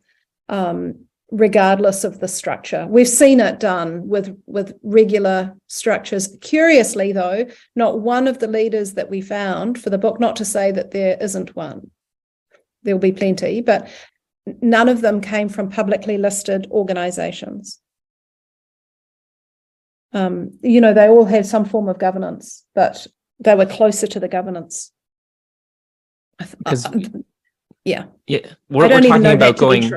um, 0.48 1.06
regardless 1.32 2.04
of 2.04 2.20
the 2.20 2.28
structure. 2.28 2.86
We've 2.88 3.08
seen 3.08 3.40
it 3.40 3.58
done 3.58 4.08
with 4.08 4.40
with 4.46 4.78
regular 4.82 5.56
structures. 5.66 6.36
Curiously, 6.40 7.12
though, 7.12 7.46
not 7.74 8.00
one 8.00 8.28
of 8.28 8.38
the 8.38 8.48
leaders 8.48 8.94
that 8.94 9.10
we 9.10 9.20
found 9.20 9.80
for 9.80 9.90
the 9.90 9.98
book. 9.98 10.20
Not 10.20 10.36
to 10.36 10.44
say 10.44 10.70
that 10.70 10.92
there 10.92 11.16
isn't 11.20 11.56
one. 11.56 11.90
There 12.84 12.94
will 12.94 13.00
be 13.00 13.12
plenty, 13.12 13.60
but 13.62 13.88
none 14.62 14.88
of 14.88 15.00
them 15.00 15.20
came 15.20 15.48
from 15.48 15.70
publicly 15.70 16.18
listed 16.18 16.68
organizations 16.70 17.80
um, 20.12 20.58
you 20.62 20.80
know, 20.80 20.94
they 20.94 21.08
all 21.08 21.24
had 21.24 21.46
some 21.46 21.64
form 21.64 21.88
of 21.88 21.98
governance, 21.98 22.64
but 22.74 23.06
they 23.40 23.54
were 23.54 23.66
closer 23.66 24.06
to 24.06 24.20
the 24.20 24.28
governance. 24.28 24.92
Because 26.38 26.86
uh, 26.86 27.00
yeah, 27.84 28.06
yeah, 28.26 28.46
we're, 28.68 28.88
we're 28.88 29.00
talking 29.00 29.26
about 29.26 29.56
going. 29.56 29.90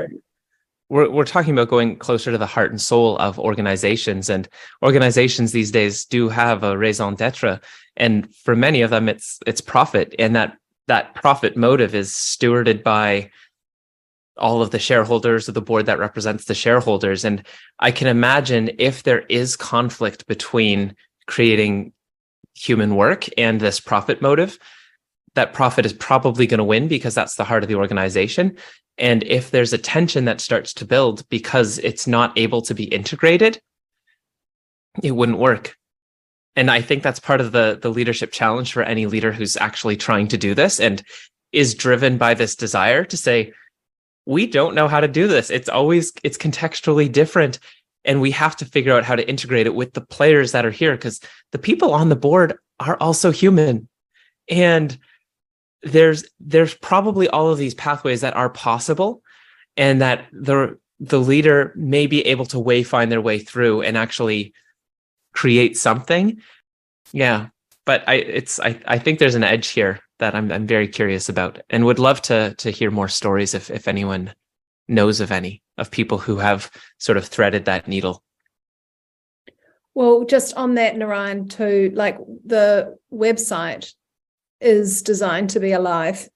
We're, 0.89 1.09
we're 1.09 1.24
talking 1.24 1.53
about 1.53 1.70
going 1.70 1.95
closer 1.95 2.32
to 2.32 2.38
the 2.38 2.45
heart 2.45 2.72
and 2.72 2.82
soul 2.82 3.18
of 3.20 3.39
organizations 3.39 4.30
and 4.30 4.49
organizations 4.84 5.53
these 5.53 5.72
days 5.72 6.03
do 6.03 6.28
have 6.28 6.64
a 6.64 6.78
raison 6.78 7.16
d'etre 7.16 7.62
and 7.95 8.34
for 8.36 8.57
many 8.57 8.82
of 8.82 8.89
them 8.89 9.07
it's 9.07 9.39
it's 9.47 9.62
profit 9.62 10.14
and 10.20 10.36
that 10.36 10.57
that 10.88 11.16
profit 11.16 11.55
motive 11.55 11.95
is 11.95 12.12
stewarded 12.12 12.84
by 12.84 13.30
all 14.38 14.62
of 14.62 14.72
the 14.72 14.80
shareholders 14.80 15.48
of 15.48 15.54
the 15.54 15.62
board 15.62 15.86
that 15.86 16.00
represents 16.00 16.46
the 16.46 16.56
shareholders. 16.56 17.26
And 17.26 17.46
I 17.80 17.92
can 17.92 18.08
imagine 18.08 18.72
if 18.78 19.04
there 19.04 19.22
is 19.30 19.56
conflict 19.56 20.26
between 20.28 20.96
creating 21.28 21.94
human 22.56 22.96
work 22.96 23.26
and 23.38 23.60
this 23.60 23.80
profit 23.80 24.22
motive, 24.22 24.58
that 25.36 25.54
profit 25.54 25.86
is 25.86 25.94
probably 25.94 26.48
going 26.48 26.58
to 26.58 26.64
win 26.64 26.88
because 26.88 27.16
that's 27.16 27.36
the 27.36 27.44
heart 27.44 27.64
of 27.64 27.70
the 27.70 27.76
organization. 27.76 28.58
And 28.98 29.24
if 29.24 29.52
there's 29.52 29.74
a 29.74 29.78
tension 29.78 30.26
that 30.26 30.42
starts 30.42 30.74
to 30.76 30.86
build 30.86 31.28
because 31.30 31.80
it's 31.80 32.08
not 32.08 32.38
able 32.38 32.62
to 32.64 32.74
be 32.74 32.84
integrated, 32.86 33.62
it 35.02 35.12
wouldn't 35.12 35.38
work. 35.38 35.78
And 36.56 36.70
I 36.70 36.82
think 36.82 37.02
that's 37.02 37.20
part 37.20 37.40
of 37.40 37.54
the, 37.54 37.80
the 37.82 37.90
leadership 37.90 38.32
challenge 38.32 38.74
for 38.74 38.84
any 38.84 39.06
leader 39.06 39.32
who's 39.32 39.56
actually 39.56 39.96
trying 39.96 40.28
to 40.30 40.38
do 40.38 40.54
this 40.54 40.80
and 40.80 41.02
is 41.54 41.74
driven 41.74 42.18
by 42.18 42.34
this 42.34 42.56
desire 42.56 43.06
to 43.06 43.18
say, 43.18 43.54
we 44.32 44.48
don't 44.48 44.76
know 44.76 44.88
how 44.88 45.02
to 45.02 45.10
do 45.10 45.28
this. 45.28 45.50
It's 45.50 45.68
always 45.68 46.14
it's 46.24 46.38
contextually 46.38 47.12
different 47.12 47.60
and 48.06 48.22
we 48.22 48.32
have 48.32 48.56
to 48.58 48.66
figure 48.66 48.96
out 48.96 49.04
how 49.04 49.16
to 49.16 49.28
integrate 49.28 49.68
it 49.68 49.76
with 49.76 49.94
the 49.94 50.02
players 50.02 50.54
that 50.54 50.66
are 50.66 50.72
here 50.72 50.94
because 50.94 51.20
the 51.52 51.60
people 51.60 51.94
on 51.94 52.08
the 52.08 52.16
board 52.16 52.58
are 52.80 52.98
also 53.02 53.32
human. 53.32 53.90
And 54.48 54.98
there's 55.84 56.24
there's 56.40 56.74
probably 56.74 57.28
all 57.28 57.50
of 57.50 57.58
these 57.58 57.76
pathways 57.76 58.22
that 58.22 58.36
are 58.36 58.50
possible 58.50 59.22
and 59.76 60.02
that 60.02 60.26
the 60.32 60.80
the 61.02 61.20
leader 61.20 61.74
may 61.76 62.08
be 62.08 62.26
able 62.26 62.46
to 62.46 62.60
way 62.60 62.84
find 62.84 63.12
their 63.12 63.22
way 63.22 63.38
through 63.38 63.82
and 63.82 63.98
actually 63.98 64.54
create 65.34 65.78
something. 65.78 66.40
Yeah. 67.12 67.48
But 67.86 68.08
I 68.08 68.14
it's 68.14 68.62
I, 68.62 68.80
I 68.86 68.98
think 68.98 69.20
there's 69.20 69.36
an 69.36 69.44
edge 69.44 69.68
here 69.68 70.00
that 70.22 70.34
I'm 70.36 70.52
I'm 70.52 70.66
very 70.66 70.88
curious 70.88 71.28
about 71.28 71.60
and 71.70 71.86
would 71.86 72.00
love 72.00 72.22
to 72.24 72.56
to 72.56 72.72
hear 72.72 72.90
more 72.90 73.10
stories 73.10 73.54
if 73.54 73.70
if 73.70 73.88
anyone 73.88 74.34
knows 74.88 75.20
of 75.20 75.32
any 75.32 75.62
of 75.78 75.92
people 75.92 76.18
who 76.18 76.38
have 76.38 76.72
sort 76.98 77.18
of 77.18 77.26
threaded 77.26 77.66
that 77.66 77.88
needle. 77.88 78.24
Well, 79.94 80.24
just 80.24 80.54
on 80.56 80.76
that, 80.76 80.96
Naryan, 80.96 81.50
too, 81.50 81.92
like 81.96 82.18
the 82.46 82.98
website 83.12 83.94
is 84.62 85.02
designed 85.02 85.50
to 85.52 85.60
be 85.60 85.74
alive. 85.74 86.30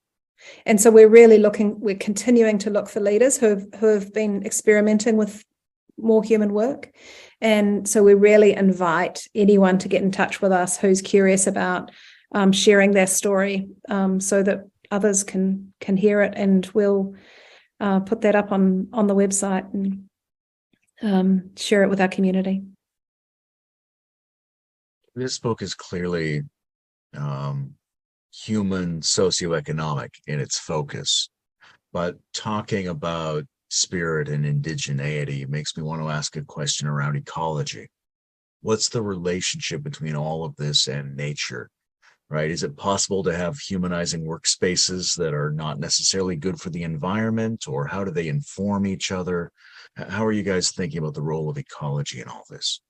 And 0.66 0.80
so 0.82 0.92
we're 0.92 1.08
really 1.08 1.38
looking, 1.38 1.80
we're 1.80 1.96
continuing 1.96 2.58
to 2.60 2.70
look 2.70 2.90
for 2.90 3.00
leaders 3.00 3.38
who 3.38 3.48
have, 3.48 3.66
who 3.80 3.88
have 3.88 4.14
been 4.14 4.46
experimenting 4.46 5.16
with 5.16 5.44
more 5.98 6.24
human 6.24 6.54
work. 6.54 6.92
And 7.40 7.88
so 7.88 8.04
we 8.04 8.14
really 8.14 8.54
invite 8.54 9.28
anyone 9.34 9.78
to 9.80 9.88
get 9.88 10.04
in 10.04 10.12
touch 10.12 10.42
with 10.42 10.52
us 10.52 10.78
who's 10.78 11.02
curious 11.02 11.48
about 11.48 11.92
um, 12.36 12.52
sharing 12.52 12.92
their 12.92 13.08
story 13.08 13.68
um, 13.90 14.20
so 14.20 14.44
that 14.44 14.68
others 14.92 15.24
can 15.24 15.74
can 15.82 15.98
hear 15.98 16.22
it 16.22 16.34
and 16.36 16.70
we'll 16.76 17.16
uh, 17.80 18.00
put 18.02 18.22
that 18.22 18.36
up 18.36 18.52
on 18.52 18.88
on 18.94 19.08
the 19.08 19.16
website 19.16 19.74
and 19.74 20.04
um, 21.02 21.50
share 21.58 21.82
it 21.82 21.90
with 21.90 22.00
our 22.00 22.08
community. 22.08 22.62
This 25.16 25.40
book 25.40 25.64
is 25.64 25.74
clearly 25.74 26.44
um, 27.18 27.74
human 28.32 29.00
socioeconomic 29.02 30.10
in 30.28 30.40
its 30.40 30.60
focus 30.60 31.30
but 31.96 32.18
talking 32.34 32.90
about 32.90 33.46
spirit 33.70 34.28
and 34.28 34.44
indigeneity 34.44 35.48
makes 35.48 35.78
me 35.78 35.82
want 35.82 36.02
to 36.02 36.10
ask 36.10 36.36
a 36.36 36.42
question 36.42 36.90
around 36.90 37.16
ecology. 37.16 37.88
What's 38.62 38.90
the 38.90 39.02
relationship 39.02 39.82
between 39.82 40.14
all 40.14 40.44
of 40.44 40.54
this 40.58 40.88
and 40.88 41.16
nature 41.16 41.70
right? 42.30 42.50
Is 42.50 42.64
it 42.64 42.76
possible 42.78 43.24
to 43.24 43.36
have 43.36 43.58
humanizing 43.58 44.26
workspaces 44.26 45.16
that 45.18 45.34
are 45.34 45.52
not 45.52 45.80
necessarily 45.80 46.36
good 46.36 46.60
for 46.60 46.70
the 46.70 46.84
environment, 46.84 47.68
or 47.68 47.88
how 47.88 48.04
do 48.04 48.12
they 48.12 48.28
inform 48.28 48.86
each 48.86 49.12
other? 49.12 49.52
How 49.96 50.26
are 50.26 50.32
you 50.32 50.44
guys 50.44 50.72
thinking 50.72 51.00
about 51.00 51.14
the 51.14 51.22
role 51.22 51.50
of 51.50 51.58
ecology 51.58 52.22
in 52.22 52.28
all 52.28 52.44
this? 52.50 52.82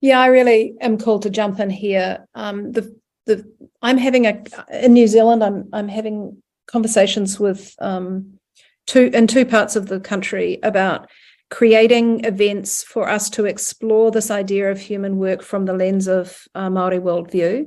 Yeah, 0.00 0.20
I 0.20 0.26
really 0.26 0.74
am 0.80 0.96
called 0.98 1.22
to 1.22 1.30
jump 1.30 1.58
in 1.58 1.70
here. 1.70 2.26
Um, 2.34 2.72
the 2.72 2.96
the 3.26 3.44
I'm 3.82 3.98
having 3.98 4.26
a 4.26 4.42
in 4.70 4.92
New 4.92 5.08
Zealand. 5.08 5.42
I'm 5.42 5.68
I'm 5.72 5.88
having 5.88 6.42
conversations 6.66 7.40
with 7.40 7.74
um, 7.80 8.38
two 8.86 9.10
in 9.12 9.26
two 9.26 9.44
parts 9.44 9.74
of 9.76 9.88
the 9.88 10.00
country 10.00 10.58
about 10.62 11.10
creating 11.50 12.24
events 12.24 12.82
for 12.82 13.08
us 13.08 13.30
to 13.30 13.46
explore 13.46 14.10
this 14.10 14.30
idea 14.30 14.70
of 14.70 14.80
human 14.80 15.16
work 15.16 15.42
from 15.42 15.64
the 15.64 15.72
lens 15.72 16.06
of 16.06 16.44
uh, 16.54 16.68
Maori 16.68 16.98
worldview. 16.98 17.66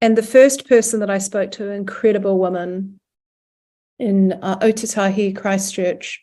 And 0.00 0.16
the 0.16 0.22
first 0.22 0.68
person 0.68 1.00
that 1.00 1.10
I 1.10 1.18
spoke 1.18 1.50
to, 1.52 1.70
incredible 1.70 2.38
woman 2.38 2.98
in 3.98 4.32
uh, 4.32 4.58
Ōtautahi, 4.58 5.36
Christchurch, 5.36 6.20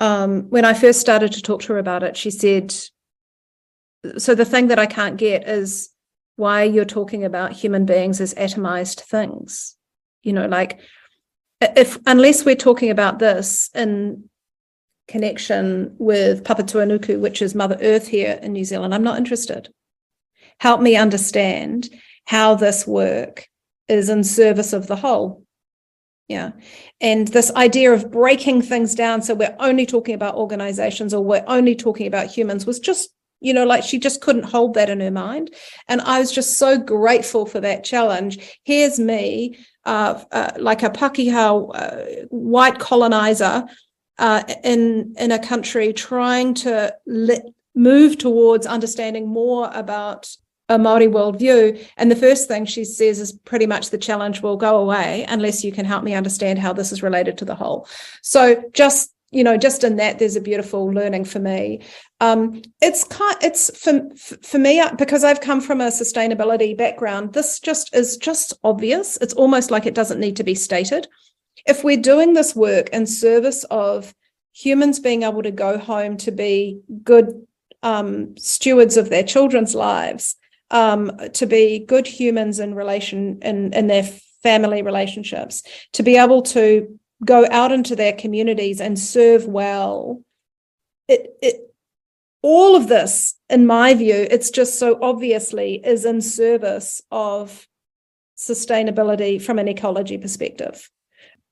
um, 0.00 0.48
when 0.50 0.64
I 0.64 0.74
first 0.74 1.00
started 1.00 1.32
to 1.32 1.42
talk 1.42 1.62
to 1.62 1.74
her 1.74 1.78
about 1.78 2.02
it, 2.02 2.16
she 2.16 2.30
said, 2.30 2.74
So 4.18 4.34
the 4.34 4.44
thing 4.44 4.68
that 4.68 4.78
I 4.78 4.86
can't 4.86 5.16
get 5.16 5.46
is 5.46 5.90
why 6.36 6.64
you're 6.64 6.84
talking 6.84 7.24
about 7.24 7.52
human 7.52 7.84
beings 7.84 8.20
as 8.20 8.34
atomized 8.34 9.00
things. 9.00 9.76
You 10.22 10.32
know, 10.32 10.46
like 10.46 10.80
if 11.60 11.98
unless 12.06 12.44
we're 12.44 12.56
talking 12.56 12.90
about 12.90 13.18
this 13.18 13.70
in 13.74 14.29
connection 15.10 15.94
with 15.98 16.44
Papatūānuku, 16.44 17.20
which 17.20 17.42
is 17.42 17.54
Mother 17.54 17.76
Earth 17.82 18.06
here 18.08 18.38
in 18.42 18.52
New 18.52 18.64
Zealand. 18.64 18.94
I'm 18.94 19.02
not 19.02 19.18
interested. 19.18 19.68
Help 20.58 20.80
me 20.80 20.96
understand 20.96 21.90
how 22.26 22.54
this 22.54 22.86
work 22.86 23.46
is 23.88 24.08
in 24.08 24.22
service 24.22 24.72
of 24.72 24.86
the 24.86 24.96
whole. 24.96 25.44
Yeah. 26.28 26.52
And 27.00 27.26
this 27.28 27.50
idea 27.56 27.92
of 27.92 28.12
breaking 28.12 28.62
things 28.62 28.94
down 28.94 29.20
so 29.20 29.34
we're 29.34 29.56
only 29.58 29.84
talking 29.84 30.14
about 30.14 30.36
organizations 30.36 31.12
or 31.12 31.24
we're 31.24 31.44
only 31.48 31.74
talking 31.74 32.06
about 32.06 32.28
humans 32.28 32.66
was 32.66 32.78
just, 32.78 33.10
you 33.40 33.52
know, 33.52 33.64
like 33.64 33.82
she 33.82 33.98
just 33.98 34.20
couldn't 34.20 34.44
hold 34.44 34.74
that 34.74 34.90
in 34.90 35.00
her 35.00 35.10
mind. 35.10 35.52
And 35.88 36.00
I 36.02 36.20
was 36.20 36.30
just 36.30 36.56
so 36.56 36.78
grateful 36.78 37.46
for 37.46 37.58
that 37.60 37.82
challenge. 37.82 38.60
Here's 38.62 39.00
me, 39.00 39.58
uh, 39.84 40.22
uh, 40.30 40.52
like 40.56 40.84
a 40.84 40.90
Pakeha 40.90 41.70
uh, 41.74 42.26
white 42.28 42.78
colonizer 42.78 43.66
uh, 44.20 44.44
in 44.62 45.14
in 45.18 45.32
a 45.32 45.38
country 45.38 45.92
trying 45.92 46.54
to 46.54 46.94
let, 47.06 47.42
move 47.74 48.18
towards 48.18 48.66
understanding 48.66 49.26
more 49.26 49.70
about 49.72 50.36
a 50.68 50.78
Maori 50.78 51.08
worldview. 51.08 51.84
And 51.96 52.10
the 52.10 52.16
first 52.16 52.46
thing 52.46 52.64
she 52.64 52.84
says 52.84 53.18
is 53.18 53.32
pretty 53.32 53.66
much 53.66 53.90
the 53.90 53.98
challenge 53.98 54.40
will 54.40 54.56
go 54.56 54.76
away 54.76 55.26
unless 55.28 55.64
you 55.64 55.72
can 55.72 55.84
help 55.84 56.04
me 56.04 56.14
understand 56.14 56.60
how 56.60 56.72
this 56.72 56.92
is 56.92 57.02
related 57.02 57.38
to 57.38 57.44
the 57.44 57.56
whole. 57.56 57.88
So 58.22 58.62
just 58.72 59.12
you 59.32 59.44
know 59.44 59.56
just 59.56 59.84
in 59.84 59.96
that 59.96 60.18
there's 60.18 60.36
a 60.36 60.40
beautiful 60.40 60.86
learning 60.86 61.24
for 61.24 61.38
me 61.38 61.80
um, 62.20 62.62
it's 62.80 63.04
kind 63.04 63.36
it's 63.40 63.70
for 63.78 64.02
for 64.42 64.58
me 64.58 64.80
uh, 64.80 64.92
because 64.96 65.22
i've 65.22 65.40
come 65.40 65.60
from 65.60 65.80
a 65.80 65.86
sustainability 65.86 66.76
background 66.76 67.32
this 67.32 67.60
just 67.60 67.94
is 67.94 68.16
just 68.16 68.52
obvious 68.64 69.16
it's 69.18 69.34
almost 69.34 69.70
like 69.70 69.86
it 69.86 69.94
doesn't 69.94 70.18
need 70.18 70.34
to 70.34 70.42
be 70.42 70.54
stated 70.56 71.06
if 71.66 71.84
we're 71.84 71.96
doing 71.96 72.32
this 72.34 72.54
work 72.54 72.88
in 72.90 73.06
service 73.06 73.64
of 73.64 74.14
humans 74.52 74.98
being 74.98 75.22
able 75.22 75.42
to 75.42 75.50
go 75.50 75.78
home 75.78 76.16
to 76.18 76.30
be 76.30 76.80
good 77.02 77.46
um, 77.82 78.36
stewards 78.36 78.96
of 78.96 79.08
their 79.08 79.22
children's 79.22 79.74
lives 79.74 80.36
um, 80.70 81.10
to 81.32 81.46
be 81.46 81.78
good 81.78 82.06
humans 82.06 82.58
in 82.58 82.74
relation 82.74 83.38
in, 83.42 83.72
in 83.72 83.86
their 83.86 84.04
family 84.42 84.82
relationships 84.82 85.62
to 85.92 86.02
be 86.02 86.16
able 86.16 86.42
to 86.42 86.98
go 87.24 87.46
out 87.50 87.72
into 87.72 87.94
their 87.96 88.12
communities 88.12 88.80
and 88.80 88.98
serve 88.98 89.46
well. 89.46 90.22
It, 91.08 91.34
it, 91.42 91.56
all 92.42 92.76
of 92.76 92.88
this, 92.88 93.34
in 93.50 93.66
my 93.66 93.94
view, 93.94 94.26
it's 94.30 94.50
just 94.50 94.78
so 94.78 94.98
obviously 95.02 95.74
is 95.84 96.04
in 96.04 96.22
service 96.22 97.02
of 97.10 97.66
sustainability 98.38 99.42
from 99.42 99.58
an 99.58 99.68
ecology 99.68 100.16
perspective. 100.16 100.88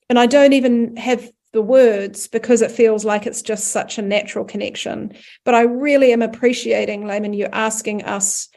And 0.08 0.18
I 0.18 0.26
don't 0.26 0.52
even 0.52 0.96
have 0.96 1.30
the 1.52 1.62
words 1.62 2.28
because 2.28 2.62
it 2.62 2.70
feels 2.70 3.04
like 3.04 3.26
it's 3.26 3.42
just 3.42 3.68
such 3.68 3.98
a 3.98 4.02
natural 4.02 4.44
connection. 4.44 5.12
But 5.44 5.54
I 5.54 5.62
really 5.62 6.12
am 6.12 6.22
appreciating, 6.22 7.06
Layman, 7.06 7.32
you 7.32 7.46
asking 7.46 8.04
us 8.04 8.48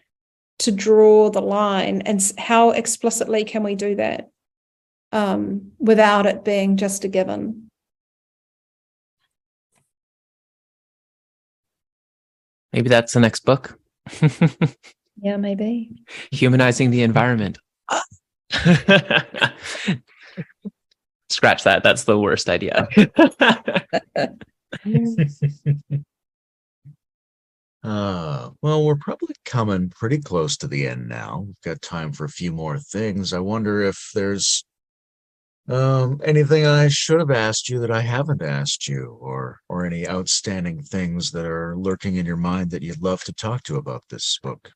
to 0.59 0.71
draw 0.71 1.29
the 1.29 1.41
line 1.41 2.01
and 2.01 2.21
how 2.37 2.71
explicitly 2.71 3.43
can 3.43 3.63
we 3.63 3.75
do 3.75 3.95
that? 3.95 4.31
um, 5.11 5.71
without 5.79 6.25
it 6.25 6.43
being 6.43 6.77
just 6.77 7.03
a 7.03 7.07
given. 7.07 7.67
Maybe 12.73 12.89
that's 12.89 13.13
the 13.13 13.19
next 13.19 13.43
book. 13.43 13.77
yeah, 15.21 15.37
maybe. 15.37 16.03
Humanizing 16.31 16.91
the 16.91 17.03
environment. 17.03 17.59
Scratch 21.31 21.63
that. 21.63 21.83
That's 21.83 22.03
the 22.03 22.19
worst 22.19 22.49
idea. 22.49 22.87
uh, 27.83 28.49
well, 28.61 28.85
we're 28.85 28.95
probably 28.95 29.35
coming 29.45 29.89
pretty 29.89 30.19
close 30.19 30.57
to 30.57 30.67
the 30.67 30.87
end 30.87 31.07
now. 31.07 31.45
We've 31.47 31.61
got 31.63 31.81
time 31.81 32.11
for 32.11 32.25
a 32.25 32.29
few 32.29 32.51
more 32.51 32.79
things. 32.79 33.33
I 33.33 33.39
wonder 33.39 33.81
if 33.81 34.11
there's 34.13 34.65
um, 35.69 36.19
anything 36.23 36.65
I 36.65 36.89
should 36.89 37.19
have 37.19 37.31
asked 37.31 37.69
you 37.69 37.79
that 37.79 37.91
I 37.91 38.01
haven't 38.01 38.41
asked 38.41 38.87
you, 38.87 39.17
or 39.21 39.59
or 39.69 39.85
any 39.85 40.07
outstanding 40.07 40.81
things 40.81 41.31
that 41.31 41.45
are 41.45 41.77
lurking 41.77 42.17
in 42.17 42.25
your 42.25 42.35
mind 42.35 42.71
that 42.71 42.83
you'd 42.83 43.01
love 43.01 43.23
to 43.23 43.33
talk 43.33 43.63
to 43.63 43.77
about 43.77 44.03
this 44.09 44.37
book? 44.43 44.71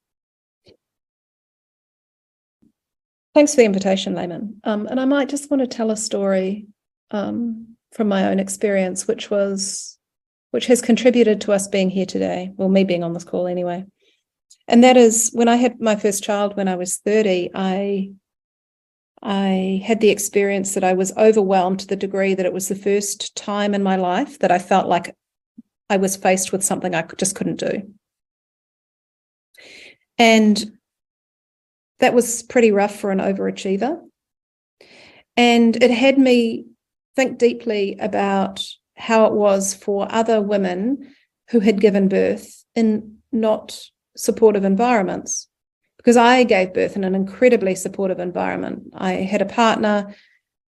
Thanks 3.35 3.51
for 3.51 3.57
the 3.57 3.65
invitation, 3.65 4.15
Layman. 4.15 4.61
Um, 4.63 4.87
and 4.87 4.97
I 4.97 5.03
might 5.03 5.27
just 5.27 5.51
want 5.51 5.59
to 5.59 5.67
tell 5.67 5.91
a 5.91 5.97
story 5.97 6.67
um, 7.11 7.75
from 7.91 8.07
my 8.07 8.29
own 8.29 8.39
experience, 8.39 9.09
which 9.09 9.29
was 9.29 9.99
which 10.51 10.67
has 10.67 10.81
contributed 10.81 11.41
to 11.41 11.51
us 11.51 11.67
being 11.67 11.89
here 11.89 12.05
today. 12.05 12.53
Well, 12.55 12.69
me 12.69 12.85
being 12.85 13.03
on 13.03 13.11
this 13.11 13.25
call 13.25 13.45
anyway. 13.45 13.83
And 14.69 14.81
that 14.85 14.95
is 14.95 15.31
when 15.33 15.49
I 15.49 15.57
had 15.57 15.81
my 15.81 15.97
first 15.97 16.23
child 16.23 16.55
when 16.55 16.69
I 16.69 16.77
was 16.77 16.95
30, 16.97 17.51
I 17.53 18.11
I 19.21 19.83
had 19.85 19.99
the 19.99 20.11
experience 20.11 20.73
that 20.75 20.85
I 20.85 20.93
was 20.93 21.15
overwhelmed 21.17 21.81
to 21.81 21.87
the 21.87 21.97
degree 21.97 22.35
that 22.35 22.45
it 22.45 22.53
was 22.53 22.69
the 22.69 22.75
first 22.75 23.35
time 23.35 23.73
in 23.73 23.83
my 23.83 23.97
life 23.97 24.39
that 24.39 24.51
I 24.51 24.59
felt 24.59 24.87
like 24.87 25.13
I 25.89 25.97
was 25.97 26.15
faced 26.15 26.53
with 26.53 26.63
something 26.63 26.95
I 26.95 27.01
just 27.17 27.35
couldn't 27.35 27.59
do. 27.59 27.93
And 30.17 30.74
that 31.99 32.13
was 32.13 32.43
pretty 32.43 32.71
rough 32.71 32.95
for 32.95 33.11
an 33.11 33.19
overachiever. 33.19 33.99
And 35.37 35.81
it 35.81 35.91
had 35.91 36.17
me 36.17 36.65
think 37.15 37.37
deeply 37.37 37.97
about 37.99 38.65
how 38.95 39.25
it 39.25 39.33
was 39.33 39.73
for 39.73 40.07
other 40.09 40.41
women 40.41 41.15
who 41.49 41.59
had 41.59 41.81
given 41.81 42.07
birth 42.07 42.63
in 42.75 43.17
not 43.31 43.79
supportive 44.15 44.63
environments 44.63 45.47
because 45.97 46.17
I 46.17 46.43
gave 46.43 46.73
birth 46.73 46.95
in 46.95 47.03
an 47.03 47.15
incredibly 47.15 47.75
supportive 47.75 48.19
environment. 48.19 48.91
I 48.93 49.13
had 49.13 49.41
a 49.41 49.45
partner 49.45 50.13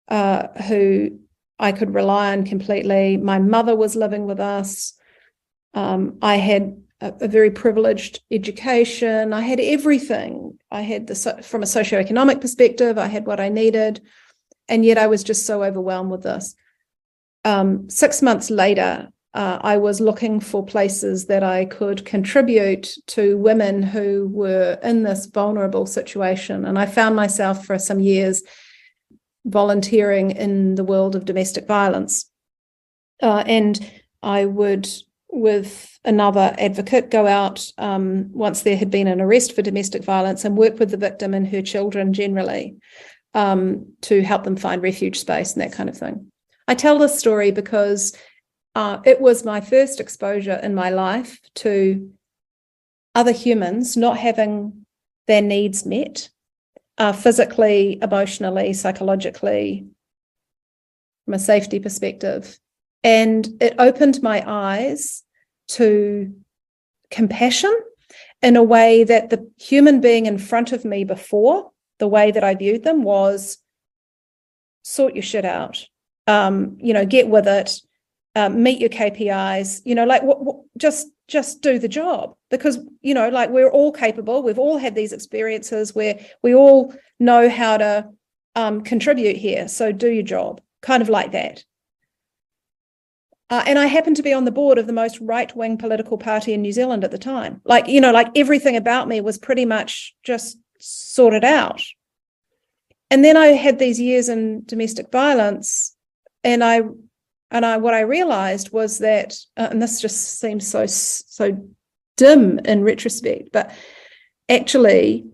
uh, 0.08 0.48
who 0.64 1.20
I 1.60 1.72
could 1.72 1.94
rely 1.94 2.32
on 2.32 2.44
completely. 2.44 3.18
My 3.18 3.40
mother 3.40 3.76
was 3.76 3.96
living 3.96 4.26
with 4.26 4.40
us. 4.40 4.94
Um, 5.74 6.18
I 6.22 6.38
had 6.38 6.82
a, 7.02 7.14
a, 7.22 7.28
very 7.28 7.52
privileged 7.52 8.22
education. 8.32 9.34
I 9.34 9.42
had 9.42 9.60
everything. 9.60 10.58
I 10.72 10.82
had 10.82 11.08
the 11.08 11.16
from 11.44 11.64
a 11.64 11.66
socioeconomic 11.66 12.42
perspective. 12.42 12.98
I 12.98 13.08
had 13.08 13.26
what 13.26 13.40
I 13.40 13.50
needed, 13.50 14.02
and 14.68 14.84
yet 14.84 14.98
I 14.98 15.08
was 15.08 15.24
just 15.24 15.46
so 15.46 15.64
overwhelmed 15.64 16.12
with 16.12 16.24
this. 16.24 16.56
Um, 17.46 17.90
six 17.90 18.22
months 18.22 18.50
later, 18.50 19.10
uh, 19.34 19.60
I 19.62 19.78
was 19.78 20.02
looking 20.02 20.40
for 20.40 20.66
places 20.66 21.28
that 21.28 21.44
I 21.44 21.66
could 21.66 22.06
contribute 22.06 22.96
to 23.08 23.38
women 23.38 23.84
who 23.84 24.28
were 24.32 24.80
in 24.82 25.04
this 25.04 25.28
vulnerable 25.28 25.86
situation. 25.86 26.66
And 26.66 26.80
I 26.80 26.88
found 26.88 27.16
myself 27.16 27.64
for 27.64 27.78
some 27.78 28.00
years 28.00 28.42
volunteering 29.46 30.32
in 30.32 30.74
the 30.76 30.84
world 30.84 31.16
of 31.16 31.26
domestic 31.26 31.68
violence. 31.68 32.30
Uh, 33.22 33.44
and 33.46 33.80
I 34.24 34.46
would, 34.46 34.90
with 35.30 36.00
another 36.06 36.56
advocate, 36.58 37.12
go 37.12 37.28
out 37.28 37.72
um, 37.78 38.32
once 38.32 38.62
there 38.62 38.78
had 38.78 38.90
been 38.90 39.08
an 39.08 39.22
arrest 39.22 39.54
for 39.54 39.62
domestic 39.62 40.04
violence 40.04 40.46
and 40.46 40.58
work 40.58 40.80
with 40.80 40.92
the 40.92 40.98
victim 40.98 41.34
and 41.34 41.48
her 41.48 41.62
children 41.62 42.14
generally 42.14 42.76
um, 43.34 43.86
to 44.02 44.22
help 44.24 44.44
them 44.44 44.56
find 44.56 44.82
refuge 44.82 45.20
space 45.20 45.54
and 45.54 45.62
that 45.62 45.74
kind 45.74 45.90
of 45.90 45.98
thing. 45.98 46.32
I 46.68 46.76
tell 46.76 46.98
this 46.98 47.20
story 47.20 47.52
because 47.52 48.16
uh, 48.76 49.00
it 49.06 49.22
was 49.22 49.46
my 49.46 49.62
first 49.62 50.00
exposure 50.00 50.60
in 50.62 50.76
my 50.76 50.90
life 50.90 51.40
to 51.56 52.12
other 53.16 53.32
humans 53.32 53.98
not 53.98 54.18
having 54.18 54.86
their 55.28 55.42
needs 55.42 55.86
met 55.86 56.30
uh, 56.98 57.12
physically, 57.12 58.00
emotionally, 58.02 58.74
psychologically, 58.74 59.86
from 61.26 61.34
a 61.34 61.40
safety 61.40 61.80
perspective. 61.80 62.60
And 63.04 63.48
it 63.62 63.76
opened 63.78 64.22
my 64.22 64.44
eyes 64.46 65.24
to 65.68 66.34
compassion 67.12 67.76
in 68.42 68.56
a 68.56 68.64
way 68.64 69.04
that 69.04 69.30
the 69.30 69.50
human 69.58 70.02
being 70.02 70.26
in 70.26 70.38
front 70.38 70.72
of 70.72 70.86
me 70.86 71.04
before, 71.04 71.72
the 72.00 72.08
way 72.08 72.32
that 72.32 72.44
I 72.44 72.56
viewed 72.56 72.84
them 72.84 73.04
was 73.04 73.58
sort 74.84 75.16
your 75.16 75.24
shit 75.24 75.46
out, 75.46 75.86
um, 76.28 76.78
you 76.80 76.94
know, 76.94 77.06
get 77.06 77.28
with 77.28 77.48
it, 77.48 77.82
um, 78.36 78.62
meet 78.62 78.80
your 78.80 78.90
KPIs, 78.90 79.82
you 79.84 79.96
know, 79.96 80.06
like 80.06 80.24
what, 80.24 80.44
what, 80.44 80.58
just 80.78 81.08
just 81.28 81.62
do 81.62 81.78
the 81.78 81.90
job 81.90 82.36
because 82.50 82.80
you 83.02 83.14
know, 83.14 83.30
like 83.30 83.50
we're 83.50 83.70
all 83.70 83.92
capable. 83.92 84.44
We've 84.44 84.60
all 84.60 84.78
had 84.78 84.96
these 84.96 85.12
experiences 85.12 85.94
where 85.94 86.20
we 86.44 86.56
all 86.56 86.94
know 87.20 87.50
how 87.50 87.78
to 87.78 88.10
um, 88.56 88.82
contribute 88.82 89.36
here. 89.36 89.68
So 89.68 89.92
do 89.92 90.10
your 90.10 90.24
job, 90.24 90.62
kind 90.82 91.02
of 91.02 91.10
like 91.10 91.32
that. 91.32 91.64
Uh, 93.50 93.64
and 93.66 93.80
I 93.80 93.86
happened 93.86 94.18
to 94.18 94.24
be 94.24 94.34
on 94.34 94.46
the 94.46 94.52
board 94.52 94.78
of 94.78 94.88
the 94.88 94.94
most 94.94 95.20
right 95.22 95.56
wing 95.56 95.78
political 95.78 96.18
party 96.18 96.54
in 96.54 96.62
New 96.62 96.74
Zealand 96.74 97.04
at 97.04 97.12
the 97.12 97.18
time. 97.18 97.62
Like, 97.64 97.88
you 97.88 98.02
know, 98.02 98.12
like 98.12 98.30
everything 98.36 98.76
about 98.76 99.08
me 99.08 99.22
was 99.22 99.38
pretty 99.38 99.66
much 99.66 100.14
just 100.24 100.58
sorted 100.80 101.46
out. 101.46 101.82
And 103.10 103.24
then 103.24 103.38
I 103.38 103.48
had 103.48 103.80
these 103.80 104.02
years 104.02 104.28
in 104.28 104.64
domestic 104.66 105.12
violence, 105.12 105.96
and 106.44 106.62
I 106.62 106.82
and 107.50 107.66
I 107.66 107.78
what 107.78 107.94
I 107.94 108.02
realized 108.02 108.72
was 108.74 109.00
that, 109.00 109.38
uh, 109.56 109.70
and 109.72 109.82
this 109.82 110.02
just 110.02 110.40
seems 110.40 110.68
so 110.68 110.86
so 110.86 111.70
dim 112.18 112.60
in 112.60 112.84
retrospect, 112.84 113.50
but 113.54 113.72
actually 114.50 115.26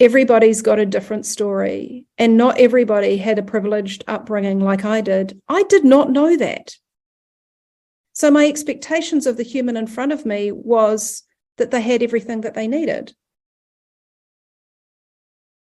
everybody's 0.00 0.60
got 0.60 0.78
a 0.78 0.86
different 0.86 1.24
story 1.24 2.04
and 2.18 2.36
not 2.36 2.58
everybody 2.58 3.16
had 3.16 3.38
a 3.38 3.42
privileged 3.42 4.04
upbringing 4.08 4.60
like 4.60 4.84
I 4.84 5.00
did. 5.00 5.40
I 5.48 5.62
did 5.62 5.84
not 5.84 6.10
know 6.10 6.36
that. 6.36 6.74
So 8.14 8.30
my 8.30 8.46
expectations 8.46 9.26
of 9.26 9.36
the 9.36 9.42
human 9.42 9.76
in 9.76 9.86
front 9.86 10.12
of 10.12 10.24
me 10.24 10.50
was 10.52 11.22
that 11.58 11.70
they 11.70 11.80
had 11.80 12.02
everything 12.02 12.40
that 12.40 12.54
they 12.54 12.66
needed. 12.66 13.14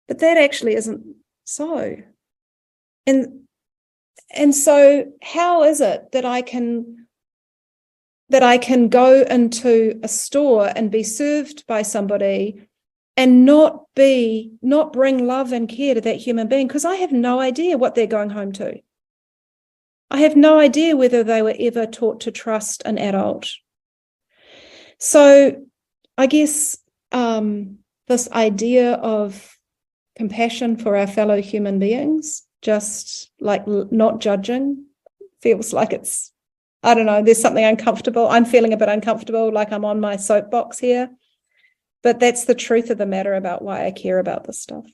But 0.09 0.19
that 0.19 0.36
actually 0.36 0.74
isn't 0.74 1.16
so. 1.44 1.97
And 3.06 3.44
and 4.35 4.55
so 4.55 5.06
how 5.23 5.65
is 5.65 5.81
it 5.81 6.11
that 6.12 6.24
i 6.24 6.43
can 6.43 7.06
that 8.28 8.43
i 8.43 8.59
can 8.59 8.89
go 8.89 9.23
into 9.23 9.98
a 10.02 10.09
store 10.09 10.70
and 10.74 10.90
be 10.90 11.02
served 11.02 11.66
by 11.66 11.82
somebody 11.82 12.69
and 13.16 13.44
not 13.44 13.85
be 13.94 14.52
not 14.62 14.93
bring 14.93 15.27
love 15.27 15.52
and 15.52 15.69
care 15.69 15.94
to 15.94 16.01
that 16.01 16.16
human 16.16 16.48
being 16.48 16.66
because 16.66 16.85
i 16.85 16.97
have 16.97 17.12
no 17.12 17.39
idea 17.39 17.78
what 17.78 17.94
they're 17.94 18.06
going 18.06 18.31
home 18.31 18.52
to 18.52 18.78
I 20.14 20.18
have 20.18 20.36
no 20.36 20.60
idea 20.60 20.96
whether 20.96 21.24
they 21.24 21.42
were 21.42 21.56
ever 21.58 21.86
taught 21.86 22.20
to 22.20 22.30
trust 22.30 22.84
an 22.84 22.98
adult. 22.98 23.50
So 25.00 25.60
I 26.16 26.26
guess 26.26 26.78
um, 27.10 27.78
this 28.06 28.30
idea 28.30 28.92
of 28.92 29.58
compassion 30.16 30.76
for 30.76 30.96
our 30.96 31.08
fellow 31.08 31.42
human 31.42 31.80
beings, 31.80 32.44
just 32.62 33.32
like 33.40 33.66
not 33.66 34.20
judging, 34.20 34.86
feels 35.42 35.72
like 35.72 35.92
it's, 35.92 36.30
I 36.84 36.94
don't 36.94 37.06
know, 37.06 37.20
there's 37.20 37.42
something 37.42 37.64
uncomfortable. 37.64 38.28
I'm 38.28 38.44
feeling 38.44 38.72
a 38.72 38.76
bit 38.76 38.88
uncomfortable, 38.88 39.52
like 39.52 39.72
I'm 39.72 39.84
on 39.84 39.98
my 39.98 40.14
soapbox 40.14 40.78
here. 40.78 41.10
But 42.04 42.20
that's 42.20 42.44
the 42.44 42.54
truth 42.54 42.90
of 42.90 42.98
the 42.98 43.04
matter 43.04 43.34
about 43.34 43.62
why 43.62 43.84
I 43.84 43.90
care 43.90 44.20
about 44.20 44.44
this 44.44 44.60
stuff. 44.60 44.86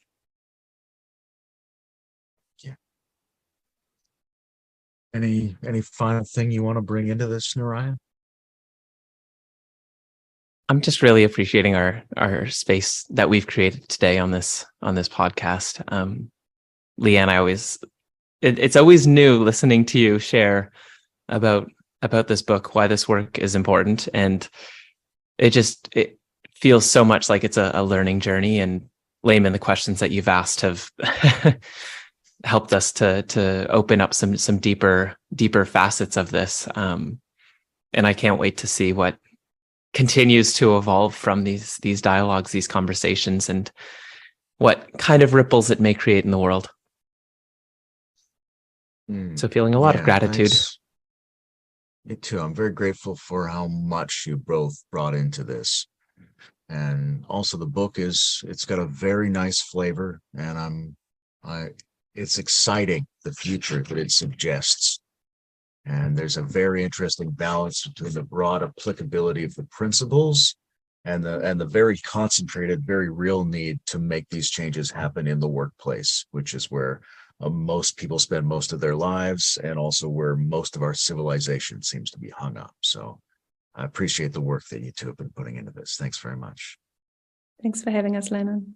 Any 5.15 5.57
any 5.67 5.81
final 5.81 6.25
thing 6.25 6.51
you 6.51 6.63
want 6.63 6.77
to 6.77 6.83
bring 6.83 7.09
into 7.09 7.27
this, 7.27 7.55
Naryan? 7.55 7.97
I'm 10.69 10.81
just 10.81 11.03
really 11.03 11.25
appreciating 11.25 11.75
our 11.75 12.05
our 12.17 12.47
space 12.47 13.05
that 13.11 13.29
we've 13.29 13.47
created 13.47 13.89
today 13.89 14.19
on 14.19 14.31
this 14.31 14.65
on 14.83 14.95
this 14.95 15.09
podcast. 15.09 15.83
Um, 15.89 16.31
Leanne, 17.01 17.29
I 17.29 17.39
always 17.39 17.79
it, 18.41 18.59
it's 18.59 18.77
always 18.77 19.07
new 19.07 19.43
listening 19.43 19.85
to 19.87 19.99
you 19.99 20.19
share 20.21 20.71
about 21.29 21.69
about 22.03 22.29
this 22.29 22.43
book, 22.43 22.75
why 22.75 22.87
this 22.87 23.09
work 23.09 23.39
is 23.39 23.55
important, 23.55 24.09
and 24.15 24.49
it 25.39 25.51
just 25.51 25.89
it 25.93 26.19
feels 26.55 26.89
so 26.89 27.05
much 27.05 27.29
like 27.29 27.43
it's 27.43 27.57
a, 27.57 27.73
a 27.75 27.83
learning 27.83 28.21
journey. 28.21 28.61
And 28.61 28.89
Layman, 29.23 29.53
the 29.53 29.59
questions 29.59 30.01
that 30.01 30.11
you've 30.11 30.29
asked 30.29 30.61
have 30.61 30.91
helped 32.45 32.73
us 32.73 32.93
to 32.93 33.23
to 33.23 33.67
open 33.71 34.01
up 34.01 34.15
some 34.15 34.37
some 34.37 34.59
deeper 34.59 35.17
deeper 35.35 35.65
facets 35.65 36.17
of 36.17 36.31
this. 36.31 36.69
Um, 36.75 37.21
and 37.93 38.07
I 38.07 38.13
can't 38.13 38.39
wait 38.39 38.59
to 38.59 38.67
see 38.67 38.93
what 38.93 39.17
continues 39.93 40.55
to 40.55 40.77
evolve 40.77 41.15
from 41.15 41.45
these 41.45 41.77
these 41.79 42.01
dialogues 42.01 42.53
these 42.53 42.69
conversations 42.69 43.49
and 43.49 43.71
what 44.59 44.87
kind 44.99 45.23
of 45.23 45.35
ripples 45.35 45.71
it 45.71 45.81
may 45.81 45.95
create 45.95 46.25
in 46.25 46.31
the 46.31 46.39
world 46.39 46.71
Mm, 49.11 49.39
so 49.39 49.49
feeling 49.49 49.75
a 49.75 49.81
lot 49.81 49.97
of 49.97 50.05
gratitude. 50.05 50.53
Me 52.05 52.15
too. 52.15 52.39
I'm 52.39 52.55
very 52.55 52.73
grateful 52.73 53.17
for 53.17 53.49
how 53.49 53.67
much 53.67 54.25
you 54.27 54.37
both 54.37 54.75
brought 54.91 55.15
into 55.15 55.43
this. 55.43 55.87
And 56.69 57.25
also 57.29 57.57
the 57.57 57.67
book 57.67 57.99
is 57.99 58.43
it's 58.47 58.65
got 58.65 58.79
a 58.79 58.87
very 58.87 59.29
nice 59.29 59.61
flavor 59.61 60.21
and 60.37 60.57
I'm 60.57 60.97
I 61.43 61.71
it's 62.15 62.39
exciting 62.39 63.07
the 63.25 63.33
future 63.33 63.83
that 63.83 63.99
it 63.99 64.11
suggests. 64.11 65.01
And 65.87 66.17
there's 66.17 66.37
a 66.37 66.43
very 66.43 66.85
interesting 66.85 67.31
balance 67.31 67.87
between 67.87 68.13
the 68.13 68.23
broad 68.23 68.63
applicability 68.63 69.45
of 69.45 69.55
the 69.55 69.67
principles 69.71 70.55
and 71.05 71.25
the 71.25 71.41
and 71.41 71.59
the 71.59 71.67
very 71.67 71.97
concentrated, 71.99 72.85
very 72.85 73.09
real 73.09 73.45
need 73.45 73.79
to 73.87 73.99
make 73.99 74.29
these 74.29 74.51
changes 74.51 74.91
happen 74.91 75.27
in 75.27 75.41
the 75.41 75.49
workplace, 75.49 76.27
which 76.33 76.53
is 76.53 76.71
where 76.71 77.01
uh, 77.41 77.49
most 77.49 77.97
people 77.97 78.19
spend 78.19 78.47
most 78.47 78.75
of 78.75 78.81
their 78.81 78.95
lives 78.95 79.59
and 79.65 79.79
also 79.79 80.09
where 80.09 80.37
most 80.37 80.77
of 80.77 80.83
our 80.83 80.93
civilization 80.93 81.83
seems 81.83 82.11
to 82.11 82.19
be 82.19 82.29
hung 82.29 82.59
up. 82.59 82.75
So 82.83 83.19
I 83.75 83.85
appreciate 83.85 84.35
the 84.35 84.43
work 84.43 84.65
that 84.71 84.83
you 84.83 84.93
two 84.93 85.07
have 85.07 85.17
been 85.17 85.33
putting 85.35 85.57
into 85.57 85.71
this. 85.71 85.97
Thanks 85.99 86.19
very 86.19 86.37
much. 86.37 86.79
Thanks 87.63 87.83
for 87.83 87.91
having 87.91 88.17
us, 88.17 88.31
Lennon. 88.31 88.75